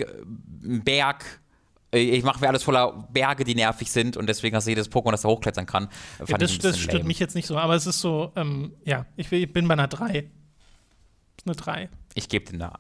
ein 0.64 0.84
Berg, 0.86 1.42
ich 1.96 2.24
mache 2.24 2.40
mir 2.40 2.48
alles 2.48 2.64
voller 2.64 3.08
Berge, 3.12 3.44
die 3.44 3.56
nervig 3.56 3.92
sind 3.92 4.18
und 4.18 4.28
deswegen 4.28 4.56
hast 4.56 4.66
du 4.66 4.72
jedes 4.72 4.92
Pokémon, 4.92 5.12
das 5.12 5.22
da 5.22 5.30
hochklettern 5.30 5.66
kann. 5.66 5.90
Ja, 6.28 6.38
das, 6.38 6.58
das 6.60 6.80
stört 6.80 7.04
mich 7.04 7.20
jetzt 7.20 7.36
nicht 7.36 7.48
so, 7.48 7.58
aber 7.58 7.76
es 7.76 7.88
ist 7.88 8.02
so, 8.02 8.32
ähm, 8.36 8.74
ja, 8.84 9.06
ich, 9.16 9.32
will, 9.32 9.44
ich 9.44 9.52
bin 9.52 9.68
bei 9.68 9.74
einer 9.74 9.88
3. 9.88 10.18
Ist 11.38 11.46
eine 11.46 11.56
3. 11.56 11.90
Ich 12.14 12.30
gebe 12.30 12.46
den 12.46 12.60
da. 12.60 12.80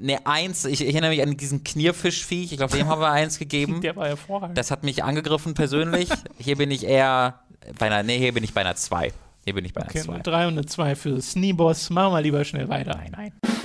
Ne, 0.00 0.18
eins, 0.24 0.64
ich, 0.64 0.80
ich 0.80 0.88
erinnere 0.88 1.10
mich 1.10 1.22
an 1.22 1.36
diesen 1.36 1.64
Knirfischviech, 1.64 2.52
ich 2.52 2.58
glaube, 2.58 2.76
dem 2.76 2.88
haben 2.88 3.00
wir 3.00 3.10
eins 3.10 3.38
gegeben. 3.38 3.82
Der 3.82 3.94
war 3.94 4.08
hervorragend. 4.08 4.56
Das 4.56 4.70
hat 4.70 4.84
mich 4.84 5.04
angegriffen 5.04 5.54
persönlich. 5.54 6.08
Hier 6.38 6.56
bin 6.56 6.70
ich 6.70 6.84
eher 6.84 7.40
bei 7.78 7.86
einer, 7.86 8.02
nee, 8.02 8.18
hier 8.18 8.32
bin 8.32 8.42
ich 8.42 8.54
bei 8.54 8.62
einer 8.62 8.74
2. 8.74 9.12
Hier 9.44 9.54
bin 9.54 9.64
ich 9.64 9.72
bei 9.72 9.82
einer 9.82 9.90
okay, 9.90 10.00
2. 10.00 10.12
eine 10.14 10.22
3 10.22 10.46
und 10.46 10.52
eine 10.54 10.66
2 10.66 10.96
für 10.96 11.20
Sneeboss. 11.20 11.90
Machen 11.90 12.14
wir 12.14 12.22
lieber 12.22 12.44
schnell 12.44 12.68
weiter. 12.68 12.96
Nein, 12.96 13.12
nein. 13.12 13.61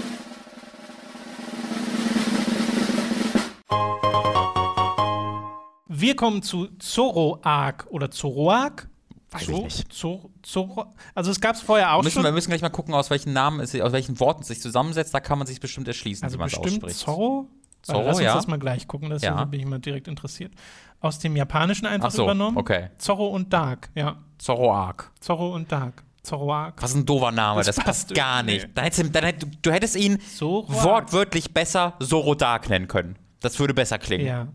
Wir 5.99 6.15
kommen 6.15 6.41
zu 6.43 6.67
Zoroark 6.79 7.87
oder 7.89 8.11
Zoroark. 8.11 8.87
Weiß 9.31 9.41
ich 9.49 9.49
nicht. 9.63 9.91
Zoro, 9.93 10.29
Zoro, 10.41 10.85
also 11.13 11.31
es 11.31 11.41
gab 11.41 11.55
es 11.55 11.61
vorher 11.61 11.93
auch 11.93 12.01
Müssen, 12.03 12.15
schon. 12.15 12.23
wir 12.23 12.31
müssen 12.31 12.49
gleich 12.49 12.61
mal 12.61 12.69
gucken, 12.69 12.93
aus 12.93 13.09
welchen 13.09 13.33
Namen 13.33 13.59
es, 13.59 13.75
aus 13.79 13.91
welchen 13.91 14.19
Worten 14.19 14.41
es 14.41 14.47
sich 14.47 14.61
zusammensetzt. 14.61 15.13
Da 15.13 15.19
kann 15.19 15.37
man 15.37 15.47
sich 15.47 15.59
bestimmt 15.59 15.87
erschließen, 15.87 16.23
also 16.23 16.35
wie 16.35 16.39
man 16.39 16.47
es 16.47 16.57
ausspricht. 16.57 16.97
Zorro. 16.97 17.47
Zorro, 17.81 18.03
Lass 18.05 18.17
uns 18.17 18.25
ja. 18.25 18.33
das 18.35 18.47
mal 18.47 18.57
gleich 18.57 18.87
gucken, 18.87 19.09
das 19.09 19.21
Ja. 19.21 19.43
bin 19.45 19.59
ich 19.59 19.65
mal 19.65 19.79
direkt 19.79 20.07
interessiert. 20.07 20.53
Aus 20.99 21.19
dem 21.19 21.35
Japanischen 21.35 21.85
einfach 21.85 22.07
Ach 22.09 22.13
so, 22.13 22.23
übernommen. 22.23 22.57
okay. 22.57 22.89
Zorro 22.97 23.27
und 23.27 23.51
Dark, 23.51 23.89
ja. 23.95 24.17
Zoroark. 24.37 25.11
Zorro 25.19 25.53
und 25.53 25.71
Dark. 25.71 26.03
Zoroark. 26.23 26.81
Was 26.81 26.93
ein 26.95 27.05
doofer 27.05 27.31
Name, 27.31 27.59
Das 27.61 27.67
das, 27.67 27.75
passt 27.77 27.87
passt 28.09 28.15
gar 28.15 28.43
nicht. 28.43 28.67
Dann 28.75 28.83
hättest, 28.85 29.03
du- 29.03 29.09
dann 29.09 29.23
hätt, 29.23 29.47
du 29.61 29.71
hättest 29.71 29.95
ihn 29.95 30.19
Zoroark. 30.21 30.83
wortwörtlich 30.83 31.53
besser 31.53 31.93
Zorodark 32.01 32.69
nennen 32.69 32.87
können. 32.87 33.15
Das 33.39 33.59
würde 33.59 33.73
besser 33.73 33.99
klingen. 33.99 34.25
Ja. 34.25 34.47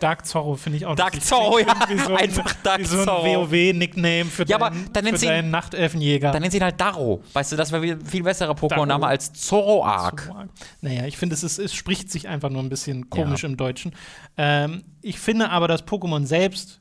Dark 0.00 0.26
Zorro 0.26 0.54
finde 0.54 0.76
ich 0.76 0.84
auch 0.86 0.94
Dark. 0.94 1.20
Zorro, 1.22 1.58
ja. 1.58 1.74
So 2.06 2.14
ein, 2.14 2.24
Einfach 2.24 2.52
Dark 2.62 2.84
so 2.84 2.98
ein 2.98 3.04
Zorro. 3.04 3.50
WoW-Nickname 3.50 4.26
für, 4.26 4.46
Ja, 4.46 4.56
aber 4.56 4.70
deinen, 4.70 4.92
dann 4.92 5.04
nennt 5.04 5.14
für 5.16 5.20
sie 5.20 5.26
ihn- 5.26 5.32
deinen 5.32 5.50
Nachtelfenjäger. 5.50 6.30
Dann 6.30 6.42
nennen 6.42 6.50
sie 6.50 6.58
ihn 6.58 6.62
halt 6.64 6.78
Daro. 6.80 7.22
Weißt 7.32 7.52
du, 7.52 7.56
das 7.56 7.72
wäre 7.72 7.82
ein 7.82 8.04
viel 8.04 8.22
besserer 8.22 8.52
Pokémon-Name 8.52 9.00
Darro. 9.00 9.04
als 9.10 9.32
Zoroark. 9.32 10.24
Zoroark. 10.26 10.48
Naja, 10.82 11.06
ich 11.06 11.16
finde, 11.16 11.34
es, 11.34 11.42
ist, 11.42 11.58
es 11.58 11.72
spricht 11.74 12.10
sich 12.10 12.28
einfach 12.28 12.50
nur 12.50 12.62
ein 12.62 12.68
bisschen 12.68 13.08
komisch 13.08 13.42
Ja. 13.42 13.48
im 13.48 13.56
Deutschen. 13.56 13.92
Ähm, 14.36 14.84
ich 15.00 15.18
finde 15.18 15.48
aber, 15.50 15.66
das 15.68 15.86
Pokémon 15.86 16.26
selbst 16.26 16.79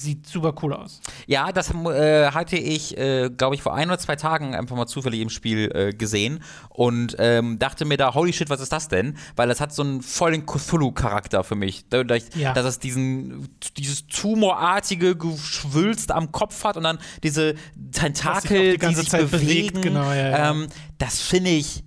sieht 0.00 0.26
super 0.26 0.54
cool 0.62 0.72
aus. 0.74 1.00
Ja, 1.26 1.50
das 1.52 1.70
äh, 1.74 2.30
hatte 2.30 2.56
ich, 2.56 2.96
äh, 2.96 3.30
glaube 3.30 3.54
ich, 3.56 3.62
vor 3.62 3.74
ein 3.74 3.88
oder 3.88 3.98
zwei 3.98 4.14
Tagen 4.16 4.54
einfach 4.54 4.76
mal 4.76 4.86
zufällig 4.86 5.20
im 5.20 5.28
Spiel 5.28 5.70
äh, 5.74 5.92
gesehen 5.92 6.42
und 6.70 7.16
ähm, 7.18 7.58
dachte 7.58 7.84
mir 7.84 7.96
da, 7.96 8.14
holy 8.14 8.32
shit, 8.32 8.48
was 8.48 8.60
ist 8.60 8.72
das 8.72 8.88
denn? 8.88 9.16
Weil 9.34 9.48
das 9.48 9.60
hat 9.60 9.72
so 9.74 9.82
einen 9.82 10.02
vollen 10.02 10.46
Cthulhu-Charakter 10.46 11.42
für 11.42 11.56
mich. 11.56 11.88
Da- 11.88 12.04
Dass, 12.04 12.28
Ja. 12.36 12.52
dass 12.52 12.64
es 12.64 12.78
diesen, 12.78 13.48
dieses 13.76 14.06
tumorartige 14.06 15.16
Geschwülst 15.16 16.12
am 16.12 16.30
Kopf 16.32 16.62
hat 16.64 16.76
und 16.76 16.84
dann 16.84 16.98
diese 17.22 17.54
Tentakel, 17.92 18.72
die 18.72 18.78
ganze 18.78 19.00
sich 19.00 19.10
Zeit 19.10 19.30
bewegen. 19.30 19.72
bewegt, 19.80 19.82
genau, 19.82 20.10
ja, 20.12 20.30
ja. 20.30 20.50
Ähm, 20.50 20.68
das 20.98 21.20
finde 21.20 21.50
ich 21.50 21.82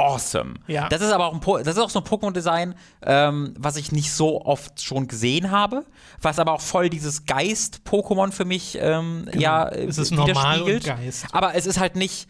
awesome. 0.00 0.54
Ja. 0.66 0.88
Das 0.88 1.00
ist 1.00 1.12
aber 1.12 1.26
auch, 1.26 1.34
ein 1.34 1.64
das 1.64 1.76
ist 1.76 1.78
auch 1.78 1.90
so 1.90 2.00
ein 2.00 2.04
Pokémon-Design, 2.04 2.74
ähm, 3.04 3.54
was 3.58 3.76
ich 3.76 3.92
nicht 3.92 4.12
so 4.12 4.44
oft 4.44 4.80
schon 4.82 5.08
gesehen 5.08 5.50
habe, 5.50 5.84
was 6.22 6.38
aber 6.38 6.52
auch 6.52 6.60
voll 6.60 6.88
dieses 6.88 7.26
Geist-Pokémon 7.26 8.32
für 8.32 8.44
mich 8.44 8.78
ähm, 8.80 9.28
ja 9.34 9.68
äh, 9.68 9.80
Genau. 9.80 9.88
Es 9.90 9.98
ist 9.98 10.10
normal 10.12 10.62
und. 10.62 10.84
Geist. 10.84 11.26
Aber 11.32 11.54
es 11.54 11.66
ist 11.66 11.78
halt 11.80 11.96
nicht 11.96 12.28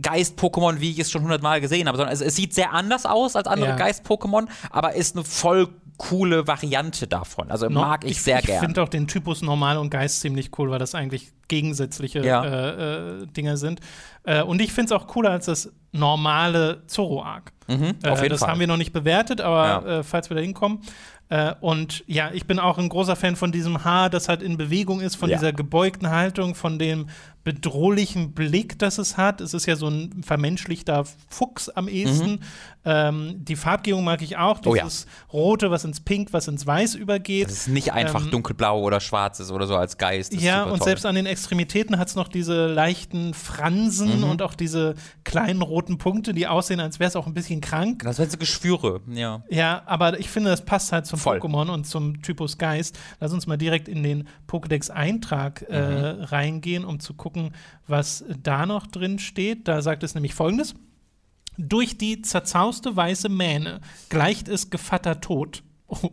Geist-Pokémon, 0.00 0.80
wie 0.80 0.90
ich 0.90 0.98
es 0.98 1.10
schon 1.10 1.22
hundertmal 1.22 1.60
gesehen 1.60 1.88
habe, 1.88 1.96
sondern 1.96 2.14
es, 2.14 2.20
es 2.20 2.36
sieht 2.36 2.54
sehr 2.54 2.72
anders 2.72 3.04
aus 3.06 3.34
als 3.36 3.48
andere 3.48 3.70
Ja. 3.70 3.76
Geist-Pokémon, 3.76 4.46
aber 4.70 4.94
ist 4.94 5.16
eine 5.16 5.24
voll 5.24 5.68
coole 6.08 6.46
Variante 6.48 7.06
davon. 7.06 7.50
Also 7.50 7.68
No, 7.68 7.80
mag 7.80 8.04
ich, 8.04 8.20
sehr 8.22 8.40
ich 8.40 8.46
gern. 8.46 8.56
Ich 8.56 8.60
finde 8.64 8.82
auch 8.82 8.88
den 8.88 9.06
Typus 9.06 9.40
Normal 9.42 9.78
und 9.78 9.90
Geist 9.90 10.20
ziemlich 10.20 10.50
cool, 10.58 10.70
weil 10.70 10.78
das 10.80 10.94
eigentlich 10.96 11.32
gegensätzliche 11.48 12.24
Ja. 12.24 12.44
äh, 12.44 13.22
äh, 13.22 13.26
Dinge 13.26 13.56
sind. 13.56 13.80
Äh, 14.24 14.42
und 14.42 14.60
ich 14.60 14.72
finde 14.72 14.94
es 14.94 15.00
auch 15.00 15.06
cooler 15.06 15.30
als 15.30 15.46
das 15.46 15.72
normale 15.92 16.82
Zorro-Arc. 16.86 17.52
Mhm, 17.68 17.94
Äh, 18.02 18.08
auf 18.08 18.18
jeden 18.20 18.30
das 18.30 18.40
Fall. 18.40 18.50
haben 18.50 18.60
wir 18.60 18.66
noch 18.66 18.76
nicht 18.76 18.92
bewertet, 18.92 19.40
aber 19.40 19.66
Ja. 19.66 19.98
äh, 19.98 20.02
falls 20.02 20.28
wir 20.30 20.34
da 20.36 20.42
hinkommen. 20.42 20.80
Äh, 21.28 21.54
und 21.60 22.02
ja, 22.06 22.30
ich 22.32 22.46
bin 22.46 22.58
auch 22.58 22.78
ein 22.78 22.88
großer 22.88 23.14
Fan 23.16 23.36
von 23.36 23.52
diesem 23.52 23.84
Haar, 23.84 24.10
das 24.10 24.28
halt 24.28 24.42
in 24.42 24.56
Bewegung 24.58 25.00
ist, 25.00 25.14
von 25.16 25.30
Ja. 25.30 25.36
dieser 25.38 25.52
gebeugten 25.52 26.10
Haltung, 26.10 26.54
von 26.54 26.78
dem 26.78 27.06
bedrohlichen 27.44 28.32
Blick, 28.32 28.78
das 28.78 28.98
es 28.98 29.16
hat. 29.16 29.40
Es 29.40 29.54
ist 29.54 29.66
ja 29.66 29.76
so 29.76 29.88
ein 29.88 30.22
vermenschlichter 30.22 31.04
Fuchs 31.28 31.68
am 31.68 31.88
ehesten. 31.88 32.40
Ähm, 32.84 33.36
die 33.44 33.56
Farbgebung 33.56 34.02
mag 34.04 34.22
ich 34.22 34.36
auch. 34.36 34.56
Mhm. 34.62 34.68
Oh 34.70 34.74
ja. 34.74 34.82
Dieses 34.84 35.06
Rote, 35.32 35.70
was 35.70 35.84
ins 35.84 36.00
Pink, 36.00 36.32
was 36.32 36.48
ins 36.48 36.66
Weiß 36.66 36.94
übergeht. 36.94 37.46
dass 37.46 37.52
es 37.52 37.66
nicht 37.68 37.92
einfach 37.92 38.24
ähm, 38.24 38.30
dunkelblau 38.30 38.80
oder 38.82 39.00
schwarz 39.00 39.38
ist 39.40 39.50
oder 39.52 39.66
so 39.66 39.76
als 39.76 39.98
Geist. 39.98 40.32
Das 40.32 40.38
ist 40.38 40.44
Ja, 40.44 40.64
und 40.64 40.78
toll. 40.78 40.84
selbst 40.88 41.06
an 41.06 41.14
den 41.14 41.26
Extremitäten 41.26 41.98
hat 41.98 42.08
es 42.08 42.14
noch 42.16 42.28
diese 42.28 42.66
leichten 42.66 43.34
Fransen 43.34 44.18
Mhm. 44.18 44.24
und 44.24 44.42
auch 44.42 44.54
diese 44.54 44.94
kleinen 45.24 45.62
roten 45.62 45.98
Punkte, 45.98 46.34
die 46.34 46.46
aussehen, 46.48 46.80
als 46.80 46.98
wäre 46.98 47.08
es 47.08 47.16
auch 47.16 47.26
ein 47.26 47.34
bisschen 47.34 47.60
krank. 47.60 48.02
Das 48.04 48.16
sind 48.16 48.30
so 48.32 48.38
Geschwüre, 48.38 49.00
ja. 49.12 49.42
Ja, 49.48 49.82
aber 49.86 50.18
ich 50.18 50.28
finde, 50.28 50.50
das 50.50 50.64
passt 50.64 50.90
halt 50.92 51.06
zum 51.06 51.18
Voll. 51.18 51.38
Pokémon 51.38 51.70
und 51.72 51.86
zum 51.86 52.20
Typus 52.22 52.58
Geist. 52.58 52.98
Lass 53.20 53.32
uns 53.32 53.46
mal 53.46 53.56
direkt 53.56 53.86
in 53.88 54.02
den 54.02 54.26
Pokédex-Eintrag 54.48 55.64
äh, 55.68 56.14
Mhm. 56.14 56.22
reingehen, 56.24 56.84
um 56.84 56.98
zu 57.00 57.14
gucken, 57.14 57.31
was 57.86 58.24
da 58.42 58.66
noch 58.66 58.86
drin 58.86 59.18
steht. 59.18 59.68
Da 59.68 59.82
sagt 59.82 60.02
es 60.02 60.14
nämlich 60.14 60.34
folgendes: 60.34 60.74
Durch 61.58 61.98
die 61.98 62.22
zerzauste 62.22 62.96
weiße 62.96 63.28
Mähne 63.28 63.80
gleicht 64.08 64.48
es 64.48 64.70
Gevatter 64.70 65.20
Tod. 65.20 65.62
Oh. 65.94 66.10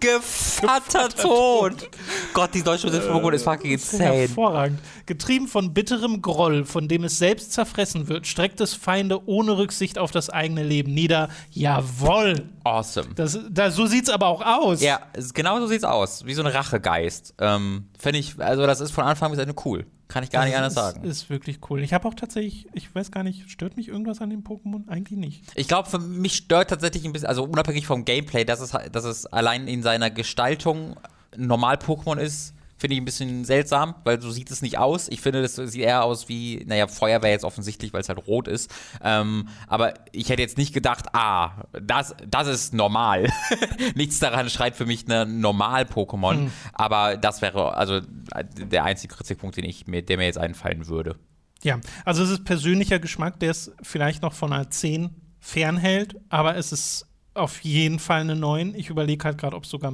Gevatter 0.00 1.10
Tod. 1.10 1.90
Gott, 2.32 2.54
die 2.54 2.62
deutsche 2.62 2.86
Übersetzung 2.86 3.32
ist 3.32 3.42
fucking 3.42 3.72
insane. 3.72 4.04
Hervorragend. 4.04 4.80
Getrieben 5.04 5.46
von 5.46 5.74
bitterem 5.74 6.22
Groll, 6.22 6.64
von 6.64 6.88
dem 6.88 7.04
es 7.04 7.18
selbst 7.18 7.52
zerfressen 7.52 8.08
wird, 8.08 8.26
streckt 8.26 8.62
es 8.62 8.72
Feinde 8.72 9.28
ohne 9.28 9.58
Rücksicht 9.58 9.98
auf 9.98 10.10
das 10.10 10.30
eigene 10.30 10.62
Leben 10.62 10.94
nieder. 10.94 11.28
Jawoll! 11.50 12.48
Awesome. 12.64 13.08
Das, 13.14 13.38
da, 13.50 13.70
so 13.70 13.84
sieht's 13.84 14.08
aber 14.08 14.28
auch 14.28 14.40
aus. 14.40 14.80
Ja, 14.80 15.00
genau 15.34 15.60
so 15.60 15.66
sieht's 15.66 15.84
aus. 15.84 16.24
Wie 16.24 16.32
so 16.32 16.42
ein 16.42 16.48
Rachegeist. 16.48 17.34
Ähm, 17.38 17.88
Finde 17.98 18.20
ich, 18.20 18.40
also 18.40 18.66
das 18.66 18.80
ist 18.80 18.90
von 18.90 19.04
Anfang 19.04 19.30
bis 19.30 19.40
Ende 19.40 19.54
cool. 19.66 19.84
Kann 20.08 20.24
ich 20.24 20.30
gar 20.30 20.46
nicht 20.46 20.56
anders 20.56 20.74
Das 20.74 20.84
sagen. 20.94 21.04
Ist, 21.04 21.22
ist 21.22 21.30
wirklich 21.30 21.58
cool. 21.68 21.82
Ich 21.82 21.92
habe 21.92 22.08
auch 22.08 22.14
tatsächlich, 22.14 22.66
ich 22.72 22.94
weiß 22.94 23.10
gar 23.12 23.22
nicht, 23.22 23.50
stört 23.50 23.76
mich 23.76 23.88
irgendwas 23.88 24.20
an 24.22 24.30
dem 24.30 24.42
Pokémon? 24.42 24.88
Eigentlich 24.88 25.18
nicht. 25.18 25.44
Ich 25.54 25.68
glaube, 25.68 25.88
für 25.88 25.98
mich 25.98 26.34
stört 26.34 26.70
tatsächlich 26.70 27.04
ein 27.04 27.12
bisschen, 27.12 27.28
also 27.28 27.44
unabhängig 27.44 27.86
vom 27.86 28.06
Gameplay, 28.06 28.44
dass 28.44 28.60
es, 28.60 28.74
dass 28.90 29.04
es 29.04 29.26
allein 29.26 29.68
in 29.68 29.82
seiner 29.82 30.10
Gestaltung 30.10 30.96
ein 31.36 31.46
Normal-Pokémon 31.46 32.16
ist, 32.16 32.54
finde 32.78 32.94
ich 32.94 33.00
ein 33.00 33.04
bisschen 33.04 33.44
seltsam, 33.44 33.94
weil 34.04 34.20
so 34.20 34.30
sieht 34.30 34.50
es 34.50 34.62
nicht 34.62 34.78
aus. 34.78 35.08
Ich 35.08 35.20
finde, 35.20 35.42
das 35.42 35.56
sieht 35.56 35.82
eher 35.82 36.04
aus 36.04 36.28
wie, 36.28 36.64
naja, 36.66 36.86
Feuer 36.86 37.22
wäre 37.22 37.32
jetzt 37.32 37.44
offensichtlich, 37.44 37.92
weil 37.92 38.00
es 38.00 38.08
halt 38.08 38.26
rot 38.26 38.48
ist. 38.48 38.70
Ähm, 39.02 39.48
aber 39.66 39.94
ich 40.12 40.28
hätte 40.28 40.42
jetzt 40.42 40.58
nicht 40.58 40.72
gedacht, 40.72 41.06
ah, 41.12 41.64
das, 41.72 42.14
das 42.26 42.48
ist 42.48 42.74
normal. 42.74 43.30
Nichts 43.94 44.20
daran 44.20 44.48
schreit 44.48 44.76
für 44.76 44.86
mich 44.86 45.06
ein 45.08 45.40
Normal-Pokémon. 45.40 46.50
Aber 46.72 47.16
das 47.16 47.42
wäre 47.42 47.74
also 47.74 48.00
der 48.00 48.84
einzige 48.84 49.14
Kritikpunkt, 49.14 49.56
den 49.56 49.64
ich 49.64 49.86
mir, 49.86 50.02
der 50.02 50.16
mir 50.16 50.26
jetzt 50.26 50.38
einfallen 50.38 50.86
würde. 50.86 51.16
Ja, 51.62 51.80
also 52.04 52.22
es 52.22 52.30
ist 52.30 52.44
persönlicher 52.44 53.00
Geschmack, 53.00 53.40
der 53.40 53.50
es 53.50 53.72
vielleicht 53.82 54.22
noch 54.22 54.32
von 54.32 54.52
einer 54.52 54.70
10 54.70 55.10
fernhält, 55.40 56.16
aber 56.28 56.56
es 56.56 56.72
ist 56.72 57.06
auf 57.34 57.62
jeden 57.64 57.98
Fall 57.98 58.20
eine 58.20 58.36
9. 58.36 58.74
Ich 58.74 58.90
überlege 58.90 59.24
halt 59.24 59.38
gerade, 59.38 59.56
ob 59.56 59.64
es 59.64 59.70
sogar. 59.70 59.92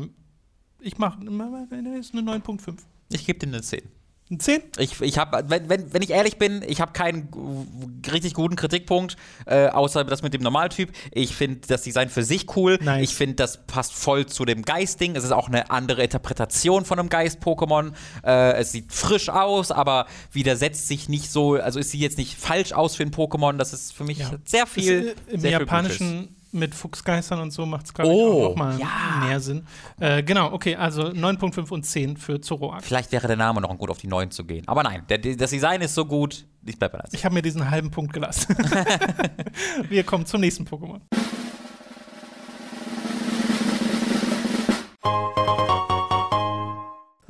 Ich 0.84 0.98
mache. 0.98 1.18
ist 1.98 2.14
eine 2.14 2.30
9.5. 2.30 2.76
Ich 3.10 3.24
gebe 3.24 3.38
dir 3.38 3.46
eine 3.46 3.62
10. 3.62 3.80
Eine 4.30 4.38
10? 4.38 4.62
Ich, 4.78 5.00
ich 5.00 5.18
habe, 5.18 5.44
wenn, 5.48 5.68
wenn, 5.68 5.92
wenn 5.94 6.02
ich 6.02 6.10
ehrlich 6.10 6.36
bin, 6.36 6.62
ich 6.66 6.80
habe 6.80 6.92
keinen 6.92 7.28
richtig 8.10 8.34
guten 8.34 8.54
Kritikpunkt, 8.56 9.16
äh, 9.46 9.68
außer 9.68 10.04
das 10.04 10.22
mit 10.22 10.34
dem 10.34 10.42
Normaltyp. 10.42 10.92
Ich 11.12 11.34
finde 11.34 11.60
das 11.66 11.82
Design 11.82 12.10
für 12.10 12.22
sich 12.22 12.54
cool. 12.56 12.78
Nice. 12.82 13.02
Ich 13.02 13.14
finde, 13.14 13.36
das 13.36 13.66
passt 13.66 13.94
voll 13.94 14.26
zu 14.26 14.44
dem 14.44 14.62
Geist-Ding. 14.62 15.16
Es 15.16 15.24
ist 15.24 15.32
auch 15.32 15.48
eine 15.48 15.70
andere 15.70 16.02
Interpretation 16.02 16.84
von 16.84 16.98
einem 16.98 17.08
Geist-Pokémon. 17.08 17.92
Äh, 18.24 18.52
es 18.58 18.72
sieht 18.72 18.92
frisch 18.92 19.30
aus, 19.30 19.70
aber 19.70 20.06
widersetzt 20.32 20.86
sich 20.86 21.08
nicht 21.08 21.30
so, 21.30 21.54
also 21.54 21.78
es 21.80 21.90
sieht 21.90 22.00
jetzt 22.02 22.18
nicht 22.18 22.34
falsch 22.38 22.72
aus 22.72 22.96
für 22.96 23.04
ein 23.04 23.10
Pokémon. 23.10 23.56
Das 23.56 23.72
ist 23.72 23.92
für 23.94 24.04
mich 24.04 24.18
Ja. 24.18 24.32
sehr 24.44 24.66
viel. 24.66 24.92
Ist, 25.00 25.28
äh, 25.28 25.34
Im 25.34 25.40
sehr 25.40 25.50
viel 25.50 25.60
Japanischen 25.60 26.36
mit 26.54 26.74
Fuchsgeistern 26.74 27.40
und 27.40 27.50
so 27.50 27.66
macht 27.66 27.86
es, 27.86 27.94
glaube 27.94 28.10
ich, 28.10 28.16
Oh, 28.16 28.44
auch 28.44 28.48
noch 28.50 28.56
mal 28.56 28.78
ja. 28.78 29.26
mehr 29.26 29.40
Sinn. 29.40 29.66
Äh, 30.00 30.22
genau, 30.22 30.52
okay, 30.52 30.76
also 30.76 31.02
9.5 31.08 31.70
und 31.70 31.84
10 31.84 32.16
für 32.16 32.40
Zoroark. 32.40 32.84
Vielleicht 32.84 33.12
wäre 33.12 33.26
der 33.26 33.36
Name 33.36 33.60
noch 33.60 33.76
gut 33.76 33.90
auf 33.90 33.98
die 33.98 34.06
9 34.06 34.30
zu 34.30 34.44
gehen. 34.44 34.66
Aber 34.68 34.82
nein, 34.82 35.02
der, 35.08 35.18
das 35.18 35.50
Design 35.50 35.80
ist 35.80 35.94
so 35.94 36.04
gut, 36.06 36.46
ich 36.64 36.78
bleibe 36.78 36.96
bei 36.96 37.02
der 37.02 37.10
10. 37.10 37.18
Ich 37.18 37.24
habe 37.24 37.34
mir 37.34 37.42
diesen 37.42 37.70
halben 37.70 37.90
Punkt 37.90 38.12
gelassen. 38.12 38.56
Wir 39.88 40.04
kommen 40.04 40.26
zum 40.26 40.40
nächsten 40.40 40.64
Pokémon. 40.64 41.00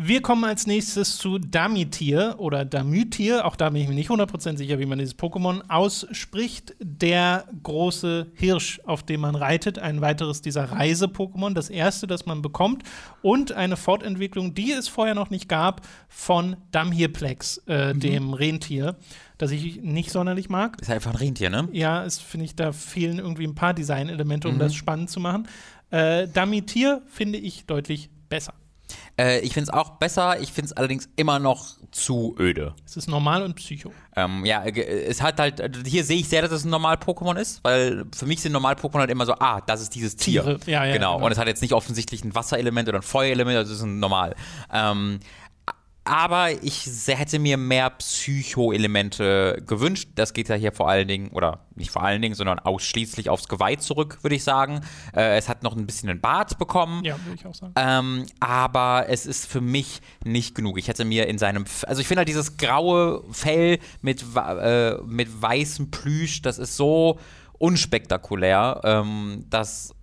Wir 0.06 0.20
kommen 0.20 0.44
als 0.44 0.66
nächstes 0.66 1.16
zu 1.16 1.38
Damitir 1.38 2.34
oder 2.36 2.66
Damytir. 2.66 3.46
Auch 3.46 3.56
da 3.56 3.70
bin 3.70 3.80
ich 3.80 3.88
mir 3.88 3.94
nicht 3.94 4.10
100% 4.10 4.58
sicher, 4.58 4.78
wie 4.78 4.84
man 4.84 4.98
dieses 4.98 5.16
Pokémon 5.16 5.62
ausspricht. 5.68 6.74
Der 6.78 7.46
große 7.62 8.26
Hirsch, 8.34 8.80
auf 8.84 9.02
dem 9.02 9.22
man 9.22 9.34
reitet. 9.34 9.78
Ein 9.78 10.02
weiteres 10.02 10.42
dieser 10.42 10.64
Reise-Pokémon. 10.70 11.54
Das 11.54 11.70
erste, 11.70 12.06
das 12.06 12.26
man 12.26 12.42
bekommt. 12.42 12.82
Und 13.22 13.52
eine 13.52 13.78
Fortentwicklung, 13.78 14.52
die 14.52 14.72
es 14.72 14.88
vorher 14.88 15.14
noch 15.14 15.30
nicht 15.30 15.48
gab, 15.48 15.80
von 16.08 16.56
Damhirplex, 16.70 17.62
äh, 17.66 17.94
dem 17.94 18.34
Rentier, 18.34 18.96
das 19.38 19.52
ich 19.52 19.80
nicht 19.80 20.10
sonderlich 20.10 20.50
mag. 20.50 20.82
Ist 20.82 20.90
einfach 20.90 21.12
ein 21.12 21.16
Rentier, 21.16 21.48
ne? 21.48 21.66
Ja, 21.72 22.04
es 22.04 22.18
finde 22.18 22.44
ich, 22.44 22.54
da 22.54 22.72
fehlen 22.72 23.18
irgendwie 23.20 23.46
ein 23.46 23.54
paar 23.54 23.72
Designelemente, 23.72 24.48
Mhm. 24.48 24.54
um 24.54 24.58
das 24.60 24.74
spannend 24.74 25.08
zu 25.08 25.18
machen. 25.20 25.48
Äh, 25.90 26.28
Damitir 26.28 27.00
finde 27.06 27.38
ich 27.38 27.64
deutlich 27.64 28.10
besser. 28.28 28.52
Äh, 29.18 29.40
ich 29.40 29.52
finde 29.54 29.70
es 29.70 29.70
auch 29.70 29.90
besser, 29.90 30.40
ich 30.40 30.52
finde 30.52 30.66
es 30.66 30.72
allerdings 30.72 31.08
immer 31.16 31.38
noch 31.38 31.66
zu 31.92 32.34
öde. 32.38 32.74
Es 32.84 32.96
ist 32.96 33.08
normal 33.08 33.42
und 33.42 33.54
psycho. 33.54 33.92
Ähm, 34.16 34.44
ja, 34.44 34.68
ge- 34.70 34.84
es 34.84 35.22
hat 35.22 35.38
halt, 35.38 35.60
also 35.60 35.80
hier 35.86 36.04
sehe 36.04 36.18
ich 36.18 36.28
sehr, 36.28 36.42
dass 36.42 36.50
es 36.50 36.64
ein 36.64 36.70
Normal-Pokémon 36.70 37.36
ist, 37.36 37.62
weil 37.62 38.04
für 38.14 38.26
mich 38.26 38.40
sind 38.40 38.52
Normal-Pokémon 38.52 38.98
halt 38.98 39.10
immer 39.10 39.26
so, 39.26 39.34
ah, 39.34 39.60
das 39.60 39.80
ist 39.80 39.94
dieses 39.94 40.16
Tier. 40.16 40.42
Tiere, 40.42 40.58
ja, 40.66 40.84
ja, 40.84 40.92
genau. 40.92 41.14
genau. 41.14 41.26
Und 41.26 41.32
es 41.32 41.38
hat 41.38 41.46
jetzt 41.46 41.62
nicht 41.62 41.72
offensichtlich 41.74 42.24
ein 42.24 42.34
Wasserelement 42.34 42.88
oder 42.88 42.98
ein 42.98 43.02
Feuerelement, 43.02 43.56
also 43.56 43.72
es 43.72 43.78
ist 43.78 43.84
ein 43.84 44.00
Normal. 44.00 44.34
Ähm, 44.72 45.20
aber 46.04 46.62
ich 46.62 46.86
hätte 47.06 47.38
mir 47.38 47.56
mehr 47.56 47.88
Psycho-Elemente 47.88 49.62
gewünscht. 49.66 50.10
Das 50.14 50.34
geht 50.34 50.48
ja 50.48 50.54
hier 50.54 50.72
vor 50.72 50.88
allen 50.88 51.08
Dingen, 51.08 51.30
oder 51.30 51.60
nicht 51.74 51.90
vor 51.90 52.02
allen 52.02 52.20
Dingen, 52.20 52.34
sondern 52.34 52.58
ausschließlich 52.58 53.30
aufs 53.30 53.48
Geweih 53.48 53.76
zurück, 53.76 54.18
würde 54.22 54.36
ich 54.36 54.44
sagen. 54.44 54.82
Äh, 55.14 55.38
es 55.38 55.48
hat 55.48 55.62
noch 55.62 55.74
ein 55.74 55.86
bisschen 55.86 56.10
einen 56.10 56.20
Bart 56.20 56.58
bekommen. 56.58 57.02
Ja, 57.04 57.16
würde 57.24 57.36
ich 57.36 57.46
auch 57.46 57.54
sagen. 57.54 57.72
Ähm, 57.76 58.26
aber 58.38 59.06
es 59.08 59.24
ist 59.24 59.46
für 59.46 59.62
mich 59.62 60.02
nicht 60.24 60.54
genug. 60.54 60.78
Ich 60.78 60.88
hätte 60.88 61.06
mir 61.06 61.26
in 61.26 61.38
seinem, 61.38 61.64
also 61.86 62.02
ich 62.02 62.06
finde 62.06 62.20
halt 62.20 62.28
dieses 62.28 62.58
graue 62.58 63.24
Fell 63.32 63.78
mit, 64.02 64.24
äh, 64.36 64.96
mit 65.06 65.42
weißem 65.42 65.90
Plüsch, 65.90 66.42
das 66.42 66.58
ist 66.58 66.76
so 66.76 67.18
unspektakulär, 67.58 68.80
ähm, 68.84 69.46
dass 69.48 69.94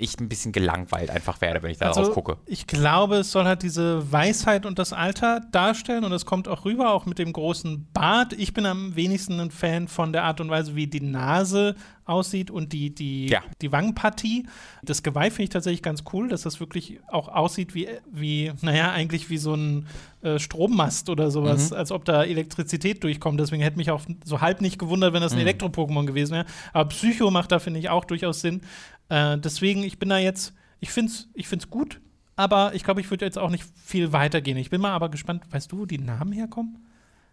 ich 0.00 0.18
ein 0.18 0.28
bisschen 0.28 0.52
gelangweilt 0.52 1.10
einfach 1.10 1.40
werde, 1.40 1.62
wenn 1.62 1.70
ich 1.70 1.78
da 1.78 1.92
drauf 1.92 2.12
gucke. 2.12 2.32
Also, 2.32 2.42
Ich 2.46 2.66
glaube, 2.66 3.16
es 3.16 3.30
soll 3.30 3.44
halt 3.44 3.62
diese 3.62 4.10
Weisheit 4.10 4.66
und 4.66 4.78
das 4.78 4.92
Alter 4.92 5.40
darstellen 5.52 6.04
und 6.04 6.10
das 6.10 6.24
kommt 6.26 6.48
auch 6.48 6.64
rüber, 6.64 6.92
auch 6.92 7.06
mit 7.06 7.18
dem 7.18 7.32
großen 7.32 7.86
Bart. 7.92 8.32
Ich 8.32 8.54
bin 8.54 8.66
am 8.66 8.96
wenigsten 8.96 9.38
ein 9.40 9.50
Fan 9.50 9.88
von 9.88 10.12
der 10.12 10.24
Art 10.24 10.40
und 10.40 10.48
Weise, 10.50 10.74
wie 10.74 10.86
die 10.86 11.00
Nase 11.00 11.74
aussieht 12.06 12.50
und 12.50 12.72
die, 12.72 12.92
die, 12.94 13.28
Ja. 13.28 13.40
die 13.62 13.70
Wangenpartie. 13.70 14.46
Das 14.82 15.02
Geweih 15.04 15.30
finde 15.30 15.44
ich 15.44 15.48
tatsächlich 15.50 15.82
ganz 15.82 16.02
cool, 16.12 16.28
dass 16.28 16.42
das 16.42 16.58
wirklich 16.58 16.98
auch 17.08 17.28
aussieht 17.28 17.74
wie, 17.74 17.86
wie 18.10 18.52
naja, 18.62 18.90
eigentlich 18.90 19.30
wie 19.30 19.38
so 19.38 19.54
ein 19.54 19.86
äh, 20.22 20.38
Strommast 20.40 21.08
oder 21.08 21.30
sowas, 21.30 21.72
als 21.72 21.92
ob 21.92 22.04
da 22.04 22.24
Elektrizität 22.24 23.04
durchkommt. 23.04 23.38
Deswegen 23.38 23.62
hätte 23.62 23.76
mich 23.76 23.90
auch 23.92 24.00
so 24.24 24.40
halb 24.40 24.60
nicht 24.60 24.78
gewundert, 24.78 25.12
wenn 25.12 25.22
das 25.22 25.32
ein 25.34 25.38
Elektro-Pokémon 25.38 26.04
gewesen 26.06 26.32
wäre. 26.32 26.46
Aber 26.72 26.88
Psycho 26.88 27.30
macht 27.30 27.52
da, 27.52 27.58
finde 27.60 27.78
ich, 27.78 27.88
auch 27.90 28.04
durchaus 28.04 28.40
Sinn. 28.40 28.62
Äh, 29.10 29.38
deswegen, 29.38 29.82
ich 29.82 29.98
bin 29.98 30.08
da 30.08 30.18
jetzt, 30.18 30.54
ich 30.80 30.90
finde 30.90 31.12
es 31.12 31.28
ich 31.34 31.46
find's 31.46 31.68
gut, 31.68 32.00
aber 32.36 32.74
ich 32.74 32.84
glaube, 32.84 33.02
ich 33.02 33.10
würde 33.10 33.26
jetzt 33.26 33.38
auch 33.38 33.50
nicht 33.50 33.64
viel 33.84 34.12
weitergehen. 34.12 34.56
Ich 34.56 34.70
bin 34.70 34.80
mal 34.80 34.92
aber 34.92 35.10
gespannt, 35.10 35.42
weißt 35.50 35.70
du, 35.72 35.80
wo 35.80 35.86
die 35.86 35.98
Namen 35.98 36.32
herkommen? 36.32 36.78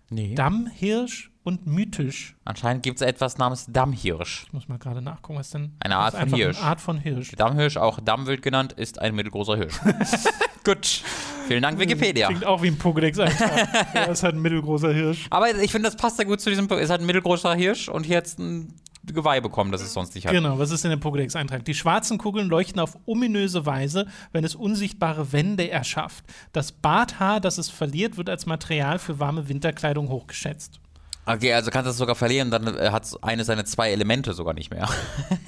Nee. 0.10 0.36
Dammhirsch 0.36 1.32
und 1.44 1.68
Mythisch. 1.68 2.36
Anscheinend 2.46 2.84
gibt 2.84 3.02
es 3.02 3.08
etwas 3.08 3.38
namens 3.38 3.68
Dammhirsch. 3.70 4.46
Ich 4.48 4.54
muss 4.54 4.68
mal 4.68 4.78
gerade 4.78 5.02
nachgucken, 5.02 5.40
was 5.40 5.50
denn. 5.50 5.74
Eine 5.80 5.98
Art 5.98 6.14
von 6.14 6.24
einfach 6.24 6.38
Hirsch. 6.38 6.58
Eine 6.58 6.68
Art 6.68 6.82
von 6.82 6.98
Hirsch. 6.98 7.32
Dammhirsch, 7.32 7.78
auch 7.78 8.00
Dammwild 8.00 8.42
genannt, 8.42 8.74
ist 8.74 9.00
ein 9.00 9.16
mittelgroßer 9.16 9.58
Hirsch. 9.58 9.80
Gut. 10.64 11.04
Vielen 11.48 11.62
Dank, 11.62 11.80
Wikipedia. 11.80 12.28
Klingt 12.28 12.46
auch 12.46 12.62
wie 12.62 12.68
ein 12.68 12.78
Pokédex 12.78 13.18
ja, 13.96 14.04
ist 14.04 14.24
halt 14.24 14.36
ein 14.36 14.42
mittelgroßer 14.42 14.94
Hirsch. 14.94 15.28
Aber 15.30 15.50
ich 15.56 15.72
finde, 15.72 15.90
das 15.90 15.96
passt 15.96 16.20
ja 16.20 16.26
gut 16.26 16.42
zu 16.42 16.50
diesem. 16.50 16.68
Ist 16.70 16.90
halt 16.90 17.00
ein 17.00 17.06
mittelgroßer 17.06 17.56
Hirsch 17.56 17.88
und 17.88 18.06
hier 18.06 18.16
jetzt 18.16 18.40
ein 18.40 18.74
Geweih 19.14 19.42
bekommen, 19.42 19.72
das 19.72 19.82
es 19.82 19.94
sonst 19.94 20.16
nicht 20.16 20.28
hat. 20.28 20.34
Genau, 20.34 20.60
was 20.60 20.72
ist 20.72 20.84
denn 20.84 20.92
der 20.92 21.00
Pokédex-Eintrag? 21.00 21.64
Die 21.66 21.74
schwarzen 21.74 22.18
Kugeln 22.18 22.48
leuchten 22.48 22.80
auf 22.80 22.98
ominöse 23.06 23.66
Weise, 23.66 24.08
wenn 24.32 24.44
es 24.44 24.56
unsichtbare 24.56 25.32
Wände 25.32 25.70
erschafft. 25.70 26.26
Das 26.54 26.72
Barthaar, 26.72 27.40
das 27.40 27.58
es 27.58 27.70
verliert, 27.70 28.18
wird 28.18 28.30
als 28.30 28.46
Material 28.46 29.00
für 29.00 29.20
warme 29.20 29.48
Winterkleidung 29.50 30.10
hochgeschätzt. 30.10 30.80
Okay, 31.26 31.54
also 31.54 31.72
kannst 31.72 31.88
du 31.88 31.92
es 31.92 31.98
sogar 31.98 32.16
verlieren, 32.16 32.52
dann 32.52 32.68
äh, 32.78 32.90
hat 32.90 33.06
eine 33.22 33.44
seine 33.44 33.66
zwei 33.66 33.92
Elemente 33.92 34.34
sogar 34.34 34.54
nicht 34.54 34.72
mehr. 34.72 34.88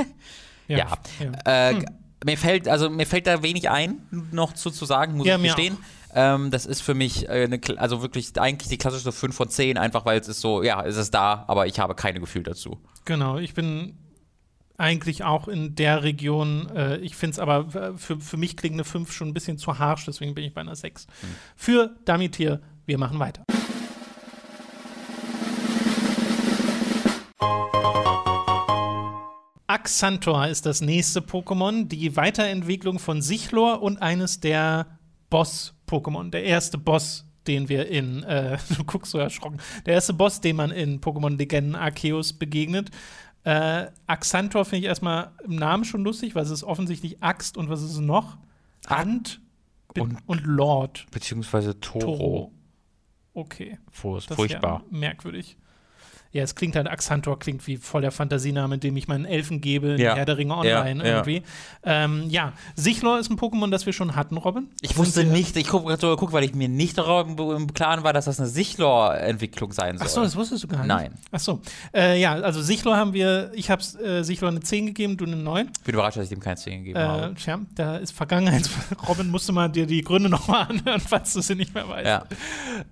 ja. 0.68 0.98
ja. 1.46 1.70
Äh, 1.70 1.86
Mir 2.26 2.38
fällt, 2.38 2.68
also 2.68 2.90
mir 2.90 3.06
fällt 3.08 3.28
da 3.28 3.42
wenig 3.44 3.70
ein, 3.70 4.00
noch 4.32 4.54
zu, 4.54 4.72
zu 4.72 4.86
sagen, 4.86 5.16
muss 5.16 5.26
Ja, 5.26 5.38
ich 5.38 5.44
gestehen. 5.44 5.78
Ähm, 6.14 6.52
das 6.52 6.66
ist 6.66 6.82
für 6.82 6.94
mich 6.94 7.30
äh, 7.30 7.44
eine, 7.44 7.60
also 7.78 8.02
wirklich 8.02 8.40
eigentlich 8.40 8.70
die 8.70 8.78
klassische 8.78 9.12
5 9.12 9.36
von 9.36 9.50
10, 9.50 9.78
einfach 9.78 10.06
weil 10.06 10.20
es 10.20 10.28
ist 10.28 10.42
so, 10.42 10.64
ja, 10.64 10.84
es 10.84 10.98
ist 10.98 11.14
da, 11.14 11.46
aber 11.48 11.68
ich 11.68 11.80
habe 11.80 11.96
keine 11.96 12.20
Gefühl 12.20 12.44
dazu. 12.44 12.80
Genau, 13.06 13.38
ich 13.38 13.54
bin 13.54 13.98
eigentlich 14.78 15.24
auch 15.24 15.48
in 15.48 15.76
der 15.76 16.04
Region. 16.04 16.70
Äh, 16.76 16.98
ich 16.98 17.16
finde 17.16 17.34
es 17.34 17.40
aber 17.40 17.76
äh, 17.76 17.98
für, 17.98 18.20
für 18.20 18.38
mich 18.38 18.58
klingt 18.58 18.74
eine 18.74 18.86
5 18.86 19.12
schon 19.12 19.28
ein 19.28 19.34
bisschen 19.34 19.58
zu 19.58 19.78
harsch, 19.78 20.06
deswegen 20.06 20.34
bin 20.34 20.46
ich 20.46 20.54
bei 20.54 20.62
einer 20.62 20.76
6. 20.76 21.06
Für 21.56 21.96
Damitier, 22.06 22.62
wir 22.86 22.98
machen 22.98 23.20
weiter. 23.20 23.44
Axantor 29.68 30.48
ist 30.48 30.66
das 30.66 30.82
nächste 30.82 31.20
Pokémon, 31.20 31.88
die 31.88 32.16
Weiterentwicklung 32.16 32.98
von 32.98 33.22
Sichlor 33.22 33.84
und 33.84 34.02
eines 34.02 34.40
der 34.40 34.98
Boss-Pokémon. 35.30 35.79
Der 36.32 36.44
erste 36.44 36.78
Boss, 36.78 37.26
den 37.48 37.70
wir 37.70 37.88
in, 37.88 38.24
äh, 38.24 38.58
du 38.78 38.84
guckst 38.84 39.12
so 39.12 39.18
erschrocken, 39.18 39.60
der 39.86 39.96
erste 39.96 40.14
Boss, 40.14 40.42
den 40.42 40.56
man 40.56 40.72
in 40.72 41.02
Pokémon 41.02 41.38
Legenden 41.38 41.76
Arceus 41.76 42.34
begegnet. 42.34 42.90
Äh, 43.44 43.88
Axantor 44.08 44.66
finde 44.66 44.80
ich 44.80 44.86
erstmal 44.86 45.32
im 45.44 45.56
Namen 45.56 45.86
schon 45.86 46.04
lustig, 46.04 46.36
weil 46.36 46.44
es 46.44 46.52
ist 46.52 46.64
offensichtlich 46.64 47.24
Axt 47.24 47.58
und 47.58 47.70
was 47.70 47.82
ist 47.82 47.92
es 47.92 48.00
noch? 48.00 48.38
Hand 48.88 49.42
Und- 49.98 50.18
und, 50.28 50.46
Lord. 50.46 51.06
Beziehungsweise 51.12 51.80
Toro. 51.80 52.00
Toro. 52.00 52.52
Okay. 53.34 53.80
Furchtbar. 53.92 54.84
Ja 54.92 54.98
merkwürdig. 54.98 55.58
Ja, 56.32 56.44
es 56.44 56.54
klingt 56.54 56.76
halt, 56.76 56.88
Axantor 56.88 57.40
klingt 57.40 57.66
wie 57.66 57.78
voll 57.78 58.02
der 58.02 58.12
Fantasiename, 58.12 58.78
dem 58.78 58.96
ich 58.98 59.08
meinen 59.08 59.26
Elfen 59.26 59.62
gebe, 59.62 59.94
in 59.94 60.00
Ja. 60.00 60.16
Herr 60.16 60.26
der 60.26 60.38
Ringe 60.38 60.56
Online 60.56 61.02
Ja, 61.04 61.10
ja. 61.10 61.16
irgendwie. 61.18 61.42
Ähm, 61.84 62.26
ja, 62.30 62.54
Sichlor 62.76 63.18
ist 63.20 63.32
ein 63.32 63.38
Pokémon, 63.38 63.72
das 63.72 63.86
wir 63.88 63.94
schon 63.94 64.16
hatten, 64.16 64.38
Robin. 64.38 64.68
Ich 64.82 64.96
wusste 64.98 65.24
nicht, 65.24 65.58
ich 65.58 65.68
gucke 65.68 65.98
so 66.00 66.10
geguckt, 66.12 66.32
weil 66.32 66.44
ich 66.44 66.54
mir 66.54 66.70
nicht 66.70 66.98
darüber 67.00 67.56
im 67.56 67.74
Klaren 67.74 68.04
war, 68.04 68.14
dass 68.14 68.26
das 68.26 68.40
eine 68.40 68.48
Sichlor-Entwicklung 68.48 69.72
sein 69.72 69.98
soll. 69.98 70.06
Ach 70.08 70.12
so, 70.12 70.22
das 70.22 70.36
wusstest 70.36 70.64
du 70.64 70.68
gar 70.68 70.80
nicht. 70.80 70.88
Nein. 70.88 71.14
Ach 71.32 71.40
so. 71.40 71.62
Äh, 71.94 72.20
ja, 72.20 72.34
also 72.36 72.62
Sichlor 72.62 72.96
haben 72.98 73.14
wir, 73.14 73.52
ich 73.56 73.70
habe 73.72 73.82
äh, 74.04 74.24
Sichlor 74.24 74.52
eine 74.52 74.60
10 74.60 74.86
gegeben, 74.88 75.18
du 75.18 75.26
eine 75.26 75.36
9. 75.36 75.70
Ich 75.80 75.84
bin 75.84 75.96
überrascht, 75.96 76.18
dass 76.18 76.26
ich 76.26 76.30
dem 76.30 76.40
kein 76.42 76.58
10 76.58 76.80
gegeben 76.84 77.00
Äh, 77.00 77.02
habe. 77.04 77.36
tja, 77.36 77.60
da 77.76 77.98
ist 77.98 78.12
Vergangenheit. 78.12 78.70
Robin 79.08 79.30
musste 79.30 79.52
mal 79.52 79.68
dir 79.70 79.86
die 79.88 80.04
Gründe 80.04 80.30
nochmal 80.30 80.68
anhören, 80.70 81.00
falls 81.02 81.34
du 81.34 81.42
sie 81.42 81.56
nicht 81.56 81.74
mehr 81.74 81.88
weißt. 81.90 82.08
Ja. 82.08 82.24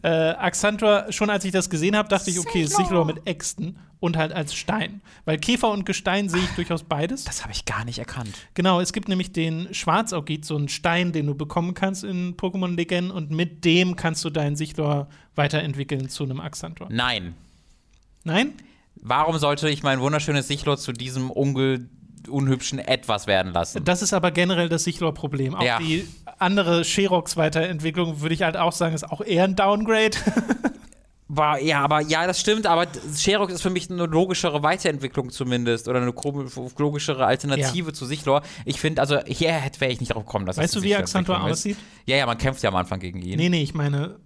Äh, 0.01 0.31
Axantor, 0.37 1.05
schon 1.11 1.29
als 1.29 1.45
ich 1.45 1.51
das 1.51 1.69
gesehen 1.69 1.95
habe, 1.95 2.09
dachte 2.09 2.29
ich, 2.31 2.39
okay, 2.39 2.65
Sichlor 2.65 3.05
mit 3.05 3.26
Äxten 3.27 3.77
und 3.99 4.15
halt 4.17 4.31
als 4.31 4.53
Stein. 4.55 5.01
Weil 5.25 5.37
Käfer 5.37 5.69
und 5.71 5.85
Gestein 5.85 6.29
sehe 6.29 6.41
ich 6.41 6.49
durchaus 6.51 6.83
beides. 6.83 7.23
Das 7.25 7.43
habe 7.43 7.51
ich 7.53 7.65
gar 7.65 7.83
nicht 7.85 7.99
erkannt. 7.99 8.29
Genau, 8.53 8.79
es 8.79 8.93
gibt 8.93 9.07
nämlich 9.09 9.31
den 9.31 9.73
Schwarzaugit, 9.73 10.45
so 10.45 10.55
einen 10.55 10.69
Stein, 10.69 11.11
den 11.11 11.27
du 11.27 11.35
bekommen 11.35 11.73
kannst 11.73 12.03
in 12.03 12.35
Pokémon 12.37 12.75
Legenden 12.75 13.11
und 13.11 13.31
mit 13.31 13.65
dem 13.65 13.95
kannst 13.95 14.23
du 14.25 14.29
deinen 14.29 14.55
Sichlor 14.55 15.07
weiterentwickeln 15.35 16.09
zu 16.09 16.23
einem 16.23 16.39
Axantor. 16.39 16.87
Nein. 16.91 17.35
Nein? 18.23 18.53
Warum 18.95 19.37
sollte 19.37 19.69
ich 19.69 19.83
mein 19.83 19.99
wunderschönes 19.99 20.47
Sichlor 20.47 20.77
zu 20.77 20.91
diesem 20.91 21.29
unge 21.31 21.87
unhübschen 22.29 22.79
Etwas 22.79 23.25
werden 23.25 23.53
lassen? 23.53 23.83
Das 23.85 24.01
ist 24.01 24.11
aber 24.13 24.31
generell 24.31 24.69
das 24.69 24.83
Sichlor-Problem. 24.83 25.55
Auch 25.55 25.63
Ja. 25.63 25.79
die 25.79 26.05
andere 26.39 26.83
Sherox-Weiterentwicklung, 26.83 28.21
würde 28.21 28.35
ich 28.35 28.41
halt 28.43 28.57
auch 28.57 28.73
sagen, 28.73 28.93
ist 28.95 29.09
auch 29.09 29.21
eher 29.21 29.45
ein 29.45 29.55
Downgrade. 29.55 30.17
War, 31.29 31.59
ja, 31.59 31.81
aber 31.81 31.99
ja, 32.01 32.25
das 32.25 32.39
stimmt, 32.39 32.65
aber 32.67 32.87
Sherox 33.17 33.53
ist 33.53 33.61
für 33.61 33.69
mich 33.69 33.91
eine 33.91 34.05
logischere 34.05 34.63
Weiterentwicklung 34.63 35.29
zumindest 35.29 35.89
oder 35.89 36.01
eine 36.01 36.13
logischere 36.77 37.25
Alternative 37.25 37.91
zu 37.91 38.05
Sichlor. 38.05 38.43
Ich 38.63 38.79
finde, 38.79 39.01
also 39.01 39.19
hier 39.25 39.51
hätte 39.51 39.81
wäre 39.81 39.91
ich 39.91 39.99
nicht 39.99 40.13
drauf 40.13 40.25
gekommen, 40.25 40.45
dass 40.45 40.55
weißt 40.55 40.73
das 40.73 40.81
du, 40.81 40.87
wie 40.87 40.95
Axantor 40.95 41.43
aussieht? 41.43 41.75
Ja, 42.05 42.15
ja, 42.15 42.25
man 42.25 42.37
kämpft 42.37 42.63
ja 42.63 42.69
am 42.69 42.77
Anfang 42.77 43.01
gegen 43.01 43.21
ihn. 43.21 43.37
Nee, 43.37 43.49
nee, 43.49 43.61
ich 43.61 43.73
meine, 43.73 44.19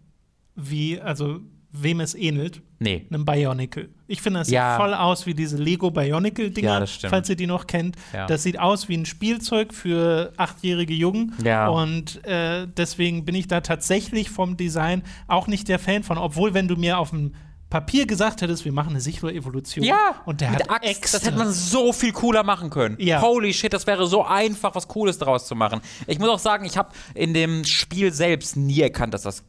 wie, 0.56 1.02
also 1.02 1.40
wem 1.74 2.00
es 2.02 2.16
ähnelt. 2.16 2.62
Nee. 2.80 3.06
Einem 3.10 3.26
Bionicle. 3.26 3.90
Ich 4.08 4.22
finde, 4.22 4.40
das 4.40 4.50
Ja. 4.50 4.74
sieht 4.76 4.82
voll 4.84 4.94
aus 4.94 5.26
wie 5.26 5.34
diese 5.34 5.58
Lego 5.58 5.92
Bionicle-Dinger, 5.92 6.84
Ja, 6.86 7.10
falls 7.10 7.30
ihr 7.30 7.36
die 7.36 7.48
noch 7.48 7.68
kennt. 7.68 7.96
Ja. 8.14 8.26
Das 8.28 8.44
sieht 8.44 8.60
aus 8.60 8.90
wie 8.90 8.98
ein 8.98 9.06
Spielzeug 9.06 9.74
für 9.74 10.34
achtjährige 10.38 10.94
Jungen. 10.94 11.34
Und 11.70 12.26
äh, 12.26 12.68
deswegen 12.76 13.24
bin 13.26 13.36
ich 13.36 13.48
da 13.48 13.62
tatsächlich 13.62 14.30
vom 14.30 14.58
Design 14.58 15.04
auch 15.28 15.48
nicht 15.48 15.68
der 15.70 15.80
Fan 15.80 16.04
von. 16.04 16.18
Obwohl, 16.18 16.54
wenn 16.54 16.68
du 16.68 16.76
mir 16.76 16.98
auf 16.98 17.12
dem 17.12 17.34
Papier 17.70 18.06
gesagt 18.06 18.42
hättest, 18.42 18.66
wir 18.66 18.74
machen 18.74 18.90
eine 18.90 19.00
Sichlor-Evolution. 19.00 19.86
Ja, 19.86 20.16
und 20.26 20.42
der 20.42 20.52
mit 20.52 20.64
hat 20.64 20.70
Axt, 20.72 20.84
Äxte. 20.90 21.18
das 21.18 21.26
hätte 21.28 21.38
man 21.38 21.52
so 21.54 21.94
viel 21.94 22.12
cooler 22.12 22.44
machen 22.44 22.70
können. 22.70 22.98
Ja. 23.00 23.22
Holy 23.22 23.54
shit, 23.54 23.72
das 23.72 23.88
wäre 23.88 24.08
so 24.08 24.26
einfach, 24.26 24.76
was 24.76 24.90
Cooles 24.90 25.18
daraus 25.20 25.48
zu 25.48 25.56
machen. 25.56 25.80
Ich 26.06 26.20
muss 26.20 26.28
auch 26.28 26.40
sagen, 26.40 26.66
ich 26.66 26.76
habe 26.78 26.90
in 27.16 27.34
dem 27.34 27.64
Spiel 27.64 28.12
selbst 28.12 28.58
nie 28.58 28.82
erkannt, 28.82 29.14
dass 29.14 29.22
das 29.22 29.46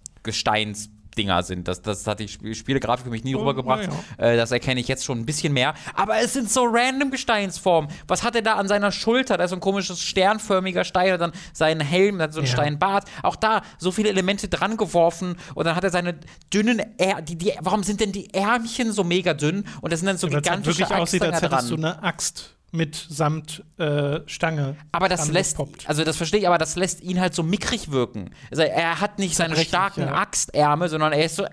Gesteinsdinger 1.13 1.43
sind. 1.43 1.69
Das, 1.69 1.83
das 1.83 2.07
hat 2.07 2.21
die 2.21 2.25
Sp- 2.29 2.55
Spielegrafik 2.55 3.05
für 3.05 3.11
mich 3.11 3.25
nie 3.25 3.35
Oh, 3.35 3.41
rübergebracht. 3.41 3.89
na 4.19 4.25
Äh, 4.27 4.37
das 4.37 4.51
erkenne 4.51 4.81
ich 4.81 4.89
jetzt 4.89 5.05
schon 5.05 5.19
ein 5.21 5.27
bisschen 5.27 5.53
mehr. 5.53 5.75
Aber 5.95 6.19
es 6.21 6.33
sind 6.33 6.51
so 6.51 6.65
random 6.65 7.11
Gesteinsformen. 7.11 7.91
Was 8.09 8.23
hat 8.23 8.35
er 8.35 8.43
da 8.43 8.55
an 8.55 8.69
seiner 8.69 8.93
Schulter? 8.93 9.37
Da 9.37 9.45
ist 9.45 9.51
so 9.51 9.57
ein 9.57 9.61
komisches 9.61 10.01
sternförmiger 10.03 10.85
Stein 10.85 11.13
und 11.15 11.21
dann 11.21 11.33
sein 11.53 11.81
Helm, 11.81 12.19
dann 12.19 12.33
so 12.33 12.41
ein 12.41 12.47
Ja. 12.47 12.53
Steinbart. 12.53 13.05
Auch 13.23 13.37
da 13.37 13.63
so 13.79 13.91
viele 13.93 14.09
Elemente 14.09 14.49
dran 14.49 14.77
geworfen 14.77 15.37
und 15.55 15.65
dann 15.67 15.77
hat 15.77 15.85
er 15.85 15.91
seine 15.91 16.15
dünnen 16.53 16.81
Är 16.99 17.23
die, 17.23 17.37
die, 17.37 17.53
Warum 17.61 17.83
sind 17.83 18.01
denn 18.01 18.13
die 18.13 18.33
Ärmchen 18.35 18.93
so 18.93 19.05
mega 19.05 19.35
dünn? 19.35 19.65
Und 19.81 19.93
das 19.93 20.01
sind 20.01 20.07
dann 20.07 20.19
so 20.19 20.27
es 20.29 20.35
halt 20.35 20.45
gigantische 20.45 20.81
wirklich 20.81 20.99
aussieht, 20.99 21.23
als 21.23 21.33
Axtdinger 21.43 21.57
hättest 21.57 21.71
du 21.71 21.77
eine 21.77 22.03
Axt 22.03 22.57
mit 22.75 23.07
samt 23.11 23.63
äh, 23.79 24.21
Stange. 24.27 24.77
Aber 24.93 25.09
das 25.11 25.31
lässt, 25.31 25.59
gepoppt. 25.59 25.87
also 25.89 26.05
das 26.05 26.17
verstehe 26.17 26.41
ich, 26.41 26.47
aber 26.49 26.57
das 26.59 26.75
lässt 26.75 27.03
ihn 27.03 27.21
halt 27.21 27.35
so 27.35 27.43
mickrig 27.43 27.91
wirken. 27.91 28.31
Also 28.51 28.63
er 28.63 28.99
hat 29.01 29.19
nicht 29.19 29.37
seine 29.37 29.57
starken 29.57 30.03
ja. 30.03 30.15
Axtärme, 30.15 30.89
sondern 30.89 31.13
er 31.13 31.25
ist 31.27 31.37
so, 31.37 31.45
äh, 31.45 31.49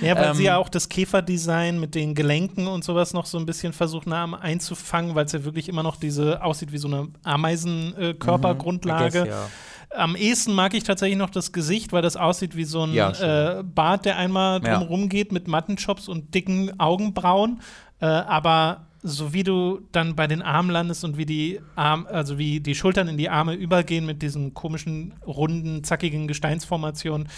Ja, 0.00 0.16
weil 0.16 0.30
Ähm, 0.30 0.34
sie 0.36 0.44
ja 0.44 0.56
auch 0.56 0.70
das 0.70 0.88
Käferdesign 0.88 1.78
mit 1.78 1.94
den 1.94 2.14
Gelenken 2.14 2.66
und 2.66 2.82
sowas 2.82 3.12
noch 3.12 3.26
so 3.26 3.38
ein 3.38 3.44
bisschen 3.46 3.72
versucht 3.74 4.06
haben 4.06 4.34
einzufangen, 4.34 5.14
weil 5.14 5.26
es 5.26 5.32
ja 5.32 5.44
wirklich 5.44 5.68
immer 5.68 5.82
noch 5.82 5.96
diese 5.96 6.42
aussieht 6.42 6.72
wie 6.72 6.78
so 6.78 6.88
eine 6.88 7.08
Ameisenkörpergrundlage. 7.24 9.26
Ja. 9.28 9.48
Am 9.94 10.16
ehesten 10.16 10.54
mag 10.54 10.72
ich 10.74 10.84
tatsächlich 10.84 11.18
noch 11.18 11.28
das 11.30 11.52
Gesicht, 11.52 11.92
weil 11.92 12.00
das 12.00 12.16
aussieht 12.16 12.56
wie 12.56 12.64
so 12.64 12.84
ein 12.86 12.94
Ja, 12.94 13.58
äh, 13.58 13.62
Bart, 13.62 14.06
der 14.06 14.16
einmal 14.16 14.62
Ja. 14.64 14.78
drumherum 14.78 15.10
geht 15.10 15.32
mit 15.32 15.48
Mattenchops 15.48 16.08
und 16.08 16.34
dicken 16.34 16.80
Augenbrauen. 16.80 17.60
Äh, 18.00 18.06
aber 18.06 18.86
so 19.02 19.32
wie 19.32 19.42
du 19.42 19.80
dann 19.90 20.14
bei 20.14 20.26
den 20.26 20.42
Armen 20.42 20.70
landest 20.70 21.04
und 21.04 21.16
wie 21.16 21.26
die 21.26 21.60
Arm, 21.74 22.06
also 22.10 22.38
wie 22.38 22.60
die 22.60 22.74
Schultern 22.74 23.08
in 23.08 23.16
die 23.16 23.28
Arme 23.28 23.54
übergehen 23.54 24.06
mit 24.06 24.22
diesen 24.22 24.54
komischen, 24.54 25.14
runden, 25.26 25.82
zackigen 25.82 26.28
Gesteinsformationen, 26.28 27.28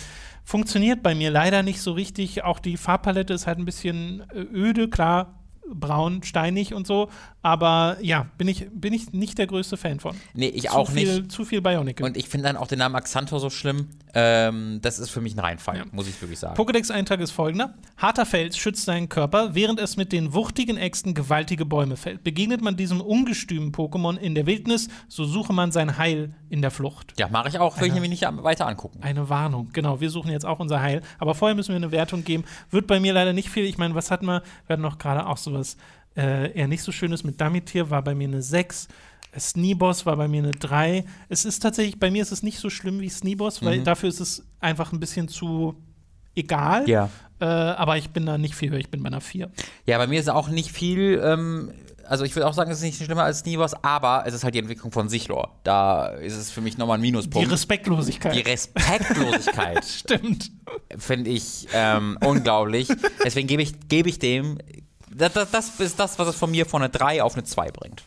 funktioniert 0.45 1.03
bei 1.03 1.15
mir 1.15 1.31
leider 1.31 1.63
nicht 1.63 1.81
so 1.81 1.93
richtig. 1.93 2.45
Auch 2.45 2.59
die 2.59 2.77
Farbpalette 2.77 3.33
ist 3.33 3.47
halt 3.47 3.59
ein 3.59 3.65
bisschen 3.65 4.25
äh, 4.31 4.41
öde, 4.41 4.89
klar, 4.89 5.41
braun, 5.67 6.23
steinig 6.23 6.75
und 6.75 6.87
so. 6.87 7.09
Aber 7.43 7.97
ja, 8.03 8.27
bin 8.37 8.49
ich, 8.49 8.69
bin 8.71 8.93
ich 8.93 9.13
nicht 9.13 9.39
der 9.39 9.47
größte 9.47 9.77
Fan 9.77 10.01
von. 10.01 10.15
Nee, 10.35 10.49
ich 10.49 10.65
zu 10.65 10.73
auch 10.73 10.91
viel, 10.91 11.21
nicht. 11.21 11.33
Zu 11.33 11.45
viel 11.45 11.63
Bionicle. 11.63 12.05
Und 12.05 12.17
ich 12.17 12.29
finde 12.29 12.49
dann 12.49 12.57
auch 12.57 12.67
den 12.67 12.79
Namen 12.79 12.95
Axantor 12.95 13.41
so 13.41 13.49
schlimm. 13.49 13.89
Ähm, 14.15 14.79
das 14.81 14.99
ist 14.99 15.11
für 15.11 15.21
mich 15.21 15.35
ein 15.35 15.41
Reinfall, 15.41 15.79
Ja. 15.79 15.85
muss 15.93 16.09
ich 16.09 16.21
wirklich 16.23 16.39
sagen. 16.39 16.55
Pokédex-Eintrag 16.57 17.21
ist 17.21 17.33
folgender: 17.33 17.75
Harter 17.97 18.25
Fels 18.27 18.57
schützt 18.57 18.85
seinen 18.85 19.09
Körper, 19.09 19.55
während 19.55 19.81
es 19.81 19.97
mit 19.97 20.13
den 20.13 20.33
wuchtigen 20.35 20.77
Äxten 20.77 21.15
gewaltige 21.15 21.65
Bäume 21.65 21.97
fällt. 21.97 22.23
Begegnet 22.25 22.63
man 22.63 22.77
diesem 22.77 23.01
ungestümen 23.01 23.73
Pokémon 23.73 24.17
in 24.17 24.35
der 24.35 24.47
Wildnis, 24.47 24.89
so 25.09 25.25
suche 25.25 25.53
man 25.53 25.73
sein 25.73 25.99
Heil 25.99 26.35
in 26.49 26.63
der 26.63 26.71
Flucht. 26.71 27.15
ja, 27.19 27.29
mache 27.29 27.49
ich 27.49 27.59
auch, 27.59 27.81
will 27.81 27.89
ich 27.89 27.95
nämlich 27.95 28.11
nicht 28.11 28.23
weiter 28.43 28.67
angucken. 28.69 28.99
Eine 29.03 29.29
Warnung, 29.29 29.71
genau. 29.73 30.01
Wir 30.01 30.11
suchen 30.11 30.31
jetzt 30.31 30.47
auch 30.47 30.61
unser 30.61 30.81
Heil. 30.81 31.03
Aber 31.19 31.35
vorher 31.35 31.57
müssen 31.57 31.71
wir 31.71 31.77
eine 31.77 31.91
Wertung 31.91 32.23
geben. 32.25 32.45
Wird 32.71 32.87
bei 32.87 33.01
mir 33.01 33.13
leider 33.13 33.33
nicht 33.33 33.49
viel. 33.49 33.65
Ich 33.65 33.79
meine, 33.79 33.95
was 33.95 34.11
hatten 34.11 34.27
wir? 34.27 34.43
Wir 34.67 34.75
hatten 34.75 34.83
noch 34.83 34.99
gerade 34.99 35.27
auch 35.27 35.37
sowas 35.39 35.77
äh, 36.17 36.53
eher 36.53 36.69
nicht 36.69 36.83
so 36.83 36.93
Schönes 36.93 37.25
mit 37.25 37.41
Damitier, 37.41 37.91
war 37.91 38.03
bei 38.03 38.15
mir 38.15 38.29
eine 38.29 38.41
6. 38.43 38.87
Sneeboss 39.39 40.07
war 40.07 40.17
bei 40.17 40.29
mir 40.29 40.43
eine 40.43 40.53
3. 40.53 41.05
Es 41.29 41.45
ist 41.45 41.61
tatsächlich, 41.61 41.99
bei 41.99 42.11
mir 42.11 42.23
ist 42.23 42.33
es 42.33 42.43
nicht 42.43 42.59
so 42.59 42.71
schlimm 42.71 43.01
wie 43.01 43.09
Sneeboss, 43.09 43.63
weil 43.63 43.83
dafür 43.83 44.09
ist 44.09 44.21
es 44.21 44.45
einfach 44.61 44.93
ein 44.93 45.01
bisschen 45.01 45.29
zu 45.29 45.75
egal. 46.35 46.89
Ja. 46.89 47.11
Äh, 47.41 47.45
aber 47.47 47.97
ich 47.97 48.11
bin 48.11 48.27
da 48.27 48.39
nicht 48.39 48.55
viel 48.55 48.71
höher, 48.71 48.79
ich 48.79 48.91
bin 48.91 49.03
bei 49.03 49.09
einer 49.09 49.21
4. 49.21 49.51
Ja, 49.87 49.99
bei 49.99 50.07
mir 50.07 50.21
ist 50.21 50.31
auch 50.31 50.49
nicht 50.49 50.71
viel, 50.71 51.21
ähm, 51.23 51.73
also 52.07 52.25
ich 52.25 52.35
würde 52.37 52.47
auch 52.47 52.55
sagen, 52.55 52.71
es 52.71 52.79
ist 52.79 52.85
nicht 52.85 53.03
schlimmer 53.03 53.25
als 53.25 53.41
Sneeboss, 53.41 53.75
aber 53.83 54.25
es 54.27 54.35
ist 54.35 54.45
halt 54.45 54.55
die 54.55 54.59
Entwicklung 54.61 54.93
von 54.93 55.09
Sichlor. 55.09 55.59
Da 55.65 56.07
ist 56.09 56.37
es 56.37 56.51
für 56.51 56.61
mich 56.61 56.79
nochmal 56.79 56.99
ein 56.99 57.03
Die 57.03 57.11
Minuspunkt. 57.11 57.51
Respektlosigkeit. 57.51 58.35
Die 58.35 58.41
Respektlosigkeit 58.41 59.85
Stimmt. 59.89 60.51
finde 60.97 61.31
ich 61.31 61.67
ähm, 61.73 62.19
unglaublich. 62.25 62.89
Deswegen 63.25 63.49
gebe 63.49 63.63
ich, 63.63 63.89
gebe 63.89 64.09
ich 64.09 64.19
dem 64.19 64.59
Das, 65.11 65.33
das, 65.33 65.51
das 65.51 65.81
ist 65.81 65.99
das, 65.99 66.19
was 66.19 66.29
es 66.29 66.37
von 66.37 66.51
mir 66.51 66.67
von 66.67 66.83
einer 66.83 66.91
3 66.91 67.23
auf 67.23 67.35
eine 67.35 67.45
2 67.45 67.71
bringt. 67.71 68.05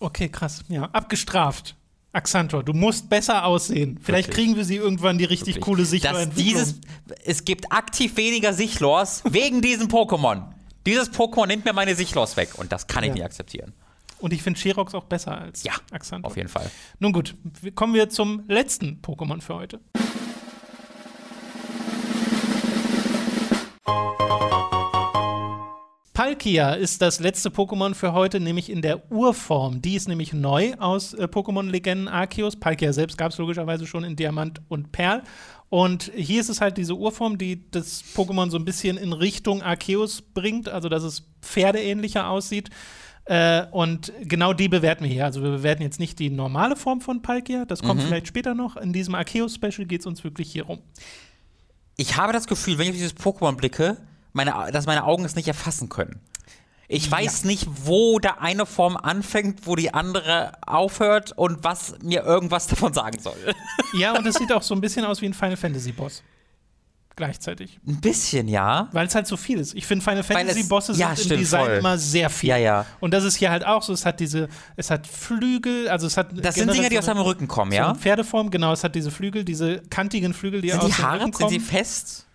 Okay, 0.00 0.28
krass. 0.28 0.64
Ja, 0.68 0.84
abgestraft. 0.92 1.76
Axantor, 2.12 2.64
du 2.64 2.72
musst 2.72 3.08
besser 3.08 3.44
aussehen. 3.44 3.98
Vielleicht 4.02 4.28
Wirklich. 4.28 4.44
kriegen 4.46 4.56
wir 4.56 4.64
sie 4.64 4.76
irgendwann 4.76 5.16
die 5.18 5.24
richtig 5.24 5.56
Wirklich. 5.56 5.64
coole 5.64 5.84
Sichtentwicklung. 5.84 6.34
dieses, 6.34 6.80
es 7.24 7.44
gibt 7.44 7.70
aktiv 7.70 8.16
weniger 8.16 8.52
Sichlors 8.52 9.22
wegen 9.30 9.60
diesem 9.62 9.86
Pokémon. 9.86 10.42
Dieses 10.86 11.12
Pokémon 11.12 11.46
nimmt 11.46 11.64
mir 11.64 11.72
meine 11.72 11.94
Sichlors 11.94 12.36
weg 12.36 12.58
und 12.58 12.72
das 12.72 12.88
kann 12.88 13.04
ich 13.04 13.08
Ja. 13.08 13.14
nicht 13.14 13.24
akzeptieren. 13.24 13.74
Und 14.18 14.32
ich 14.32 14.42
finde 14.42 14.58
Sherox 14.58 14.94
auch 14.94 15.04
besser 15.04 15.38
als 15.40 15.62
Ja, 15.62 15.72
Axantor. 15.92 16.30
Auf 16.30 16.36
jeden 16.36 16.48
Fall. 16.48 16.68
Nun 16.98 17.12
gut, 17.12 17.36
kommen 17.76 17.94
wir 17.94 18.08
zum 18.10 18.42
letzten 18.48 19.00
Pokémon 19.02 19.40
für 19.40 19.54
heute. 19.54 19.80
Palkia 26.20 26.74
ist 26.74 27.00
das 27.00 27.18
letzte 27.18 27.48
Pokémon 27.48 27.94
für 27.94 28.12
heute, 28.12 28.40
nämlich 28.40 28.68
in 28.68 28.82
der 28.82 29.10
Urform. 29.10 29.80
Die 29.80 29.94
ist 29.94 30.06
nämlich 30.06 30.34
neu 30.34 30.74
aus 30.78 31.14
äh, 31.14 31.24
Pokémon-Legenden 31.24 32.08
Arceus. 32.08 32.56
Palkia 32.56 32.92
selbst 32.92 33.16
gab 33.16 33.32
es 33.32 33.38
logischerweise 33.38 33.86
schon 33.86 34.04
in 34.04 34.16
Diamant 34.16 34.60
und 34.68 34.92
Perl. 34.92 35.22
Und 35.70 36.12
hier 36.14 36.42
ist 36.42 36.50
es 36.50 36.60
halt 36.60 36.76
diese 36.76 36.94
Urform, 36.94 37.38
die 37.38 37.70
das 37.70 38.04
Pokémon 38.14 38.50
so 38.50 38.58
ein 38.58 38.66
bisschen 38.66 38.98
in 38.98 39.14
Richtung 39.14 39.62
Arceus 39.62 40.20
bringt, 40.20 40.68
also 40.68 40.90
dass 40.90 41.04
es 41.04 41.26
pferdeähnlicher 41.40 42.28
aussieht. 42.28 42.68
Äh, 43.24 43.64
und 43.70 44.12
genau 44.20 44.52
die 44.52 44.68
bewerten 44.68 45.04
wir 45.04 45.10
hier. 45.10 45.24
Also 45.24 45.42
wir 45.42 45.52
bewerten 45.52 45.82
jetzt 45.82 46.00
nicht 46.00 46.18
die 46.18 46.28
normale 46.28 46.76
Form 46.76 47.00
von 47.00 47.22
Palkia, 47.22 47.64
das 47.64 47.82
kommt 47.82 48.02
vielleicht 48.02 48.26
später 48.26 48.54
noch. 48.54 48.76
In 48.76 48.92
diesem 48.92 49.14
Arceus-Special 49.14 49.86
geht 49.86 50.00
es 50.00 50.06
uns 50.06 50.22
wirklich 50.22 50.52
hier 50.52 50.64
rum. 50.64 50.80
Ich 51.96 52.18
habe 52.18 52.34
das 52.34 52.46
Gefühl, 52.46 52.76
wenn 52.76 52.88
ich 52.88 52.90
auf 52.90 52.96
dieses 52.96 53.16
Pokémon 53.16 53.56
blicke, 53.56 53.96
meine, 54.32 54.70
dass 54.72 54.86
meine 54.86 55.04
Augen 55.04 55.24
es 55.24 55.34
nicht 55.36 55.48
erfassen 55.48 55.88
können. 55.88 56.20
Ich 56.92 57.08
weiß 57.08 57.44
nicht, 57.44 57.68
wo 57.84 58.18
der 58.18 58.40
eine 58.42 58.66
Form 58.66 58.96
anfängt, 58.96 59.64
wo 59.66 59.76
die 59.76 59.94
andere 59.94 60.52
aufhört 60.66 61.30
und 61.38 61.62
was 61.62 61.94
mir 62.02 62.24
irgendwas 62.24 62.66
davon 62.68 62.92
sagen 62.92 63.18
soll. 63.20 63.36
Ja, 63.92 64.16
und 64.18 64.26
es 64.26 64.34
sieht 64.34 64.52
auch 64.52 64.62
so 64.62 64.74
ein 64.74 64.80
bisschen 64.80 65.04
aus 65.04 65.20
wie 65.22 65.26
ein 65.26 65.34
Final 65.34 65.56
Fantasy-Boss. 65.56 66.24
Gleichzeitig. 67.16 67.78
Ein 67.86 68.00
bisschen, 68.00 68.48
ja. 68.48 68.88
Weil 68.92 69.06
es 69.06 69.14
halt 69.14 69.26
so 69.26 69.36
viel 69.36 69.58
ist. 69.58 69.74
Ich 69.74 69.86
finde, 69.86 70.02
Final 70.02 70.18
Weil 70.22 70.36
es- 70.36 70.36
Fantasy-Bosse 70.36 70.92
ja, 70.94 71.08
sind 71.08 71.18
im 71.18 71.24
stimmt, 71.26 71.40
Design 71.40 71.64
voll. 71.66 71.74
immer 71.76 71.98
sehr 71.98 72.30
viel. 72.30 72.48
Ja, 72.48 72.56
ja. 72.56 72.86
Und 72.98 73.12
das 73.12 73.24
ist 73.24 73.36
hier 73.36 73.50
halt 73.50 73.66
auch 73.66 73.82
so. 73.82 73.92
Es 73.92 74.06
hat 74.06 74.20
diese, 74.20 74.48
es 74.76 74.90
hat 74.90 75.06
Flügel, 75.06 75.88
also 75.90 76.06
es 76.06 76.16
hat. 76.16 76.28
Das 76.42 76.54
sind 76.54 76.72
Dinger, 76.72 76.88
die 76.88 76.94
so 76.94 77.00
aus 77.00 77.08
eine- 77.08 77.16
seinem 77.18 77.24
Rücken 77.26 77.46
kommen, 77.46 77.72
So 77.72 77.76
ja? 77.76 77.90
eine 77.90 77.98
Pferdeform, 77.98 78.50
genau. 78.50 78.72
Es 78.72 78.84
hat 78.84 78.94
diese 78.94 79.10
Flügel, 79.10 79.44
diese 79.44 79.80
kantigen 79.90 80.32
Flügel, 80.32 80.62
die 80.62 80.70
Sind 80.70 80.80
aus 80.80 80.86
die 80.86 80.92
dem 80.96 81.04
hart? 81.04 81.14
Rücken 81.20 81.24
Sind 81.32 81.34
kommen. 81.34 81.50
die 81.50 81.60
fest? 81.60 82.26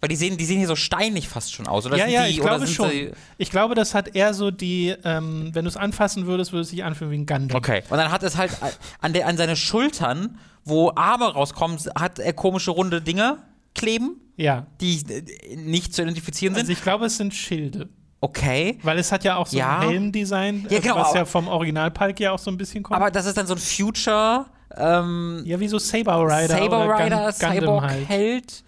Weil 0.00 0.08
die 0.10 0.16
sehen, 0.16 0.36
die 0.36 0.44
sehen 0.44 0.58
hier 0.58 0.68
so 0.68 0.76
steinig 0.76 1.28
fast 1.28 1.52
schon 1.52 1.66
aus. 1.66 1.84
Oder 1.84 1.96
ja, 1.96 2.04
sind 2.04 2.12
ja, 2.14 2.24
die, 2.24 2.30
ich 2.30 2.40
oder 2.40 2.50
glaube 2.50 2.66
schon. 2.68 2.90
sie- 2.90 3.10
Ich 3.36 3.50
glaube, 3.50 3.74
das 3.74 3.94
hat 3.94 4.14
eher 4.14 4.32
so 4.32 4.50
die, 4.52 4.94
ähm, 5.04 5.50
wenn 5.54 5.64
du 5.64 5.68
es 5.68 5.76
anfassen 5.76 6.26
würdest, 6.26 6.52
würde 6.52 6.62
es 6.62 6.68
sich 6.70 6.84
anfühlen 6.84 7.10
wie 7.10 7.18
ein 7.18 7.26
Gundam. 7.26 7.56
Okay. 7.56 7.82
Und 7.90 7.96
dann 7.98 8.12
hat 8.12 8.22
es 8.22 8.36
halt 8.36 8.52
an, 9.00 9.12
der, 9.12 9.26
an 9.26 9.36
seine 9.36 9.56
Schultern, 9.56 10.38
wo 10.64 10.92
Arme 10.94 11.24
rauskommen, 11.32 11.78
hat 11.98 12.20
er 12.20 12.32
komische 12.32 12.70
runde 12.70 13.02
Dinge 13.02 13.38
kleben, 13.74 14.20
Ja. 14.36 14.66
die 14.80 15.00
äh, 15.08 15.56
nicht 15.56 15.92
zu 15.94 16.02
identifizieren 16.02 16.54
sind. 16.54 16.62
Also 16.62 16.72
ich 16.72 16.82
glaube, 16.82 17.06
es 17.06 17.16
sind 17.16 17.34
Schilde. 17.34 17.88
okay. 18.20 18.78
Weil 18.84 18.98
es 18.98 19.10
hat 19.10 19.24
ja 19.24 19.34
auch 19.36 19.48
so 19.48 19.56
Ja. 19.58 19.80
ein 19.80 19.88
Helmdesign, 19.88 20.66
Ja, 20.70 20.76
äh, 20.78 20.80
genau, 20.80 20.96
was 20.96 21.14
ja 21.14 21.24
vom 21.24 21.48
Original-Palk 21.48 22.20
ja 22.20 22.30
auch 22.32 22.38
so 22.38 22.50
ein 22.52 22.56
bisschen 22.56 22.84
kommt. 22.84 22.96
Aber 23.00 23.10
das 23.10 23.26
ist 23.26 23.36
dann 23.36 23.46
so 23.48 23.54
ein 23.54 23.58
Future 23.60 24.46
ähm, 24.76 25.42
ja, 25.44 25.58
wie 25.58 25.66
so 25.66 25.78
Saber 25.78 26.22
Rider 26.22 26.48
Saber 26.56 26.84
Rider, 26.98 27.32
Gun 27.32 27.32
Cyborg 27.32 27.80
Gundam 27.88 28.08
halt. 28.08 28.62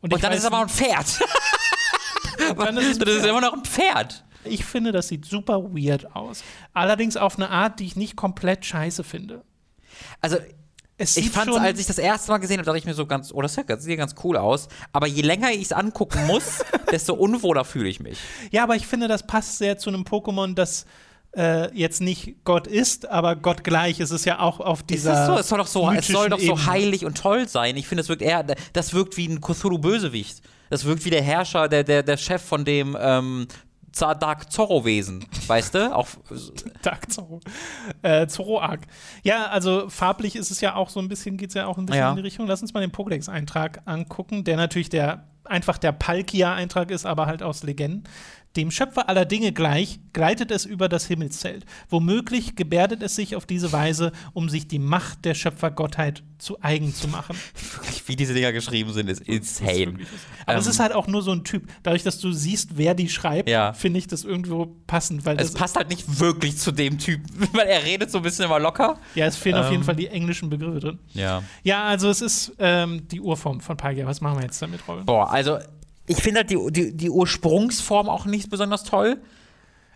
Und, 0.00 0.12
Und 0.14 0.22
dann 0.22 0.30
weiß 0.30 0.38
ist 0.38 0.44
es 0.44 0.50
aber 0.52 0.62
ein 0.62 0.68
Pferd. 0.68 1.06
dann 2.56 2.76
ist 2.76 2.86
es 2.86 2.96
ein 2.98 3.04
das 3.04 3.08
ist 3.14 3.20
Pferd. 3.20 3.30
immer 3.30 3.40
noch 3.40 3.52
ein 3.52 3.64
Pferd. 3.64 4.24
Ich 4.44 4.64
finde, 4.64 4.92
das 4.92 5.08
sieht 5.08 5.26
super 5.26 5.62
weird 5.74 6.14
aus. 6.16 6.42
Allerdings 6.72 7.16
auf 7.16 7.36
eine 7.36 7.50
Art, 7.50 7.78
die 7.80 7.84
ich 7.84 7.96
nicht 7.96 8.16
komplett 8.16 8.64
scheiße 8.64 9.04
finde. 9.04 9.44
Also 10.22 10.38
Es 10.96 11.16
ich 11.18 11.30
fand 11.30 11.50
es, 11.50 11.56
als 11.58 11.78
ich 11.78 11.86
das 11.86 11.98
erste 11.98 12.30
Mal 12.32 12.38
gesehen 12.38 12.56
habe, 12.56 12.64
dachte 12.64 12.78
ich 12.78 12.86
mir 12.86 12.94
so 12.94 13.04
ganz, 13.06 13.32
oh, 13.32 13.42
das 13.42 13.54
sieht, 13.54 13.68
das 13.68 13.82
sieht 13.84 13.98
ganz 13.98 14.14
cool 14.24 14.38
aus. 14.38 14.68
Aber 14.92 15.06
je 15.06 15.20
länger 15.20 15.50
ich 15.50 15.62
es 15.62 15.72
angucken 15.72 16.26
muss, 16.26 16.64
desto 16.90 17.12
unwohler 17.12 17.66
fühle 17.66 17.90
ich 17.90 18.00
mich. 18.00 18.18
Ja, 18.50 18.62
aber 18.62 18.76
ich 18.76 18.86
finde, 18.86 19.08
das 19.08 19.26
passt 19.26 19.58
sehr 19.58 19.76
zu 19.76 19.90
einem 19.90 20.04
Pokémon, 20.04 20.54
das 20.54 20.86
äh, 21.36 21.72
jetzt 21.76 22.00
nicht 22.00 22.44
Gott 22.44 22.66
ist, 22.66 23.08
aber 23.08 23.36
Gott 23.36 23.62
gleich. 23.64 24.00
Es 24.00 24.10
ist 24.10 24.24
ja 24.24 24.40
auch 24.40 24.60
auf 24.60 24.80
Ist 24.80 24.90
dieser. 24.90 25.12
das 25.12 25.26
so? 25.26 25.38
Es 25.38 25.48
soll 25.48 25.58
doch 25.58 25.66
so, 25.66 25.90
es 25.90 26.06
soll 26.08 26.28
doch 26.28 26.38
so 26.40 26.52
Ebene. 26.52 26.66
heilig 26.66 27.04
und 27.04 27.16
toll 27.16 27.48
sein. 27.48 27.76
Ich 27.76 27.86
finde, 27.86 28.02
es 28.02 28.08
wirkt 28.08 28.22
eher, 28.22 28.44
das 28.72 28.94
wirkt 28.94 29.16
wie 29.16 29.28
ein 29.28 29.40
Cthulhu-Bösewicht. 29.40 30.42
Das 30.70 30.84
wirkt 30.84 31.04
wie 31.04 31.10
der 31.10 31.22
Herrscher, 31.22 31.68
der, 31.68 31.84
der, 31.84 32.02
der 32.02 32.16
Chef 32.16 32.42
von 32.42 32.64
dem 32.64 32.96
ähm, 33.00 33.46
Dark 33.98 34.52
Zorro-Wesen. 34.52 35.24
Weißt 35.48 35.74
du? 35.74 35.94
Auch, 35.94 36.06
Dark 36.82 37.10
Zorro. 37.12 37.40
Äh, 38.02 38.26
Zoroark. 38.28 38.80
Ja, 39.24 39.46
also 39.48 39.88
farblich 39.88 40.36
ist 40.36 40.50
es 40.50 40.60
ja 40.60 40.74
auch 40.76 40.88
so 40.88 41.00
ein 41.00 41.08
bisschen, 41.08 41.36
geht 41.36 41.48
es 41.50 41.54
ja 41.54 41.66
auch 41.66 41.76
ein 41.78 41.86
bisschen 41.86 42.00
Ja. 42.00 42.10
in 42.10 42.16
die 42.16 42.22
Richtung. 42.22 42.46
Lass 42.46 42.62
uns 42.62 42.72
mal 42.72 42.80
den 42.80 42.92
Pokédex-Eintrag 42.92 43.82
angucken, 43.84 44.44
der 44.44 44.56
natürlich 44.56 44.88
der 44.90 45.24
einfach 45.44 45.78
der 45.78 45.90
Palkia-Eintrag 45.90 46.92
ist, 46.92 47.04
aber 47.06 47.26
halt 47.26 47.42
aus 47.42 47.64
Legenden. 47.64 48.04
Dem 48.56 48.72
Schöpfer 48.72 49.08
aller 49.08 49.24
Dinge 49.26 49.52
gleich 49.52 50.00
gleitet 50.12 50.50
es 50.50 50.64
über 50.64 50.88
das 50.88 51.06
Himmelszelt. 51.06 51.64
Womöglich 51.88 52.56
gebärdet 52.56 53.00
es 53.00 53.14
sich 53.14 53.36
auf 53.36 53.46
diese 53.46 53.70
Weise, 53.72 54.10
um 54.32 54.48
sich 54.48 54.66
die 54.66 54.80
Macht 54.80 55.24
der 55.24 55.34
Schöpfergottheit 55.34 56.24
zu 56.38 56.60
eigen 56.60 56.92
zu 56.92 57.06
machen. 57.06 57.36
wie 58.06 58.16
diese 58.16 58.34
Dinger 58.34 58.50
geschrieben 58.52 58.92
sind, 58.92 59.08
ist 59.08 59.20
insane. 59.20 59.98
Aber 60.46 60.54
Ähm, 60.54 60.58
es 60.58 60.66
ist 60.66 60.80
halt 60.80 60.92
auch 60.94 61.06
nur 61.06 61.22
so 61.22 61.30
ein 61.30 61.44
Typ. 61.44 61.68
Dadurch, 61.84 62.02
dass 62.02 62.18
du 62.18 62.32
siehst, 62.32 62.76
wer 62.76 62.94
die 62.94 63.08
schreibt, 63.08 63.48
Ja. 63.48 63.72
finde 63.72 64.00
ich 64.00 64.08
das 64.08 64.24
irgendwo 64.24 64.66
passend, 64.88 65.24
weil 65.26 65.36
Es 65.38 65.52
das, 65.52 65.54
passt 65.54 65.76
halt 65.76 65.88
nicht 65.88 66.18
wirklich 66.18 66.56
zu 66.58 66.72
dem 66.72 66.98
Typ, 66.98 67.20
weil 67.52 67.68
er 67.68 67.84
redet 67.84 68.10
so 68.10 68.18
ein 68.18 68.22
bisschen 68.24 68.46
immer 68.46 68.58
locker. 68.58 68.98
ja, 69.14 69.26
es 69.26 69.36
fehlen 69.36 69.56
auf 69.58 69.66
jeden 69.70 69.82
Ähm. 69.82 69.86
Fall 69.86 69.94
die 69.96 70.08
englischen 70.08 70.50
Begriffe 70.50 70.80
drin. 70.80 70.98
Ja. 71.12 71.44
Ja, 71.62 71.84
also 71.84 72.08
es 72.08 72.20
ist 72.20 72.52
ähm, 72.58 73.06
die 73.08 73.20
Urform 73.20 73.60
von 73.60 73.76
Palkia. 73.76 74.06
Was 74.06 74.20
machen 74.20 74.38
wir 74.38 74.42
jetzt 74.44 74.60
damit, 74.60 74.80
Robin? 74.88 75.04
Boah, 75.04 75.30
also 75.30 75.58
ich 76.10 76.18
finde 76.22 76.40
halt 76.40 76.50
die, 76.50 76.58
die, 76.70 76.96
die 76.96 77.10
Ursprungsform 77.10 78.08
auch 78.08 78.24
nicht 78.26 78.50
besonders 78.50 78.84
toll. 78.84 79.18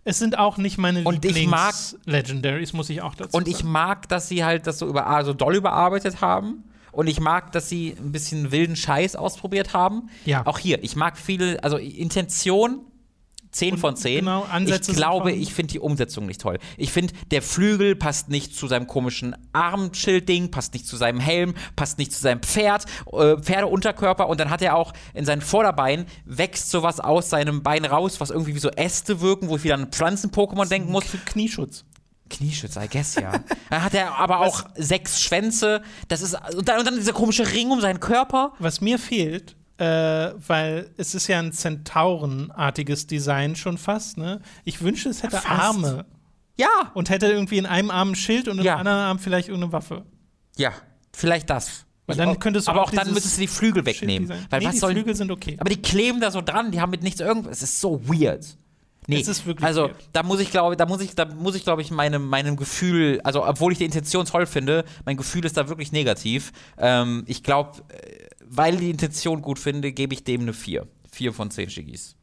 Es 0.04 0.18
sind 0.18 0.38
auch 0.38 0.58
nicht 0.58 0.76
meine 0.78 1.02
Und 1.04 1.24
ich 1.24 1.46
mag- 1.46 1.74
Lieblings-Legendaries, 1.74 2.72
muss 2.74 2.90
ich 2.90 3.00
auch 3.02 3.14
dazu 3.14 3.36
Und 3.36 3.48
ich 3.48 3.58
sagen. 3.58 3.72
mag, 3.72 4.08
dass 4.08 4.28
sie 4.28 4.44
halt 4.44 4.66
das 4.66 4.78
so 4.78 4.86
über 4.86 5.06
also 5.06 5.32
doll 5.32 5.56
überarbeitet 5.56 6.20
haben. 6.20 6.64
Und 6.92 7.08
ich 7.08 7.18
mag, 7.20 7.50
dass 7.52 7.68
sie 7.68 7.96
ein 7.98 8.12
bisschen 8.12 8.52
wilden 8.52 8.76
Scheiß 8.76 9.16
ausprobiert 9.16 9.72
haben. 9.72 10.10
Ja. 10.26 10.46
Auch 10.46 10.58
hier, 10.58 10.82
ich 10.84 10.94
mag 10.94 11.16
viele, 11.18 11.62
also 11.64 11.76
Intention 11.78 12.82
10 13.54 13.74
Und 13.74 13.80
von 13.80 13.96
10. 13.96 14.20
genau, 14.20 14.42
Ansätze 14.50 14.90
ich 14.90 14.96
glaube, 14.96 15.32
ich 15.32 15.54
finde 15.54 15.72
die 15.72 15.78
Umsetzung 15.78 16.26
nicht 16.26 16.40
toll. 16.40 16.58
Ich 16.76 16.90
finde, 16.90 17.14
der 17.30 17.40
Flügel 17.40 17.94
passt 17.94 18.28
nicht 18.28 18.56
zu 18.56 18.66
seinem 18.66 18.86
komischen 18.86 19.36
Armschildding, 19.52 20.50
passt 20.50 20.74
nicht 20.74 20.86
zu 20.86 20.96
seinem 20.96 21.20
Helm, 21.20 21.54
passt 21.76 21.98
nicht 21.98 22.12
zu 22.12 22.20
seinem 22.20 22.40
Pferd, 22.40 22.86
äh, 23.12 23.36
Pferdeunterkörper 23.36 24.28
und 24.28 24.40
dann 24.40 24.50
hat 24.50 24.60
er 24.60 24.76
auch 24.76 24.92
in 25.14 25.24
seinen 25.24 25.40
Vorderbein 25.40 26.06
wächst 26.24 26.70
sowas 26.70 26.98
aus 26.98 27.30
seinem 27.30 27.62
Bein 27.62 27.84
raus, 27.84 28.20
was 28.20 28.30
irgendwie 28.30 28.54
wie 28.54 28.60
so 28.60 28.70
Äste 28.70 29.20
wirken, 29.20 29.48
wo 29.48 29.56
ich 29.56 29.64
wieder 29.64 29.74
an 29.74 29.86
Pflanzen-Pokémon 29.92 30.68
denken 30.68 30.90
muss. 30.90 31.04
Knieschutz. 31.24 31.84
Knieschütze, 32.30 32.80
I 32.82 32.88
guess, 32.88 33.14
ja. 33.14 33.32
dann 33.70 33.82
hat 33.84 33.94
er 33.94 34.18
aber 34.18 34.40
auch 34.40 34.64
sechs 34.74 35.22
Schwänze. 35.22 35.82
Das 36.08 36.22
ist, 36.22 36.36
und 36.56 36.68
dann, 36.68 36.80
und 36.80 36.86
dann 36.86 36.96
dieser 36.96 37.12
komische 37.12 37.52
Ring 37.52 37.70
um 37.70 37.80
seinen 37.80 38.00
Körper. 38.00 38.52
Was 38.58 38.80
mir 38.80 38.98
fehlt, 38.98 39.56
äh, 39.78 39.84
weil 40.46 40.90
es 40.96 41.14
ist 41.14 41.26
ja 41.26 41.38
ein 41.38 41.52
Zentaurenartiges 41.52 43.06
Design 43.06 43.56
schon 43.56 43.78
fast, 43.78 44.16
ne? 44.18 44.40
Ich 44.64 44.80
wünsche, 44.82 45.08
es 45.08 45.22
hätte 45.22 45.36
Fast. 45.38 45.48
Arme 45.50 46.04
Ja. 46.56 46.68
und 46.94 47.10
hätte 47.10 47.26
irgendwie 47.26 47.58
in 47.58 47.66
einem 47.66 47.90
Arm 47.90 48.10
ein 48.12 48.14
Schild 48.14 48.48
und 48.48 48.58
in 48.58 48.64
Ja. 48.64 48.74
dem 48.76 48.80
anderen 48.80 48.98
Arm 48.98 49.18
vielleicht 49.18 49.48
irgendeine 49.48 49.72
Waffe. 49.72 50.04
Ja, 50.56 50.72
vielleicht 51.12 51.50
das. 51.50 51.86
Weil 52.06 52.16
dann 52.16 52.38
könntest 52.38 52.66
du 52.68 52.72
aber 52.72 52.82
auch 52.82 52.88
auch 52.88 52.94
dann 52.94 53.12
müsstest 53.14 53.38
du 53.38 53.40
die 53.40 53.46
Flügel 53.48 53.84
wegnehmen. 53.86 54.28
Weil 54.50 54.60
nee, 54.60 54.66
was 54.66 54.74
die 54.74 54.78
soll. 54.80 54.92
Flügel 54.92 55.14
sind 55.14 55.30
okay. 55.30 55.56
Aber 55.58 55.70
die 55.70 55.80
kleben 55.80 56.20
da 56.20 56.30
so 56.30 56.42
dran, 56.42 56.70
die 56.70 56.80
haben 56.80 56.90
mit 56.90 57.02
nichts 57.02 57.20
irgendwas. 57.20 57.56
Es 57.58 57.62
ist 57.62 57.80
so 57.80 58.06
weird. 58.06 58.44
Nee, 59.06 59.20
Es 59.20 59.28
ist 59.28 59.44
wirklich 59.46 59.64
also 59.66 59.84
weird. 59.88 59.96
da 60.12 60.22
muss 60.22 60.40
ich 60.40 60.50
glaube, 60.50 60.76
da 60.76 60.86
muss 60.86 61.00
ich, 61.00 61.14
da 61.14 61.24
muss 61.26 61.54
ich 61.54 61.64
glaube 61.64 61.80
ich 61.82 61.90
meinem, 61.90 62.26
meinem 62.26 62.56
Gefühl, 62.56 63.20
also 63.24 63.46
obwohl 63.46 63.72
ich 63.72 63.78
die 63.78 63.84
Intention 63.86 64.24
toll 64.26 64.46
finde, 64.46 64.84
mein 65.06 65.16
Gefühl 65.16 65.44
ist 65.46 65.56
da 65.56 65.68
wirklich 65.68 65.92
negativ. 65.92 66.52
Ähm, 66.78 67.24
ich 67.26 67.42
glaube, 67.42 67.82
weil 68.56 68.74
ich 68.74 68.80
die 68.80 68.90
Intention 68.90 69.42
gut 69.42 69.58
finde, 69.58 69.92
gebe 69.92 70.14
ich 70.14 70.24
dem 70.24 70.42
eine 70.42 70.52
4. 70.52 70.86
4 71.12 71.32
von 71.32 71.50
10 71.50 71.70
Shigis. 71.70 72.16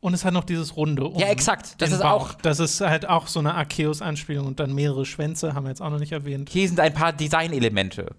Und 0.00 0.12
es 0.12 0.24
hat 0.24 0.34
noch 0.34 0.44
dieses 0.44 0.76
Runde. 0.76 1.04
Um 1.06 1.18
Ja, 1.18 1.28
exakt. 1.28 1.76
Das 1.78 1.88
den 1.88 1.96
ist 1.96 2.02
Bauch. 2.02 2.30
auch- 2.30 2.34
Das 2.34 2.60
ist 2.60 2.80
halt 2.80 3.08
auch 3.08 3.26
so 3.26 3.38
eine 3.40 3.54
Arceus-Anspielung 3.54 4.46
und 4.46 4.60
dann 4.60 4.74
mehrere 4.74 5.06
Schwänze, 5.06 5.54
haben 5.54 5.64
wir 5.64 5.70
jetzt 5.70 5.80
auch 5.80 5.88
noch 5.90 5.98
nicht 5.98 6.12
erwähnt. 6.12 6.50
Hier 6.50 6.68
sind 6.68 6.78
ein 6.80 6.92
paar 6.92 7.12
Designelemente. 7.14 8.14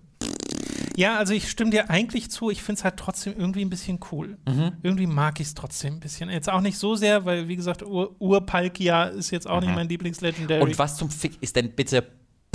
Ja, 0.98 1.18
also 1.18 1.34
ich 1.34 1.50
stimme 1.52 1.72
dir 1.72 1.90
eigentlich 1.90 2.32
zu. 2.32 2.50
Ich 2.50 2.64
finde 2.64 2.80
es 2.80 2.84
halt 2.86 2.96
trotzdem 2.98 3.34
irgendwie 3.38 3.62
ein 3.64 3.70
bisschen 3.70 4.00
cool. 4.12 4.38
Mhm. 4.48 4.72
Irgendwie 4.82 5.08
mag 5.08 5.40
ich 5.42 5.48
es 5.48 5.54
trotzdem 5.54 5.96
ein 5.96 6.00
bisschen. 6.00 6.30
Jetzt 6.30 6.50
auch 6.50 6.62
nicht 6.62 6.78
so 6.78 6.96
sehr, 6.96 7.26
weil, 7.26 7.48
wie 7.50 7.56
gesagt, 7.58 7.84
Ur- 7.84 8.16
Ur-Palkia 8.20 9.04
ist 9.06 9.30
jetzt 9.30 9.46
auch 9.48 9.60
nicht 9.60 9.76
mein 9.76 9.90
Lieblings-Legendary. 9.90 10.64
Mhm. 10.64 10.70
Und 10.70 10.80
was 10.80 10.96
zum 10.98 11.10
Fick 11.12 11.38
ist 11.42 11.56
denn 11.58 11.72
bitte 11.72 12.04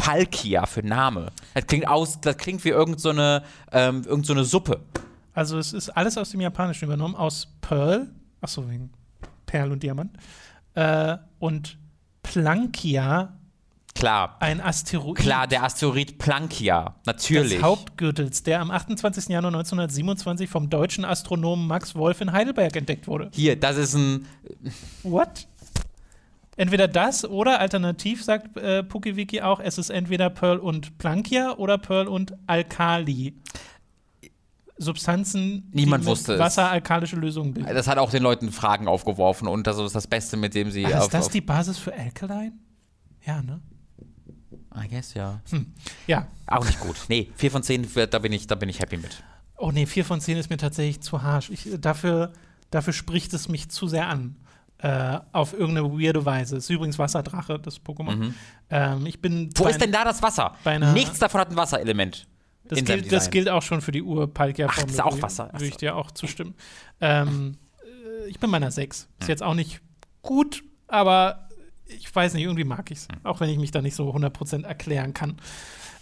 Palkia 0.00 0.66
für 0.66 0.82
Name? 0.82 1.30
Das 1.54 1.66
klingt 1.66 1.86
aus, 1.86 2.20
das 2.20 2.36
klingt 2.36 2.64
wie 2.64 2.70
irgendeine 2.70 3.00
so 3.00 3.10
eine, 3.10 3.42
ähm, 3.72 4.02
irgend 4.06 4.26
so 4.26 4.32
eine 4.32 4.44
Suppe. 4.44 4.80
Also 5.34 5.58
es 5.58 5.72
ist 5.72 5.90
alles 5.90 6.16
aus 6.18 6.30
dem 6.30 6.40
Japanischen 6.40 6.86
übernommen, 6.86 7.14
aus 7.14 7.48
Pearl. 7.60 8.10
Achso, 8.40 8.68
wegen 8.68 8.90
Perl 9.46 9.72
und 9.72 9.82
Diamant. 9.82 10.16
Äh, 10.74 11.16
und 11.38 11.78
Plankia, 12.22 13.34
Klar. 13.94 14.36
ein 14.40 14.60
Asteroid. 14.60 15.16
Klar, 15.16 15.46
der 15.46 15.64
Asteroid 15.64 16.18
Plankia. 16.18 16.94
Natürlich. 17.04 17.54
des 17.54 17.62
Hauptgürtels, 17.62 18.42
der 18.42 18.60
am 18.60 18.70
28. 18.70 19.28
Januar 19.28 19.52
1927 19.52 20.48
vom 20.48 20.70
deutschen 20.70 21.04
Astronomen 21.04 21.66
Max 21.66 21.94
Wolf 21.94 22.20
in 22.20 22.32
Heidelberg 22.32 22.74
entdeckt 22.76 23.06
wurde. 23.06 23.30
Hier, 23.34 23.58
das 23.58 23.76
ist 23.76 23.94
ein. 23.94 24.26
What? 25.02 25.46
Entweder 26.60 26.88
das 26.88 27.24
oder 27.24 27.58
alternativ 27.58 28.22
sagt 28.22 28.58
äh, 28.58 28.82
PukiWiki 28.82 29.40
auch, 29.40 29.60
es 29.60 29.78
ist 29.78 29.88
entweder 29.88 30.28
Pearl 30.28 30.58
und 30.58 30.98
Plankia 30.98 31.54
oder 31.56 31.78
Pearl 31.78 32.06
und 32.06 32.34
Alkali. 32.46 33.32
Substanzen, 34.76 35.70
Niemand 35.72 36.04
wusste 36.04 36.34
es. 36.34 36.38
Wasser 36.38 36.70
alkalische 36.70 37.16
Lösungen 37.16 37.54
bilden. 37.54 37.74
Das 37.74 37.88
hat 37.88 37.96
auch 37.96 38.10
den 38.10 38.22
Leuten 38.22 38.52
Fragen 38.52 38.88
aufgeworfen 38.88 39.48
und 39.48 39.66
das 39.66 39.78
ist 39.78 39.94
das 39.94 40.06
Beste, 40.06 40.36
mit 40.36 40.54
dem 40.54 40.70
sie. 40.70 40.84
Ach, 40.84 41.04
ist 41.04 41.14
das 41.14 41.30
die 41.30 41.40
Basis 41.40 41.78
für 41.78 41.94
Alkaline? 41.94 42.52
Ja, 43.24 43.40
ne? 43.40 43.62
I 44.76 44.86
guess, 44.86 45.14
ja. 45.14 45.40
Ja. 46.06 46.26
Auch 46.46 46.66
nicht 46.66 46.80
gut. 46.80 46.96
Nee, 47.08 47.30
4 47.36 47.50
von 47.50 47.62
10, 47.62 47.88
da 48.10 48.18
bin 48.18 48.34
ich, 48.34 48.46
da 48.46 48.54
bin 48.54 48.68
ich 48.68 48.80
happy 48.80 48.98
mit. 48.98 49.22
Oh 49.56 49.72
nee, 49.72 49.86
4 49.86 50.04
von 50.04 50.20
10 50.20 50.36
ist 50.36 50.50
mir 50.50 50.58
tatsächlich 50.58 51.00
zu 51.00 51.22
harsch. 51.22 51.48
Ich, 51.48 51.70
dafür, 51.80 52.34
dafür 52.70 52.92
spricht 52.92 53.32
es 53.32 53.48
mich 53.48 53.70
zu 53.70 53.88
sehr 53.88 54.08
an. 54.08 54.36
Äh, 54.82 55.18
auf 55.32 55.52
irgendeine 55.52 55.92
weirde 55.92 56.24
Weise. 56.24 56.56
Ist 56.56 56.70
übrigens 56.70 56.98
Wasserdrache, 56.98 57.58
das 57.58 57.80
Pokémon. 57.82 58.32
Ähm, 58.70 59.04
ich 59.06 59.20
bin 59.20 59.44
Mhm. 59.44 59.50
Wo 59.56 59.66
ist 59.66 59.80
denn 59.80 59.92
da 59.92 60.04
das 60.04 60.22
Wasser? 60.22 60.54
Nichts 60.94 61.18
davon 61.18 61.40
hat 61.42 61.50
ein 61.50 61.56
Wasserelement. 61.56 62.26
Das 62.64 62.82
gilt, 62.84 63.12
das 63.12 63.30
gilt 63.30 63.48
auch 63.48 63.62
schon 63.62 63.80
für 63.82 63.92
die 63.92 64.02
Ur-Palkia. 64.02 64.68
Ach, 64.70 64.78
das 64.80 64.92
ist 64.92 65.00
auch 65.02 65.20
Wasser. 65.20 65.50
Würde 65.52 65.66
ich 65.66 65.76
dir 65.76 65.96
auch 65.96 66.12
zustimmen. 66.12 66.54
Ähm, 67.00 67.58
äh, 67.82 68.28
ich 68.28 68.38
bin 68.38 68.50
bei 68.50 68.56
einer 68.58 68.70
6. 68.70 69.08
Ist 69.20 69.28
jetzt 69.28 69.42
auch 69.42 69.54
nicht 69.54 69.80
gut, 70.22 70.62
aber 70.86 71.48
ich 71.86 72.14
weiß 72.14 72.34
nicht, 72.34 72.44
irgendwie 72.44 72.64
mag 72.64 72.90
ich 72.90 72.98
es. 72.98 73.08
Auch 73.24 73.40
wenn 73.40 73.50
ich 73.50 73.58
mich 73.58 73.72
da 73.72 73.82
nicht 73.82 73.96
so 73.96 74.10
100% 74.14 74.64
erklären 74.64 75.12
kann. 75.12 75.36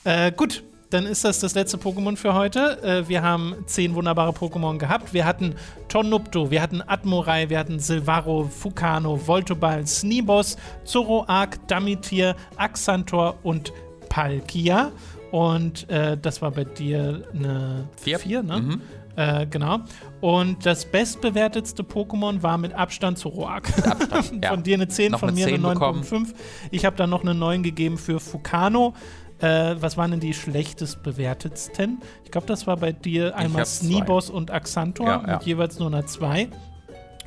Äh, 0.04 0.30
gut, 0.32 0.62
dann 0.90 1.06
ist 1.06 1.24
das 1.24 1.40
das 1.40 1.54
letzte 1.54 1.76
Pokémon 1.76 2.16
für 2.16 2.34
heute. 2.34 2.82
Äh, 2.82 3.08
wir 3.08 3.22
haben 3.22 3.54
zehn 3.66 3.94
wunderbare 3.94 4.30
Pokémon 4.32 4.78
gehabt. 4.78 5.12
Wir 5.12 5.24
hatten 5.24 5.54
Tonupto, 5.88 6.50
wir 6.50 6.62
hatten 6.62 6.80
Admorai, 6.80 7.50
wir 7.50 7.58
hatten 7.58 7.78
Silvaro, 7.78 8.44
Fukano, 8.44 9.26
Voltoball, 9.26 9.86
Sneebos, 9.86 10.56
Zoroark, 10.84 11.66
Damitir, 11.68 12.36
Axantor 12.56 13.36
und 13.42 13.72
Palkia. 14.08 14.92
Und 15.30 15.88
äh, 15.90 16.16
das 16.16 16.40
war 16.40 16.52
bei 16.52 16.64
dir 16.64 17.22
eine 17.34 17.88
Vier. 17.96 18.18
4, 18.18 18.42
ne? 18.42 18.58
Mhm. 18.58 18.80
Äh, 19.16 19.46
genau. 19.46 19.80
Und 20.20 20.64
das 20.64 20.86
bestbewertetste 20.86 21.82
Pokémon 21.82 22.42
war 22.42 22.56
mit 22.56 22.72
Abstand 22.72 23.18
Zoroark. 23.18 23.68
Abstand, 23.86 24.42
ja. 24.44 24.50
Von 24.50 24.62
dir 24.62 24.74
eine 24.76 24.88
10, 24.88 25.12
Noch 25.12 25.20
von 25.20 25.30
eine 25.30 25.38
mir 25.38 25.48
eine 25.48 25.56
10 25.56 25.62
bekommen. 25.62 26.02
9,5. 26.02 26.34
Ich 26.70 26.86
habe 26.86 26.96
dann 26.96 27.10
noch 27.10 27.22
eine 27.22 27.34
9 27.34 27.62
gegeben 27.62 27.98
für 27.98 28.20
Fukano. 28.20 28.94
Äh, 29.40 29.76
was 29.80 29.96
waren 29.96 30.10
denn 30.10 30.20
die 30.20 30.34
schlechtest 30.34 31.02
bewertetsten? 31.02 32.02
Ich 32.24 32.30
glaube, 32.30 32.46
das 32.46 32.66
war 32.66 32.76
bei 32.76 32.92
dir 32.92 33.36
einmal 33.36 33.60
hab 33.62 33.68
zwei. 33.68 33.86
Sneebos 33.86 34.30
und 34.30 34.50
Axantor 34.50 35.06
Ja, 35.06 35.24
ja. 35.26 35.32
mit 35.34 35.42
jeweils 35.44 35.78
nur 35.78 35.88
einer 35.88 36.06
2. 36.06 36.48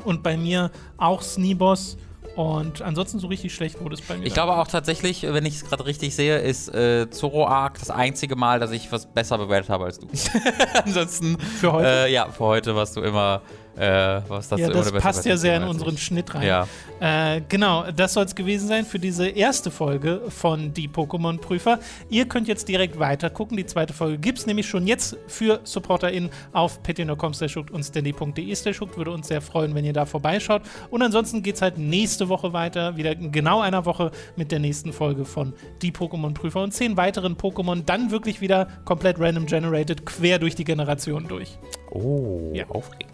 Und 0.03 0.23
bei 0.23 0.35
mir 0.37 0.71
auch 0.97 1.21
Sneebos. 1.21 1.97
Und 2.35 2.81
ansonsten 2.81 3.19
so 3.19 3.27
richtig 3.27 3.53
schlecht 3.53 3.81
wurde 3.81 3.95
es 3.95 4.01
bei 4.01 4.17
mir. 4.17 4.25
Ich 4.25 4.33
glaube 4.33 4.55
auch 4.55 4.67
tatsächlich, 4.67 5.23
wenn 5.23 5.45
ich 5.45 5.55
es 5.55 5.65
gerade 5.65 5.85
richtig 5.85 6.15
sehe, 6.15 6.37
ist 6.39 6.73
äh, 6.73 7.09
Zoroark 7.09 7.77
das 7.79 7.89
einzige 7.89 8.37
Mal, 8.37 8.59
dass 8.59 8.71
ich 8.71 8.89
was 8.91 9.05
besser 9.05 9.37
bewertet 9.37 9.69
habe 9.69 9.85
als 9.85 9.99
du. 9.99 10.07
Ansonsten, 10.85 11.37
Für 11.37 11.73
heute? 11.73 11.87
Äh, 11.87 12.13
ja, 12.13 12.29
für 12.29 12.45
heute 12.45 12.73
warst 12.75 12.95
du 12.95 13.01
immer, 13.01 13.41
äh, 13.77 14.21
was 14.27 14.49
das 14.49 14.59
ja, 14.59 14.69
das 14.69 14.91
passt 14.91 15.25
ja 15.25 15.37
sehr 15.37 15.57
in 15.57 15.63
unseren. 15.63 15.97
Schnitt 15.97 16.33
rein. 16.33 16.47
Ja. 16.47 16.67
Äh, 16.99 17.41
genau, 17.47 17.85
das 17.91 18.13
soll 18.13 18.25
es 18.25 18.35
gewesen 18.35 18.67
sein 18.67 18.85
für 18.85 18.99
diese 18.99 19.27
erste 19.27 19.71
Folge 19.71 20.21
von 20.29 20.73
Die 20.73 20.87
Pokémon-Prüfer. 20.87 21.79
Ihr 22.09 22.27
könnt 22.27 22.47
jetzt 22.47 22.67
direkt 22.67 22.99
weiter 22.99 23.29
gucken. 23.29 23.57
Die 23.57 23.65
zweite 23.65 23.93
Folge 23.93 24.17
gibt 24.17 24.39
es 24.39 24.45
nämlich 24.45 24.67
schon 24.67 24.87
jetzt 24.87 25.17
für 25.27 25.59
SupporterInnen 25.63 26.29
auf 26.53 26.81
patreon.com 26.83 27.33
und 27.71 27.83
steady.de. 27.83 28.55
Würde 28.95 29.11
uns 29.11 29.27
sehr 29.27 29.41
freuen, 29.41 29.73
wenn 29.75 29.85
ihr 29.85 29.93
da 29.93 30.05
vorbeischaut. 30.05 30.61
Und 30.89 31.01
ansonsten 31.01 31.43
geht 31.43 31.55
es 31.55 31.61
halt 31.61 31.77
nächste 31.77 32.29
Woche 32.29 32.53
weiter, 32.53 32.97
wieder 32.97 33.11
in 33.13 33.31
genau 33.31 33.61
einer 33.61 33.85
Woche 33.85 34.11
mit 34.35 34.51
der 34.51 34.59
nächsten 34.59 34.93
Folge 34.93 35.25
von 35.25 35.53
Die 35.81 35.91
Pokémon-Prüfer 35.91 36.61
und 36.61 36.73
zehn 36.73 36.97
weiteren 36.97 37.35
Pokémon. 37.35 37.83
Dann 37.85 38.11
wirklich 38.11 38.41
wieder 38.41 38.67
komplett 38.85 39.19
random 39.19 39.45
generated, 39.45 40.05
quer 40.05 40.39
durch 40.39 40.55
die 40.55 40.65
Generation 40.65 41.27
durch. 41.27 41.57
Oh, 41.89 42.51
Ja. 42.53 42.65
aufregend. 42.69 43.11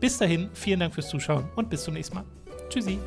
Bis 0.00 0.18
dahin, 0.18 0.48
vielen 0.54 0.80
Dank 0.80 0.94
fürs 0.94 1.08
Zuschauen 1.08 1.48
und 1.56 1.68
bis 1.68 1.82
zum 1.84 1.94
nächsten 1.94 2.16
Mal. 2.16 2.24
Tschüssi. 2.68 2.98